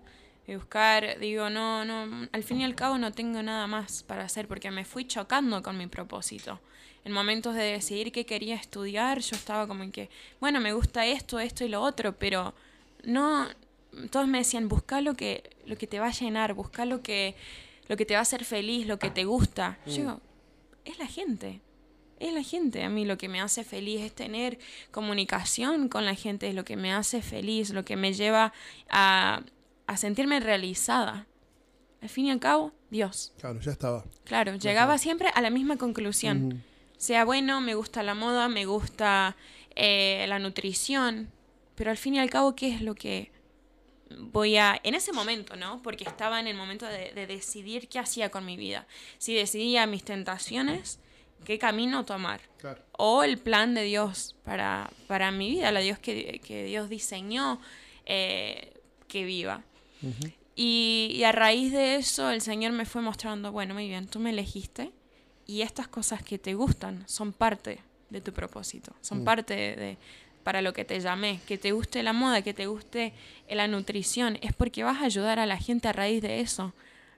De 0.48 0.56
buscar, 0.56 1.20
digo, 1.20 1.50
no, 1.50 1.84
no, 1.84 2.30
al 2.32 2.44
fin 2.44 2.62
y 2.62 2.64
al 2.64 2.74
cabo 2.74 2.98
no 2.98 3.12
tengo 3.12 3.44
nada 3.44 3.68
más 3.68 4.04
para 4.04 4.24
hacer 4.24 4.48
porque 4.48 4.72
me 4.72 4.86
fui 4.86 5.06
chocando 5.06 5.62
con 5.62 5.78
mi 5.78 5.88
propósito. 5.88 6.62
En 7.04 7.12
momentos 7.12 7.54
de 7.54 7.64
decidir 7.64 8.14
qué 8.14 8.26
quería 8.26 8.56
estudiar, 8.56 9.20
yo 9.20 9.36
estaba 9.36 9.68
como 9.68 9.84
en 9.84 9.92
que, 9.92 10.10
bueno, 10.40 10.62
me 10.62 10.72
gusta 10.72 11.06
esto, 11.06 11.38
esto 11.38 11.66
y 11.66 11.68
lo 11.68 11.82
otro, 11.82 12.18
pero 12.18 12.54
no, 13.04 13.46
todos 14.12 14.28
me 14.28 14.40
decían, 14.40 14.68
busca 14.68 15.02
lo 15.02 15.16
que, 15.16 15.50
lo 15.66 15.78
que 15.78 15.88
te 15.88 16.00
va 16.00 16.08
a 16.08 16.12
llenar, 16.12 16.54
busca 16.54 16.86
lo 16.86 17.02
que, 17.02 17.36
lo 17.88 17.98
que 17.98 18.06
te 18.06 18.14
va 18.14 18.20
a 18.20 18.24
hacer 18.24 18.46
feliz, 18.46 18.88
lo 18.88 19.00
que 19.00 19.10
te 19.10 19.26
gusta. 19.26 19.78
Yo 19.86 19.92
mm. 19.92 19.96
digo, 19.96 20.22
es 20.86 21.00
la 21.00 21.08
gente, 21.08 21.62
es 22.20 22.34
la 22.34 22.44
gente. 22.44 22.84
A 22.84 22.90
mí 22.90 23.06
lo 23.06 23.18
que 23.18 23.28
me 23.28 23.42
hace 23.42 23.64
feliz 23.64 24.02
es 24.02 24.14
tener 24.14 24.60
comunicación 24.92 25.90
con 25.90 26.06
la 26.06 26.16
gente, 26.16 26.48
es 26.48 26.56
lo 26.56 26.66
que 26.66 26.76
me 26.76 26.94
hace 26.94 27.22
feliz, 27.22 27.72
lo 27.72 27.84
que 27.84 27.96
me 27.96 28.14
lleva 28.14 28.54
a, 28.90 29.42
a 29.88 29.98
sentirme 29.98 30.40
realizada. 30.40 31.28
Al 32.02 32.10
fin 32.10 32.28
y 32.28 32.32
al 32.32 32.40
cabo, 32.40 32.72
Dios. 32.90 33.34
Claro, 33.40 33.60
ya 33.60 33.72
estaba. 33.72 34.06
Claro, 34.24 34.56
llegaba 34.56 34.98
siempre 34.98 35.30
a 35.34 35.42
la 35.42 35.50
misma 35.50 35.78
conclusión. 35.78 36.64
Sea 36.98 37.26
bueno, 37.26 37.62
me 37.62 37.76
gusta 37.76 38.04
la 38.04 38.14
moda, 38.14 38.48
me 38.48 38.66
gusta 38.66 39.36
eh, 39.76 40.26
la 40.28 40.40
nutrición, 40.40 41.30
pero 41.76 41.92
al 41.92 41.98
fin 41.98 42.16
y 42.16 42.20
al 42.20 42.30
cabo, 42.30 42.56
¿qué 42.56 42.74
es 42.74 42.82
lo 42.82 42.96
que 42.96 43.32
voy 44.18 44.58
a, 44.58 44.80
en 44.84 44.96
ese 44.96 45.12
momento, 45.14 45.56
¿no? 45.56 45.82
Porque 45.82 46.04
estaba 46.04 46.40
en 46.40 46.48
el 46.48 46.56
momento 46.56 46.86
de, 46.86 47.28
decidir 47.28 47.88
qué 47.88 48.00
hacía 48.00 48.30
con 48.30 48.46
mi 48.46 48.58
vida. 48.58 48.88
Si 49.18 49.34
decidía 49.34 49.86
mis 49.86 50.04
tentaciones, 50.04 51.00
qué 51.46 51.58
camino 51.60 52.06
tomar. 52.06 52.42
O 52.94 53.24
el 53.24 53.38
plan 53.38 53.74
de 53.74 53.84
Dios 53.84 54.36
para, 54.44 54.90
para 55.08 55.32
mi 55.32 55.50
vida, 55.50 55.72
la 55.72 55.80
Dios 55.80 56.00
que, 56.00 56.42
Dios 56.68 56.90
diseñó 56.90 57.62
eh, 58.06 58.74
que 59.08 59.24
viva. 59.24 59.64
y, 60.56 61.12
y, 61.14 61.24
a 61.24 61.32
raíz 61.32 61.72
de 61.72 61.96
eso 61.96 62.30
el 62.32 62.42
Señor 62.42 62.72
me 62.72 62.86
fue 62.86 63.02
mostrando, 63.02 63.52
bueno, 63.52 63.74
muy 63.74 63.88
bien, 63.88 64.08
tú 64.08 64.20
me 64.20 64.30
elegiste 64.30 64.92
y 65.46 65.64
estas 65.64 65.88
cosas 65.88 66.24
que 66.24 66.38
te 66.38 66.54
gustan 66.54 67.04
son 67.08 67.34
parte 67.34 67.80
de 68.10 68.22
tu 68.22 68.32
propósito, 68.32 68.94
son 69.02 69.22
mm. 69.22 69.24
parte 69.24 69.54
de, 69.56 69.98
para 70.44 70.62
lo 70.62 70.74
que 70.74 70.86
te 70.86 71.00
llamé, 71.00 71.40
que 71.48 71.58
te 71.58 71.72
guste 71.72 72.04
la 72.04 72.14
moda, 72.14 72.42
que 72.42 72.54
te 72.54 72.68
guste 72.68 73.14
la 73.50 73.68
nutrición, 73.68 74.38
es 74.42 74.54
porque 74.54 74.84
vas 74.84 75.02
a 75.02 75.06
ayudar 75.06 75.40
a 75.40 75.46
la 75.46 75.58
gente 75.58 75.88
a 75.88 75.94
raíz 75.94 76.22
de 76.22 76.40
eso. 76.42 76.74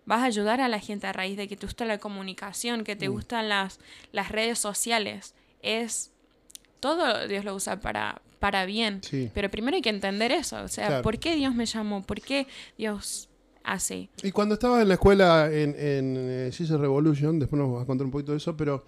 Vas 0.05 0.21
a 0.21 0.25
ayudar 0.25 0.61
a 0.61 0.67
la 0.67 0.79
gente 0.79 1.07
a 1.07 1.13
raíz 1.13 1.37
de 1.37 1.47
que 1.47 1.55
te 1.55 1.65
gusta 1.65 1.85
la 1.85 1.99
comunicación, 1.99 2.83
que 2.83 2.95
te 2.95 3.07
mm. 3.07 3.11
gustan 3.11 3.49
las, 3.49 3.79
las 4.11 4.29
redes 4.29 4.57
sociales. 4.59 5.35
Es 5.61 6.11
todo 6.81 7.27
Dios 7.27 7.45
lo 7.45 7.55
usa 7.55 7.79
para, 7.79 8.21
para 8.39 8.65
bien. 8.65 8.99
Pero 9.33 9.49
primero 9.49 9.75
hay 9.75 9.81
que 9.81 9.89
entender 9.89 10.33
eso. 10.33 10.61
O 10.63 10.67
sea, 10.67 11.01
¿por 11.01 11.17
qué 11.19 11.35
Dios 11.35 11.55
me 11.55 11.65
llamó? 11.65 12.03
¿Por 12.03 12.19
qué 12.19 12.47
Dios 12.77 13.29
hace? 13.63 14.09
Y 14.23 14.31
cuando 14.31 14.55
estabas 14.55 14.81
en 14.81 14.89
la 14.89 14.95
escuela 14.95 15.49
en, 15.49 15.75
en 15.77 16.17
eh, 16.17 16.51
Revolution, 16.77 17.39
después 17.39 17.61
nos 17.61 17.71
vas 17.71 17.83
a 17.83 17.85
contar 17.85 18.03
un 18.03 18.11
poquito 18.11 18.31
de 18.31 18.39
eso, 18.39 18.57
pero 18.57 18.83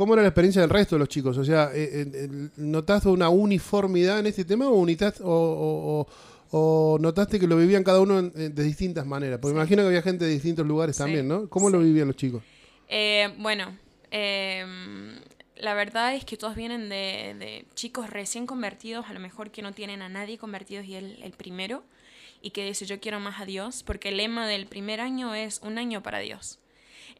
¿Cómo 0.00 0.14
era 0.14 0.22
la 0.22 0.28
experiencia 0.28 0.62
del 0.62 0.70
resto 0.70 0.94
de 0.94 1.00
los 1.00 1.10
chicos? 1.10 1.36
O 1.36 1.44
sea, 1.44 1.72
eh, 1.74 2.06
eh, 2.10 2.48
¿notaste 2.56 3.10
una 3.10 3.28
uniformidad 3.28 4.18
en 4.18 4.28
este 4.28 4.46
tema 4.46 4.66
o, 4.66 6.06
o, 6.52 6.98
notaste 6.98 7.38
que 7.38 7.46
lo 7.46 7.58
vivían 7.58 7.84
cada 7.84 8.00
uno 8.00 8.22
de 8.22 8.64
distintas 8.64 9.04
maneras? 9.04 9.38
Porque 9.38 9.52
me 9.52 9.60
imagino 9.60 9.82
que 9.82 9.88
había 9.88 10.00
gente 10.00 10.24
de 10.24 10.30
distintos 10.30 10.66
lugares 10.66 10.96
también, 10.96 11.28
¿no? 11.28 11.50
¿Cómo 11.50 11.68
lo 11.68 11.80
vivían 11.80 12.06
los 12.06 12.16
chicos? 12.16 12.42
Eh, 12.88 13.28
bueno, 13.36 13.76
em, 14.10 15.16
la 15.56 15.74
verdad 15.74 16.14
es 16.14 16.24
que 16.24 16.38
todos 16.38 16.56
vienen 16.56 16.88
de, 16.88 17.66
chicos 17.74 18.08
recién 18.08 18.46
convertidos, 18.46 19.04
a 19.06 19.12
lo 19.12 19.20
mejor 19.20 19.50
que 19.50 19.60
no 19.60 19.74
tienen 19.74 20.00
a 20.00 20.08
nadie 20.08 20.38
convertidos 20.38 20.86
y 20.86 20.94
él 20.94 21.18
el 21.22 21.32
primero, 21.32 21.84
y 22.40 22.52
que 22.52 22.64
dice 22.64 22.86
yo 22.86 23.00
quiero 23.00 23.20
más 23.20 23.38
a 23.38 23.44
Dios, 23.44 23.82
porque 23.82 24.08
el 24.08 24.16
lema 24.16 24.48
del 24.48 24.66
primer 24.66 25.02
año 25.02 25.34
es 25.34 25.60
un 25.62 25.76
año 25.76 26.02
para 26.02 26.20
Dios. 26.20 26.59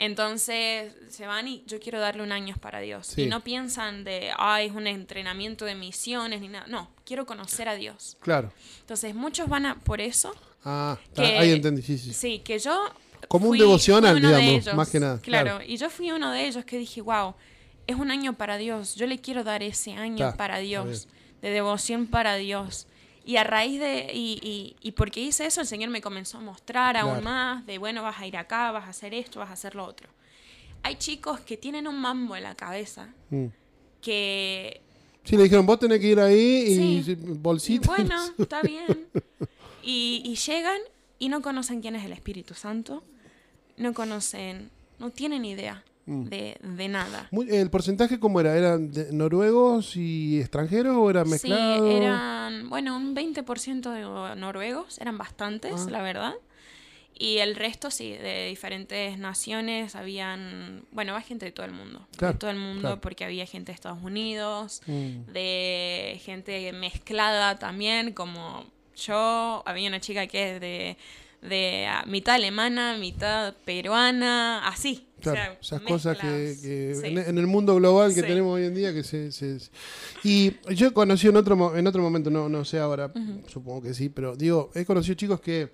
Entonces 0.00 0.94
se 1.10 1.26
van 1.26 1.46
y 1.46 1.62
yo 1.66 1.78
quiero 1.78 2.00
darle 2.00 2.22
un 2.22 2.32
año 2.32 2.56
para 2.58 2.80
Dios. 2.80 3.18
Y 3.18 3.26
no 3.26 3.44
piensan 3.44 4.02
de, 4.02 4.30
ay, 4.38 4.68
es 4.68 4.72
un 4.72 4.86
entrenamiento 4.86 5.66
de 5.66 5.74
misiones 5.74 6.40
ni 6.40 6.48
nada. 6.48 6.66
No, 6.68 6.88
quiero 7.04 7.26
conocer 7.26 7.68
a 7.68 7.74
Dios. 7.74 8.16
Claro. 8.20 8.50
Entonces 8.80 9.14
muchos 9.14 9.46
van 9.46 9.66
a 9.66 9.74
por 9.74 10.00
eso. 10.00 10.34
Ah, 10.64 10.98
ahí 11.16 11.50
entendí, 11.50 11.82
sí, 11.82 11.98
sí. 11.98 12.14
Sí, 12.14 12.38
que 12.38 12.58
yo. 12.58 12.90
Como 13.28 13.50
un 13.50 13.58
devocional, 13.58 14.18
digamos, 14.18 14.74
más 14.74 14.88
que 14.88 15.00
nada. 15.00 15.20
Claro, 15.20 15.60
y 15.62 15.76
yo 15.76 15.90
fui 15.90 16.10
uno 16.10 16.32
de 16.32 16.46
ellos 16.46 16.64
que 16.64 16.78
dije, 16.78 17.02
wow, 17.02 17.34
es 17.86 17.96
un 17.96 18.10
año 18.10 18.32
para 18.32 18.56
Dios. 18.56 18.94
Yo 18.94 19.06
le 19.06 19.18
quiero 19.18 19.44
dar 19.44 19.62
ese 19.62 19.92
año 19.92 20.34
para 20.34 20.60
Dios, 20.60 21.08
de 21.42 21.50
devoción 21.50 22.06
para 22.06 22.36
Dios. 22.36 22.86
Y 23.30 23.36
a 23.36 23.44
raíz 23.44 23.78
de, 23.78 24.10
y, 24.12 24.74
y, 24.80 24.90
porque 24.90 25.20
hice 25.20 25.46
eso, 25.46 25.60
el 25.60 25.66
Señor 25.68 25.88
me 25.90 26.00
comenzó 26.00 26.38
a 26.38 26.40
mostrar 26.40 26.96
aún 26.96 27.22
más 27.22 27.64
de, 27.64 27.78
bueno, 27.78 28.02
vas 28.02 28.18
a 28.18 28.26
ir 28.26 28.36
acá, 28.36 28.72
vas 28.72 28.86
a 28.86 28.90
hacer 28.90 29.14
esto, 29.14 29.38
vas 29.38 29.50
a 29.50 29.52
hacer 29.52 29.76
lo 29.76 29.84
otro. 29.84 30.08
Hay 30.82 30.96
chicos 30.96 31.38
que 31.38 31.56
tienen 31.56 31.86
un 31.86 31.96
mambo 32.00 32.34
en 32.34 32.42
la 32.42 32.56
cabeza 32.56 33.14
mm. 33.30 33.46
que... 34.02 34.80
Sí, 35.22 35.36
le 35.36 35.44
dijeron, 35.44 35.64
vos 35.64 35.78
tenés 35.78 36.00
que 36.00 36.08
ir 36.08 36.18
ahí 36.18 37.04
y 37.06 37.14
bolsita. 37.14 37.86
Bueno, 37.86 38.16
está 38.38 38.62
bien. 38.62 39.06
Y, 39.84 40.22
y 40.24 40.34
llegan 40.34 40.80
y 41.20 41.28
no 41.28 41.40
conocen 41.40 41.82
quién 41.82 41.94
es 41.94 42.04
el 42.04 42.12
Espíritu 42.12 42.54
Santo, 42.54 43.04
no 43.76 43.94
conocen, 43.94 44.72
no 44.98 45.10
tienen 45.10 45.44
idea. 45.44 45.84
Mm. 46.10 46.24
de, 46.24 46.88
nada. 46.88 47.28
¿El 47.48 47.70
porcentaje 47.70 48.18
cómo 48.18 48.40
era? 48.40 48.56
¿Eran 48.56 48.90
noruegos 49.12 49.96
y 49.96 50.40
extranjeros 50.40 50.96
o 50.96 51.08
era 51.08 51.24
mezclado? 51.24 51.88
Sí, 51.88 51.96
eran, 51.96 52.68
bueno, 52.68 52.96
un 52.96 53.14
20% 53.14 53.92
de 53.92 54.34
noruegos, 54.34 54.98
eran 54.98 55.16
bastantes, 55.18 55.86
ah. 55.86 55.90
la 55.90 56.02
verdad. 56.02 56.34
Y 57.16 57.38
el 57.38 57.54
resto, 57.54 57.92
sí, 57.92 58.10
de 58.12 58.48
diferentes 58.48 59.18
naciones, 59.18 59.94
habían, 59.94 60.84
bueno, 60.90 61.12
había 61.12 61.24
gente 61.24 61.46
de 61.46 61.52
todo 61.52 61.66
el 61.66 61.72
mundo. 61.72 62.08
de 62.18 62.34
todo 62.34 62.50
el 62.50 62.56
mundo, 62.56 63.00
porque 63.00 63.24
había 63.24 63.46
gente 63.46 63.70
de 63.70 63.74
Estados 63.76 64.02
Unidos, 64.02 64.82
mm. 64.86 65.30
de 65.32 66.20
gente 66.24 66.72
mezclada 66.72 67.56
también, 67.58 68.14
como 68.14 68.64
yo, 68.96 69.62
había 69.64 69.88
una 69.88 70.00
chica 70.00 70.26
que 70.26 70.56
es 70.56 70.60
de 70.60 70.96
de 71.42 71.86
ah, 71.86 72.04
mitad 72.06 72.34
alemana, 72.34 72.96
mitad 72.98 73.54
peruana, 73.64 74.66
así. 74.66 75.06
Claro, 75.20 75.56
esas 75.60 75.82
cosas 75.82 76.16
que, 76.16 76.92
en, 77.04 77.36
el 77.36 77.46
mundo 77.46 77.74
global 77.76 78.14
que 78.14 78.22
tenemos 78.22 78.54
hoy 78.54 78.64
en 78.64 78.74
día 78.74 78.94
que 78.94 79.02
se, 79.02 79.30
Y 80.24 80.52
yo 80.74 80.94
conocí 80.94 81.28
en 81.28 81.36
otro, 81.36 81.76
en 81.76 81.86
otro 81.86 82.02
momento, 82.02 82.30
no, 82.30 82.48
no 82.48 82.64
sé 82.64 82.78
ahora, 82.78 83.12
supongo 83.46 83.82
que 83.82 83.92
sí, 83.92 84.08
pero 84.08 84.34
digo, 84.34 84.70
he 84.74 84.86
conocido 84.86 85.14
chicos 85.16 85.40
que 85.40 85.72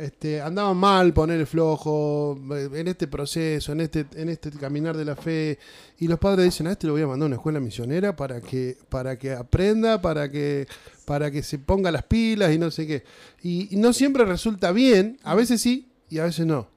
este, 0.00 0.40
andaban 0.40 0.76
mal, 0.76 1.12
poner 1.12 1.40
el 1.40 1.46
flojo, 1.46 2.38
en 2.74 2.88
este 2.88 3.06
proceso, 3.06 3.72
en 3.72 3.82
este, 3.82 4.06
en 4.14 4.28
este 4.28 4.50
caminar 4.50 4.96
de 4.96 5.04
la 5.04 5.16
fe, 5.16 5.58
y 5.98 6.08
los 6.08 6.18
padres 6.18 6.46
dicen, 6.46 6.66
a 6.66 6.72
este 6.72 6.86
lo 6.86 6.94
voy 6.94 7.02
a 7.02 7.06
mandar 7.06 7.24
a 7.24 7.26
una 7.26 7.36
escuela 7.36 7.60
misionera 7.60 8.16
para 8.16 8.40
que, 8.40 8.76
para 8.88 9.18
que 9.18 9.32
aprenda, 9.32 10.00
para 10.00 10.30
que, 10.30 10.66
para 11.04 11.30
que 11.30 11.42
se 11.42 11.58
ponga 11.58 11.90
las 11.90 12.04
pilas 12.04 12.52
y 12.52 12.58
no 12.58 12.70
sé 12.70 12.86
qué. 12.86 13.04
Y, 13.42 13.68
no 13.76 13.92
siempre 13.92 14.24
resulta 14.24 14.72
bien, 14.72 15.18
a 15.22 15.34
veces 15.34 15.60
sí 15.60 15.88
y 16.08 16.18
a 16.18 16.24
veces 16.24 16.46
no. 16.46 16.68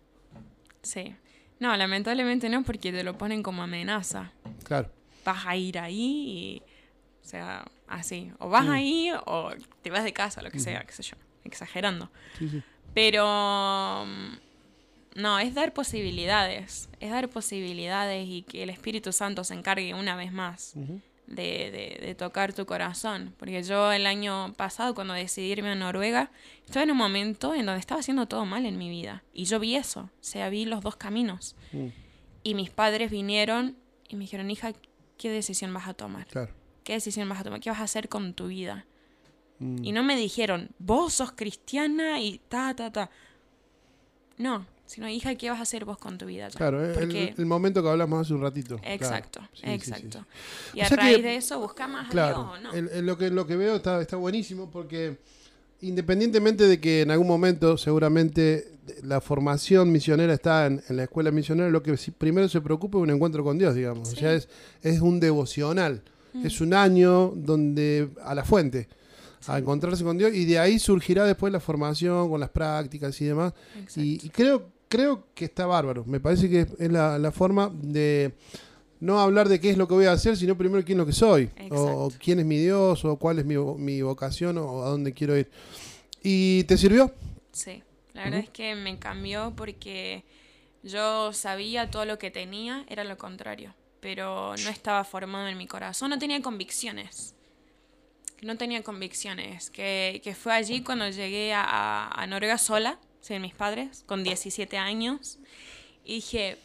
Sí. 0.82 1.16
No, 1.60 1.76
lamentablemente 1.78 2.50
no, 2.50 2.64
porque 2.64 2.92
te 2.92 3.04
lo 3.04 3.18
ponen 3.18 3.42
como 3.42 3.64
amenaza. 3.64 4.32
Claro. 4.64 4.90
Vas 5.24 5.46
a 5.46 5.56
ir 5.56 5.80
ahí 5.80 6.26
y. 6.28 6.62
O 7.24 7.26
sea, 7.26 7.66
así. 7.88 8.32
O 8.40 8.50
vas 8.50 8.66
mm. 8.66 8.72
ahí 8.72 9.12
o 9.26 9.52
te 9.82 9.90
vas 9.90 10.04
de 10.04 10.12
casa, 10.12 10.42
lo 10.42 10.52
que 10.52 10.60
sea, 10.60 10.84
qué 10.84 10.92
sé 10.92 11.04
yo. 11.04 11.16
Exagerando. 11.46 12.12
Sí, 12.38 12.50
sí. 12.50 12.64
Pero 12.94 14.06
mm, 14.06 15.22
no, 15.22 15.39
es 15.39 15.54
dar 15.54 15.74
posibilidades, 15.74 16.89
es 17.00 17.12
dar 17.12 17.30
posibilidades 17.30 18.28
y 18.28 18.44
que 18.44 18.64
el 18.64 18.70
Espíritu 18.70 19.12
Santo 19.12 19.44
se 19.44 19.54
encargue 19.54 19.94
una 19.94 20.16
vez 20.16 20.32
más 20.32 20.74
de, 21.28 22.00
de, 22.02 22.16
tocar 22.16 22.54
tu 22.54 22.66
corazón. 22.66 23.34
Porque 23.38 23.64
yo 23.64 23.91
el 23.91 24.06
año 24.06 24.54
pasado, 24.54 24.96
cuando 24.96 25.14
decidí 25.14 25.52
irme 25.52 25.70
a 25.70 25.76
Noruega, 25.76 26.32
estaba 26.66 26.84
en 26.84 26.91
un 26.91 26.98
momento 26.98 27.54
en 27.54 27.66
donde 27.66 27.80
estaba 27.80 28.00
haciendo 28.00 28.28
todo 28.28 28.46
mal 28.46 28.66
en 28.66 28.78
mi 28.78 28.89
vida. 28.89 29.24
Y 29.34 29.46
yo 29.46 29.60
vi 29.60 29.76
eso, 29.76 30.02
o 30.02 30.10
sea, 30.22 30.50
vi 30.50 30.66
los 30.66 30.82
dos 30.82 30.96
caminos. 30.96 31.56
Mm. 31.72 31.88
Y 32.44 32.56
mis 32.56 32.70
padres 32.70 33.10
vinieron 33.10 33.78
y 34.10 34.16
me 34.16 34.22
dijeron, 34.22 34.52
hija, 34.52 34.74
¿qué 35.18 35.30
decisión 35.30 35.74
vas 35.74 35.88
a 35.88 35.94
tomar? 35.94 36.28
¿Qué 36.84 36.94
decisión 36.94 37.30
vas 37.30 37.39
a 37.39 37.44
tomar? 37.44 37.60
¿Qué 37.62 37.70
vas 37.70 37.80
a 37.80 37.84
hacer 37.84 38.10
con 38.10 38.34
tu 38.34 38.48
vida? 38.48 38.86
Y 39.60 39.93
no 39.93 40.04
me 40.04 40.18
dijeron, 40.18 40.70
vos 40.78 41.14
sos 41.14 41.32
cristiana 41.32 42.20
y 42.20 42.41
ta, 42.49 42.76
ta, 42.76 42.91
ta. 42.91 43.10
No, 44.38 44.66
sino, 44.86 45.08
hija, 45.08 45.36
¿qué 45.36 45.49
vas 45.49 45.60
a 45.60 45.64
hacer 45.64 45.86
vos 45.86 45.97
con 45.97 46.18
tu 46.18 46.26
vida? 46.26 46.49
Claro, 46.49 46.84
el, 46.84 47.45
momento 47.45 47.82
que 47.82 47.89
hablamos 47.89 48.22
hace 48.22 48.34
un 48.34 48.41
ratito. 48.41 48.80
Exacto, 48.84 49.41
exacto. 49.62 50.26
y 50.74 50.82
a 50.82 50.89
raíz 50.89 51.24
de 51.24 51.38
eso 51.38 51.60
busca 51.60 51.88
más 51.88 52.10
claro, 52.10 52.54
lo, 53.01 53.18
que, 53.18 53.30
lo 53.30 53.47
que 53.47 53.56
veo 53.56 53.76
está, 53.76 54.01
está 54.01 54.18
buenísimo 54.18 54.70
porque 54.70 55.18
independientemente 55.82 56.68
de 56.68 56.80
que 56.80 57.01
en 57.01 57.12
algún 57.12 57.28
momento 57.28 57.78
seguramente 57.78 58.74
la 59.04 59.22
formación 59.22 59.91
misionera 59.91 60.34
está 60.34 60.66
en, 60.66 60.82
la 60.89 61.04
escuela 61.04 61.32
misionera, 61.32 61.70
lo 61.70 61.82
que 61.82 61.97
primero 62.18 62.49
se 62.49 62.62
preocupa 62.62 62.97
es 62.97 63.04
un 63.04 63.10
encuentro 63.12 63.43
con 63.43 63.58
Dios, 63.58 63.76
digamos. 63.76 64.12
O 64.12 64.16
sea, 64.16 64.34
es, 64.34 64.49
es 64.82 64.99
un 64.99 65.20
devocional. 65.20 66.01
Mm. 66.34 66.45
Es 66.45 66.62
un 66.62 66.74
año 66.74 67.34
donde 67.36 68.10
a 68.24 68.36
la 68.36 68.43
fuente 68.43 68.88
a 69.48 69.58
encontrarse 69.58 70.04
con 70.04 70.18
Dios 70.18 70.34
y 70.34 70.46
de 70.46 70.60
ahí 70.60 70.80
surgirá 70.80 71.26
después 71.26 71.52
la 71.52 71.60
formación 71.60 72.30
con 72.30 72.39
las 72.39 72.50
prácticas 72.50 73.20
y 73.22 73.26
demás. 73.26 73.54
Y, 73.96 74.30
creo, 74.30 74.70
creo 74.88 75.28
que 75.34 75.46
está 75.46 75.66
bárbaro. 75.66 76.04
Me 76.06 76.20
parece 76.20 76.50
que 76.50 76.68
es 76.78 76.91
la, 76.91 77.32
forma 77.32 77.72
de 77.74 78.34
no 79.00 79.20
hablar 79.20 79.50
de 79.50 79.60
qué 79.60 79.70
es 79.70 79.78
lo 79.78 79.88
que 79.88 79.94
voy 79.94 80.06
a 80.06 80.14
hacer, 80.14 80.38
sino 80.38 80.58
primero 80.58 80.84
quién 80.84 80.98
es 80.98 81.00
lo 81.00 81.06
que 81.06 81.14
soy, 81.14 81.50
o, 81.72 82.12
quién 82.20 82.39
es 82.39 82.46
mi 82.46 82.58
Dios, 82.58 83.04
o 83.06 83.18
cuál 83.18 83.39
es 83.39 83.46
mi, 83.46 83.56
mi, 83.58 84.02
vocación, 84.02 84.58
o 84.58 84.84
a 84.84 84.89
dónde 84.89 85.14
quiero 85.14 85.38
ir. 85.38 85.50
¿Y 86.22 86.64
te 86.64 86.78
sirvió? 86.78 87.12
Sí, 87.52 87.84
la 88.14 88.26
verdad 88.26 88.39
es 88.39 88.50
que 88.50 88.76
me 88.76 88.98
cambió 88.98 89.54
porque 89.56 90.24
yo 90.84 91.34
sabía 91.34 91.91
todo 91.91 92.06
lo 92.06 92.18
que 92.18 92.32
tenía, 92.32 92.86
era 92.88 93.04
lo 93.04 93.18
contrario, 93.18 93.74
pero 94.00 94.56
no 94.64 94.70
estaba 94.70 95.04
formado 95.04 95.48
en 95.48 95.58
mi 95.58 95.68
corazón, 95.68 96.10
no 96.10 96.20
tenía 96.20 96.41
convicciones 96.41 97.36
no 98.46 98.58
tenía 98.58 98.84
convicciones, 98.84 99.70
que, 99.70 100.36
fue 100.39 100.54
allí 100.54 100.82
cuando 100.82 101.10
llegué 101.10 101.54
a, 101.56 102.26
Noruega 102.28 102.58
sola, 102.58 102.98
sin 103.22 103.41
mis 103.41 103.54
padres, 103.54 104.04
con 104.06 104.24
17 104.24 104.78
años, 104.78 105.39
y 106.04 106.16
dije, 106.16 106.58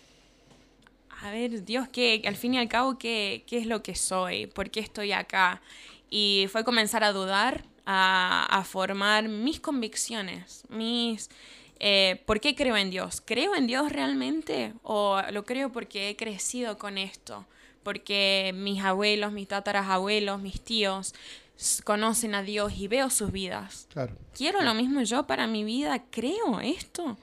a 1.22 1.30
ver, 1.30 1.64
Dios, 1.64 1.88
¿qué, 1.88 2.22
al 2.26 2.36
fin 2.36 2.54
y 2.54 2.58
al 2.58 2.68
cabo, 2.68 2.98
¿qué, 2.98 3.44
¿qué 3.46 3.58
es 3.58 3.66
lo 3.66 3.82
que 3.82 3.94
soy? 3.94 4.46
¿Por 4.46 4.70
qué 4.70 4.80
estoy 4.80 5.12
acá? 5.12 5.60
Y 6.10 6.46
fue 6.50 6.64
comenzar 6.64 7.04
a 7.04 7.12
dudar, 7.12 7.64
a, 7.90 8.64
formar 8.64 9.28
mis 9.28 9.60
convicciones, 9.60 10.64
mis... 10.68 11.30
Eh, 11.80 12.20
¿Por 12.26 12.40
qué 12.40 12.56
creo 12.56 12.76
en 12.76 12.90
Dios? 12.90 13.22
¿Creo 13.24 13.54
en 13.54 13.68
Dios 13.68 13.92
realmente 13.92 14.72
o 14.82 15.22
lo 15.30 15.44
creo 15.44 15.70
porque 15.70 16.10
he 16.10 16.16
crecido 16.16 16.76
con 16.76 16.98
esto? 16.98 17.46
Porque 17.84 18.50
mis 18.52 18.82
abuelos, 18.82 19.30
mis 19.30 19.46
tatarabuelos, 19.46 20.40
mis 20.40 20.60
tíos 20.60 21.14
conocen 21.84 22.34
a 22.34 22.42
Dios 22.42 22.72
y 22.76 22.88
veo 22.88 23.10
sus 23.10 23.32
vidas. 23.32 23.88
Claro. 23.92 24.16
¿Quiero 24.34 24.62
lo 24.62 24.74
mismo 24.74 25.02
yo 25.02 25.26
para 25.26 25.46
mi 25.46 25.64
vida? 25.64 26.04
¿Creo 26.10 26.60
esto? 26.60 27.16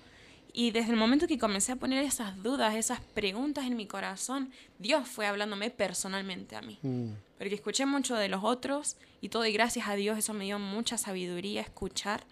Y 0.58 0.72
desde 0.72 0.92
el 0.92 0.98
momento 0.98 1.28
que 1.28 1.38
comencé 1.38 1.74
a 1.74 1.76
poner 1.76 2.04
esas 2.04 2.42
dudas, 2.42 2.76
esas 2.76 3.02
preguntas 3.02 3.66
en 3.66 3.76
mi 3.76 3.88
corazón, 3.88 4.52
Dios 4.80 5.08
fue 5.08 5.28
hablándome 5.28 5.70
personalmente 5.70 6.56
a 6.56 6.62
mí. 6.62 6.80
Mm. 6.82 7.10
Porque 7.38 7.56
escuché 7.56 7.86
mucho 7.86 8.16
de 8.16 8.30
los 8.30 8.44
otros 8.44 8.96
y 9.20 9.30
todo, 9.30 9.46
y 9.46 9.52
gracias 9.52 9.88
a 9.90 9.96
Dios 9.96 10.18
eso 10.18 10.34
me 10.34 10.46
dio 10.46 10.58
mucha 10.58 10.98
sabiduría 10.98 11.62
escuchar 11.62 12.24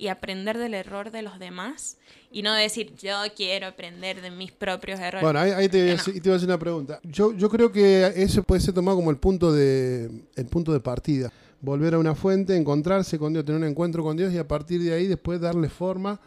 y 0.00 0.08
aprender 0.08 0.56
del 0.56 0.72
error 0.72 1.10
de 1.10 1.20
los 1.20 1.38
demás 1.38 1.98
y 2.32 2.42
no 2.42 2.54
decir 2.54 2.94
yo 3.00 3.16
quiero 3.36 3.66
aprender 3.66 4.22
de 4.22 4.30
mis 4.30 4.50
propios 4.50 4.98
errores. 4.98 5.22
Bueno, 5.22 5.40
ahí, 5.40 5.68
te, 5.68 5.82
voy 5.84 6.32
a 6.32 6.36
hacer 6.36 6.48
una 6.48 6.58
pregunta. 6.58 7.00
Yo, 7.02 7.34
yo 7.34 7.50
creo 7.50 7.70
que 7.70 8.10
eso 8.16 8.42
puede 8.42 8.62
ser 8.62 8.72
tomado 8.72 8.96
como 8.96 9.10
el 9.10 9.18
punto 9.18 9.52
de, 9.52 10.10
el 10.36 10.46
punto 10.46 10.72
de 10.72 10.80
partida. 10.80 11.30
Volver 11.60 11.94
a 11.94 11.98
una 11.98 12.14
fuente, 12.14 12.56
encontrarse 12.56 13.18
con 13.18 13.34
Dios, 13.34 13.44
tener 13.44 13.60
un 13.60 13.68
encuentro 13.68 14.02
con 14.02 14.16
Dios 14.16 14.32
y 14.32 14.38
a 14.38 14.48
partir 14.48 14.82
de 14.82 14.94
ahí 14.94 15.06
después 15.06 15.38
darle 15.38 15.68
forma 15.68 16.18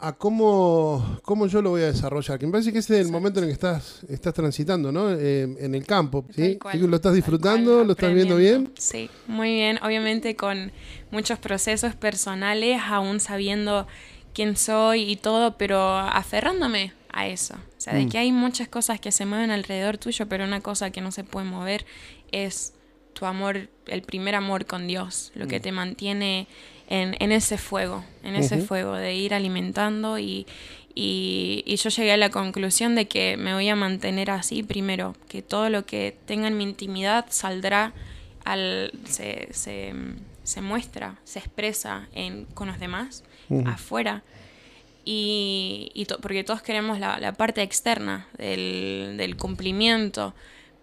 a 0.00 0.12
cómo, 0.12 1.18
cómo 1.22 1.46
yo 1.46 1.60
lo 1.60 1.70
voy 1.70 1.82
a 1.82 1.86
desarrollar. 1.86 2.38
Que 2.38 2.46
me 2.46 2.52
parece 2.52 2.72
que 2.72 2.78
ese 2.78 3.00
es 3.00 3.06
el 3.06 3.12
momento 3.12 3.40
en 3.40 3.44
el 3.44 3.50
que 3.50 3.54
estás, 3.54 4.04
estás 4.08 4.32
transitando, 4.32 4.92
¿no? 4.92 5.10
Eh, 5.10 5.42
en 5.42 5.74
el 5.74 5.84
campo, 5.84 6.24
¿sí? 6.34 6.58
¿Lo 6.74 6.96
estás 6.96 7.14
disfrutando? 7.14 7.84
¿Lo 7.84 7.92
estás 7.92 8.14
viendo 8.14 8.36
bien? 8.36 8.72
Sí, 8.78 9.10
muy 9.26 9.54
bien. 9.54 9.78
Obviamente 9.82 10.36
con 10.36 10.72
muchos 11.10 11.38
procesos 11.38 11.96
personales, 11.96 12.80
aún 12.84 13.18
sabiendo 13.18 13.86
quién 14.32 14.56
soy 14.56 15.10
y 15.10 15.16
todo, 15.16 15.58
pero 15.58 15.96
aferrándome 15.96 16.92
a 17.12 17.26
eso. 17.26 17.54
O 17.54 17.80
sea, 17.80 17.94
de 17.94 18.06
mm. 18.06 18.08
que 18.08 18.18
hay 18.18 18.30
muchas 18.30 18.68
cosas 18.68 19.00
que 19.00 19.10
se 19.10 19.26
mueven 19.26 19.50
alrededor 19.50 19.98
tuyo, 19.98 20.28
pero 20.28 20.44
una 20.44 20.60
cosa 20.60 20.90
que 20.90 21.00
no 21.00 21.10
se 21.10 21.24
puede 21.24 21.46
mover 21.46 21.84
es 22.30 22.74
tu 23.14 23.26
amor, 23.26 23.68
el 23.86 24.02
primer 24.02 24.36
amor 24.36 24.64
con 24.64 24.86
Dios, 24.86 25.32
lo 25.34 25.48
que 25.48 25.58
mm. 25.58 25.62
te 25.62 25.72
mantiene 25.72 26.46
en, 26.88 27.32
ese 27.32 27.58
fuego, 27.58 28.02
en 28.22 28.34
ese 28.34 28.58
fuego 28.58 28.94
de 28.94 29.14
ir 29.14 29.34
alimentando 29.34 30.18
y, 30.18 30.46
y, 30.94 31.76
yo 31.76 31.90
llegué 31.90 32.12
a 32.12 32.16
la 32.16 32.30
conclusión 32.30 32.94
de 32.94 33.06
que 33.06 33.36
me 33.36 33.52
voy 33.54 33.68
a 33.68 33.76
mantener 33.76 34.30
así 34.30 34.62
primero, 34.62 35.14
que 35.28 35.42
todo 35.42 35.68
lo 35.68 35.84
que 35.84 36.16
tenga 36.26 36.48
en 36.48 36.56
mi 36.56 36.64
intimidad 36.64 37.26
saldrá, 37.28 37.92
al, 38.44 38.92
se, 39.04 39.48
se, 39.52 39.92
se 40.42 40.60
muestra, 40.62 41.16
se 41.24 41.40
expresa 41.40 42.08
en, 42.14 42.46
con 42.46 42.68
los 42.68 42.78
demás, 42.80 43.22
afuera. 43.66 44.22
Y, 45.04 45.90
y 45.94 46.06
porque 46.06 46.44
todos 46.44 46.60
queremos 46.62 46.98
la, 46.98 47.18
la 47.18 47.32
parte 47.32 47.62
externa 47.62 48.28
del, 48.36 49.14
del 49.16 49.36
cumplimiento, 49.36 50.34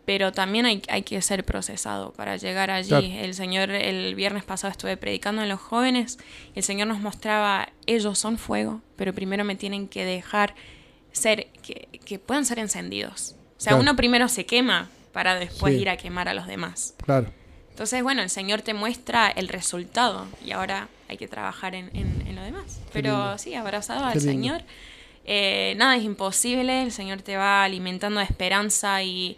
pero 0.06 0.32
también 0.32 0.66
hay, 0.66 0.82
hay, 0.88 1.02
que 1.02 1.22
ser 1.22 1.44
procesado 1.44 2.14
para 2.14 2.38
llegar 2.38 2.70
allí. 2.70 3.18
El 3.18 3.34
Señor, 3.34 3.72
el 3.72 4.14
viernes 4.16 4.44
pasado 4.44 4.72
estuve 4.72 4.98
predicando 4.98 5.42
a 5.42 5.46
los 5.46 5.60
jóvenes, 5.60 6.20
el 6.54 6.64
Señor 6.64 6.88
nos 6.88 7.00
mostraba, 7.00 7.70
ellos 7.88 8.18
son 8.20 8.38
fuego, 8.38 8.82
pero 8.96 9.14
primero 9.14 9.44
me 9.44 9.56
tienen 9.56 9.88
que 9.88 10.06
dejar 10.06 10.56
ser, 11.12 11.48
que, 11.64 11.88
que 12.06 12.20
puedan 12.20 12.46
ser 12.46 12.60
encendidos. 12.60 13.36
O 13.58 13.62
sea, 13.62 13.76
uno 13.76 13.96
primero 13.96 14.28
se 14.30 14.46
quema 14.46 14.90
para 15.12 15.36
después 15.36 15.74
ir 15.74 15.90
a 15.90 15.98
quemar 15.98 16.30
a 16.30 16.34
los 16.34 16.46
demás. 16.46 16.94
Claro. 17.04 17.32
Entonces, 17.72 18.04
bueno, 18.04 18.22
el 18.22 18.30
Señor 18.30 18.62
te 18.62 18.74
muestra 18.74 19.30
el 19.30 19.48
resultado 19.48 20.28
y 20.46 20.52
ahora 20.52 20.88
hay 21.10 21.18
que 21.18 21.28
trabajar 21.28 21.74
en, 21.74 21.90
en, 21.94 22.36
lo 22.36 22.42
demás. 22.42 22.80
pero 22.94 23.38
sí, 23.38 23.56
abrazado 23.56 24.06
al 24.06 24.20
Señor 24.20 24.62
eh, 25.28 25.74
nada 25.78 25.98
es 25.98 26.04
imposible, 26.04 26.84
el 26.84 26.92
Señor 26.92 27.24
te 27.24 27.36
va 27.36 27.64
alimentando 27.64 28.20
de 28.20 28.26
esperanza 28.26 29.02
y, 29.02 29.38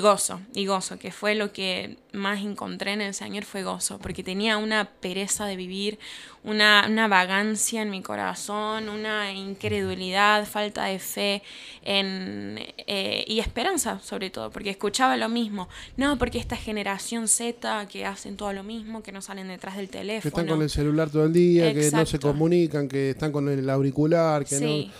gozo, 0.00 0.40
y 0.54 0.66
gozo, 0.66 0.98
que 0.98 1.10
fue 1.10 1.34
lo 1.34 1.50
que 1.50 1.96
más 2.12 2.42
encontré 2.42 2.92
en 2.92 3.00
el 3.00 3.14
Señor, 3.14 3.44
fue 3.44 3.62
gozo, 3.62 3.98
porque 3.98 4.22
tenía 4.22 4.58
una 4.58 4.84
pereza 4.84 5.46
de 5.46 5.56
vivir, 5.56 5.98
una, 6.44 7.08
vagancia 7.08 7.80
en 7.80 7.90
mi 7.90 8.02
corazón, 8.02 8.90
una 8.90 9.32
incredulidad, 9.32 10.46
falta 10.46 10.84
de 10.84 10.98
fe 10.98 11.42
en, 11.82 12.58
eh, 12.86 13.24
y 13.26 13.40
esperanza 13.40 13.98
sobre 14.00 14.28
todo, 14.28 14.50
porque 14.50 14.70
escuchaba 14.70 15.16
lo 15.16 15.30
mismo, 15.30 15.68
no, 15.96 16.18
porque 16.18 16.38
esta 16.38 16.56
generación 16.56 17.26
Z 17.26 17.88
que 17.88 18.04
hacen 18.04 18.36
todo 18.36 18.52
lo 18.52 18.62
mismo, 18.62 19.02
que 19.02 19.10
no 19.10 19.22
salen 19.22 19.48
detrás 19.48 19.76
del 19.76 19.88
teléfono. 19.88 20.20
Que 20.20 20.28
están 20.28 20.46
con 20.46 20.62
el 20.62 20.70
celular 20.70 21.08
todo 21.08 21.24
el 21.24 21.32
día, 21.32 21.72
que 21.72 21.90
no 21.90 22.04
se 22.04 22.18
comunican, 22.18 22.88
que 22.88 23.10
están 23.10 23.32
con 23.32 23.48
el 23.48 23.68
auricular, 23.70 24.44
que 24.44 24.60
no. 24.60 24.92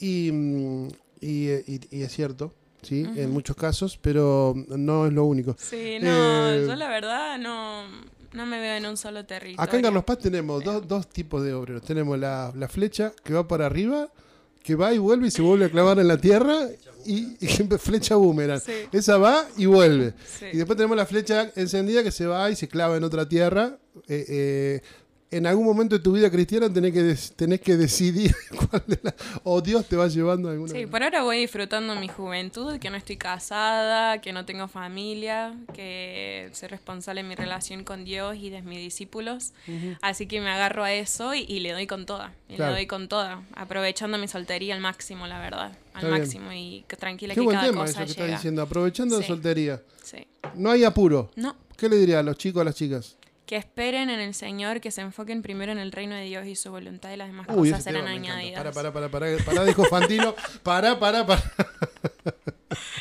Mm, 0.00 0.88
y, 1.20 1.50
y, 1.66 2.02
es 2.02 2.12
cierto, 2.12 2.54
sí, 2.82 3.06
en 3.16 3.30
muchos 3.30 3.56
casos, 3.56 3.98
pero 4.00 4.54
no 4.68 5.06
es 5.06 5.12
lo 5.12 5.24
único. 5.24 5.56
Sí, 5.58 5.98
no, 6.00 6.50
eh, 6.50 6.64
yo 6.66 6.74
la 6.76 6.88
verdad 6.88 7.38
no, 7.38 7.84
no 8.32 8.46
me 8.46 8.60
veo 8.60 8.76
en 8.76 8.86
un 8.86 8.96
solo 8.96 9.24
territorio. 9.24 9.60
Acá 9.60 9.76
en 9.76 9.82
Carlos 9.82 10.04
Paz 10.04 10.18
tenemos 10.18 10.62
dos, 10.62 10.86
dos 10.86 11.08
tipos 11.08 11.42
de 11.42 11.52
obreros. 11.52 11.82
Tenemos 11.82 12.18
la, 12.18 12.52
la, 12.56 12.68
flecha 12.68 13.12
que 13.24 13.32
va 13.32 13.46
para 13.46 13.66
arriba, 13.66 14.08
que 14.62 14.74
va 14.74 14.92
y 14.92 14.98
vuelve 14.98 15.28
y 15.28 15.30
se 15.30 15.42
vuelve 15.42 15.66
a 15.66 15.70
clavar 15.70 15.98
en 15.98 16.08
la 16.08 16.18
tierra 16.18 16.68
y, 17.04 17.36
y 17.40 17.46
flecha 17.78 18.16
boomerang. 18.16 18.60
Esa 18.92 19.18
va 19.18 19.46
y 19.56 19.66
vuelve. 19.66 20.14
Y 20.52 20.58
después 20.58 20.76
tenemos 20.76 20.96
la 20.96 21.06
flecha 21.06 21.50
encendida 21.56 22.02
que 22.02 22.10
se 22.10 22.26
va 22.26 22.50
y 22.50 22.56
se 22.56 22.68
clava 22.68 22.96
en 22.96 23.04
otra 23.04 23.28
tierra. 23.28 23.78
Eh, 24.08 24.24
eh, 24.28 24.82
en 25.30 25.46
algún 25.46 25.64
momento 25.64 25.96
de 25.96 26.02
tu 26.02 26.12
vida 26.12 26.28
cristiana 26.30 26.72
tenés 26.72 26.92
que, 26.92 27.34
tenés 27.36 27.60
que 27.60 27.76
decidir 27.76 28.34
cuál 28.70 28.82
de 28.86 28.98
la, 29.02 29.14
o 29.44 29.60
Dios 29.60 29.86
te 29.86 29.96
va 29.96 30.08
llevando 30.08 30.48
a 30.48 30.52
alguna. 30.52 30.72
Sí, 30.72 30.86
por 30.86 31.02
ahora 31.02 31.22
voy 31.22 31.38
disfrutando 31.38 31.94
mi 31.94 32.08
juventud, 32.08 32.78
que 32.78 32.90
no 32.90 32.96
estoy 32.96 33.16
casada, 33.16 34.20
que 34.20 34.32
no 34.32 34.44
tengo 34.44 34.66
familia, 34.66 35.54
que 35.72 36.50
soy 36.52 36.68
responsable 36.68 37.20
en 37.20 37.28
mi 37.28 37.36
relación 37.36 37.84
con 37.84 38.04
Dios 38.04 38.36
y 38.36 38.50
de 38.50 38.62
mis 38.62 38.78
discípulos. 38.78 39.52
Así 40.02 40.26
que 40.26 40.40
me 40.40 40.50
agarro 40.50 40.82
a 40.82 40.92
eso 40.92 41.34
y, 41.34 41.60
le 41.60 41.72
doy 41.72 41.86
con 41.86 42.06
toda. 42.06 42.32
Y 42.48 42.56
le 42.56 42.66
doy 42.66 42.86
con 42.86 43.08
toda, 43.08 43.42
aprovechando 43.54 44.18
mi 44.18 44.26
soltería 44.26 44.74
al 44.74 44.80
máximo, 44.80 45.26
la 45.26 45.38
verdad. 45.38 45.72
Al 45.94 46.10
máximo 46.10 46.52
y 46.52 46.84
que 46.88 46.96
tranquila 46.96 47.34
Qué 47.34 47.40
que 47.40 47.44
buen 47.44 47.56
cada 47.56 47.68
tema 47.68 47.82
cosa 47.82 47.90
eso 47.90 48.04
que 48.04 48.10
estás 48.10 48.30
diciendo, 48.30 48.62
aprovechando 48.62 49.18
la 49.18 49.26
soltería. 49.26 49.82
Sí. 50.02 50.26
No 50.54 50.70
hay 50.70 50.84
apuro. 50.84 51.30
No. 51.36 51.56
¿Qué 51.76 51.88
le 51.88 51.96
diría 51.96 52.20
a 52.20 52.22
los 52.22 52.36
chicos, 52.36 52.60
a 52.60 52.64
las 52.64 52.74
chicas? 52.74 53.16
Que 53.50 53.56
esperen 53.56 54.10
en 54.10 54.20
el 54.20 54.32
Señor, 54.32 54.80
que 54.80 54.92
se 54.92 55.00
enfoquen 55.00 55.42
primero 55.42 55.72
en 55.72 55.78
el 55.78 55.90
reino 55.90 56.14
de 56.14 56.22
Dios 56.22 56.46
y 56.46 56.54
su 56.54 56.70
voluntad 56.70 57.10
y 57.12 57.16
las 57.16 57.26
demás 57.26 57.48
cosas 57.48 57.82
serán 57.82 58.06
añadidas. 58.06 58.56
Para, 58.56 58.70
para, 58.70 58.92
para, 58.92 59.08
para, 59.08 59.36
para, 59.38 59.64
dijo 59.64 59.82
Fantino. 59.86 60.36
para, 60.62 61.00
para, 61.00 61.26
para. 61.26 61.42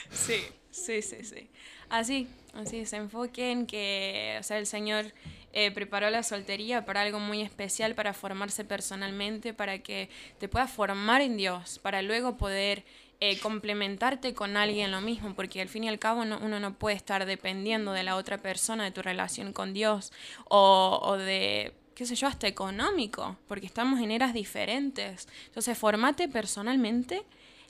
sí, 0.09 0.41
sí, 0.71 1.03
sí, 1.03 1.23
sí. 1.23 1.51
Así, 1.87 2.27
así, 2.55 2.87
se 2.87 2.95
enfoquen 2.95 3.67
que, 3.67 4.37
o 4.39 4.43
sea, 4.43 4.57
el 4.57 4.65
Señor 4.65 5.13
eh, 5.53 5.69
preparó 5.69 6.09
la 6.09 6.23
soltería 6.23 6.83
para 6.83 7.01
algo 7.01 7.19
muy 7.19 7.43
especial, 7.43 7.93
para 7.93 8.15
formarse 8.15 8.65
personalmente, 8.65 9.53
para 9.53 9.77
que 9.77 10.09
te 10.39 10.47
puedas 10.47 10.71
formar 10.71 11.21
en 11.21 11.37
Dios, 11.37 11.77
para 11.77 12.01
luego 12.01 12.37
poder 12.37 12.85
eh, 13.19 13.39
complementarte 13.39 14.33
con 14.33 14.57
alguien 14.57 14.91
lo 14.91 15.01
mismo, 15.01 15.35
porque 15.35 15.61
al 15.61 15.69
fin 15.69 15.83
y 15.83 15.89
al 15.89 15.99
cabo 15.99 16.21
uno 16.21 16.59
no 16.59 16.73
puede 16.75 16.95
estar 16.95 17.25
dependiendo 17.25 17.91
de 17.91 18.03
la 18.03 18.15
otra 18.15 18.37
persona, 18.37 18.83
de 18.83 18.91
tu 18.91 19.01
relación 19.01 19.53
con 19.53 19.73
Dios 19.73 20.11
o, 20.47 20.99
o 21.03 21.17
de 21.17 21.73
qué 21.99 22.05
sé 22.05 22.15
yo, 22.15 22.27
hasta 22.27 22.47
económico, 22.47 23.35
porque 23.45 23.65
estamos 23.65 23.99
en 23.99 24.11
eras 24.11 24.33
diferentes. 24.33 25.27
Entonces, 25.47 25.77
formate 25.77 26.29
personalmente, 26.29 27.23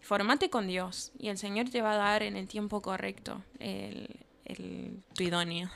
formate 0.03 0.51
con 0.51 0.67
Dios 0.67 1.11
y 1.17 1.29
el 1.29 1.39
Señor 1.39 1.71
te 1.71 1.81
va 1.81 1.93
a 1.93 1.97
dar 1.97 2.21
en 2.21 2.37
el 2.37 2.47
tiempo 2.47 2.79
correcto 2.79 3.41
el, 3.57 4.07
el, 4.45 5.01
tu 5.15 5.23
idóneo. 5.23 5.71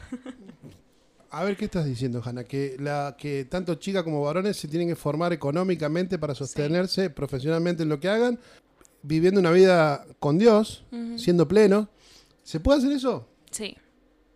A 1.32 1.44
ver, 1.44 1.58
¿qué 1.58 1.66
estás 1.66 1.86
diciendo, 1.86 2.22
Hanna? 2.24 2.44
Que, 2.44 2.76
la, 2.80 3.16
que 3.18 3.46
tanto 3.46 3.74
chicas 3.74 4.04
como 4.04 4.22
varones 4.22 4.56
se 4.56 4.68
tienen 4.68 4.88
que 4.88 4.96
formar 4.96 5.34
económicamente 5.34 6.20
para 6.20 6.36
sostenerse 6.36 7.10
profesionalmente 7.10 7.82
en 7.82 7.90
lo 7.90 8.00
que 8.00 8.08
hagan, 8.08 8.40
viviendo 9.04 9.40
una 9.40 9.52
vida 9.52 10.06
con 10.20 10.40
Dios, 10.40 10.86
siendo 11.18 11.48
pleno. 11.48 11.90
¿Se 12.44 12.60
puede 12.60 12.80
hacer 12.80 12.92
eso? 12.92 13.28
Sí, 13.52 13.78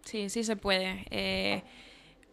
sí, 0.06 0.30
sí 0.30 0.44
se 0.44 0.56
puede. 0.56 1.06
Eh, 1.10 1.64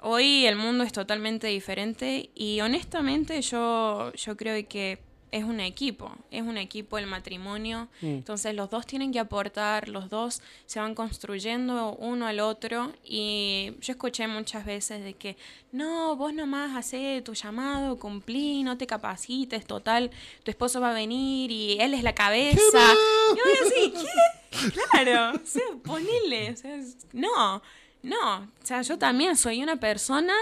hoy 0.01 0.45
el 0.45 0.57
mundo 0.57 0.85
es 0.85 0.93
totalmente 0.93 1.47
diferente 1.47 2.31
y 2.35 2.61
honestamente 2.61 3.41
yo, 3.41 4.13
yo 4.13 4.37
creo 4.37 4.69
que 4.69 4.99
es 5.35 5.43
un 5.43 5.59
equipo, 5.59 6.13
es 6.31 6.43
un 6.43 6.57
equipo 6.57 6.97
el 6.97 7.09
matrimonio, 7.09 7.89
mm. 8.03 8.07
entonces 8.07 8.55
los 8.55 8.71
dos 8.71 8.87
tienen 8.87 9.13
que 9.13 9.19
aportar, 9.19 9.89
los 9.89 10.09
dos 10.09 10.41
se 10.65 10.79
van 10.79 10.95
construyendo 10.95 11.97
uno 11.97 12.29
al 12.29 12.39
otro 12.39 12.93
y 13.03 13.73
yo 13.81 13.95
escuché 13.95 14.29
muchas 14.29 14.65
veces 14.65 15.03
de 15.03 15.15
que 15.15 15.37
no, 15.73 16.15
vos 16.15 16.33
nomás 16.33 16.77
haces 16.77 17.25
tu 17.25 17.35
llamado, 17.35 17.99
cumplí, 17.99 18.63
no 18.63 18.79
te 18.79 18.87
capacites, 18.87 19.67
total, 19.67 20.13
tu 20.45 20.53
esposo 20.53 20.81
va 20.81 20.93
a 20.93 20.95
venir 20.95 21.51
y 21.51 21.81
él 21.81 21.95
es 21.95 22.05
la 22.05 22.15
cabeza. 22.15 22.95
Y 23.33 23.37
yo 23.37 23.67
así, 23.67 23.93
¿qué? 23.93 24.71
Claro, 24.93 25.37
o 25.43 25.45
sea, 25.45 25.63
ponele, 25.83 26.53
o 26.53 26.57
sea, 26.57 26.79
no, 27.13 27.61
no, 28.05 28.37
o 28.37 28.67
sea, 28.67 28.83
yo 28.83 28.99
también 28.99 29.37
soy 29.37 29.65
una 29.65 29.75
persona 29.81 30.35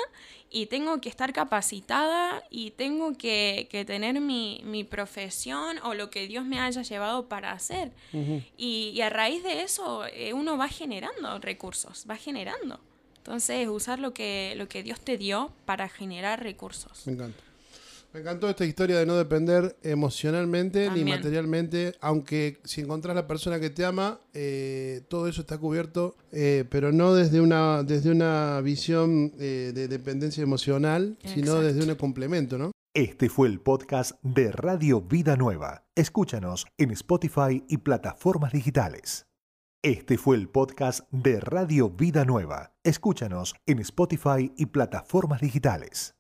y 0.53 0.67
tengo 0.67 1.01
que 1.01 1.09
estar 1.09 1.33
capacitada 1.33 2.43
y 2.51 2.73
tengo 2.73 3.17
que, 3.17 3.67
tener 3.87 4.21
mi, 4.21 4.87
profesión 4.89 5.79
o 5.83 5.95
lo 5.95 6.11
que 6.11 6.27
Dios 6.27 6.45
me 6.45 6.61
haya 6.61 6.83
llevado 6.83 7.29
para 7.29 7.53
hacer. 7.53 7.93
y, 8.57 9.01
a 9.01 9.09
raíz 9.09 9.43
de 9.43 9.63
eso 9.63 10.07
eh, 10.07 10.33
uno 10.33 10.57
va 10.59 10.69
generando 10.69 11.39
recursos, 11.39 12.07
va 12.09 12.17
generando. 12.17 12.79
Entonces, 13.17 13.69
usar 13.69 13.99
lo 13.99 14.13
que, 14.13 14.55
lo 14.57 14.69
que 14.69 14.83
Dios 14.83 15.01
te 15.01 15.17
dio 15.17 15.53
para 15.65 15.89
generar 15.89 16.43
recursos. 16.43 17.07
Me 17.07 17.15
encanta. 17.15 17.43
Me 18.13 18.21
encantó 18.21 18.51
esta 18.51 18.67
historia 18.67 18.99
de 18.99 19.07
no 19.07 19.17
depender 19.17 19.75
emocionalmente 19.83 20.91
ni 20.91 21.03
materialmente, 21.03 21.95
aunque 22.03 22.61
si 22.63 22.83
encontrás 22.83 23.17
la 23.17 23.27
persona 23.27 23.59
que 23.59 23.71
te 23.71 23.87
ama, 23.87 24.21
eh, 24.35 25.01
todo 25.09 25.29
eso 25.29 25.41
está 25.41 25.57
cubierto, 25.57 26.15
eh, 26.31 26.67
pero 26.69 26.93
no 26.93 27.15
desde 27.15 27.41
una, 27.41 27.83
desde 27.83 28.11
una 28.11 28.61
visión 28.61 29.33
eh, 29.39 29.73
de 29.75 29.89
dependencia 29.89 30.43
emocional, 30.43 31.17
sino 31.25 31.55
desde 31.61 31.89
un 31.89 31.95
complemento, 31.97 32.59
¿no? 32.59 32.71
Este 32.95 33.31
fue 33.31 33.49
el 33.49 33.61
podcast 33.61 34.23
de 34.23 34.53
Radio 34.53 35.01
Vida 35.01 35.37
Nueva. 35.37 35.87
Escúchanos 35.95 36.67
en 36.77 36.91
Spotify 36.91 37.65
y 37.67 37.79
plataformas 37.79 38.53
digitales. 38.53 39.25
Este 39.83 40.19
fue 40.19 40.37
el 40.37 40.51
podcast 40.51 41.11
de 41.11 41.41
Radio 41.41 41.89
Vida 41.89 42.27
Nueva. 42.27 42.75
Escúchanos 42.85 43.55
en 43.65 43.79
Spotify 43.79 44.53
y 44.55 44.67
plataformas 44.67 45.41
digitales. 45.41 46.15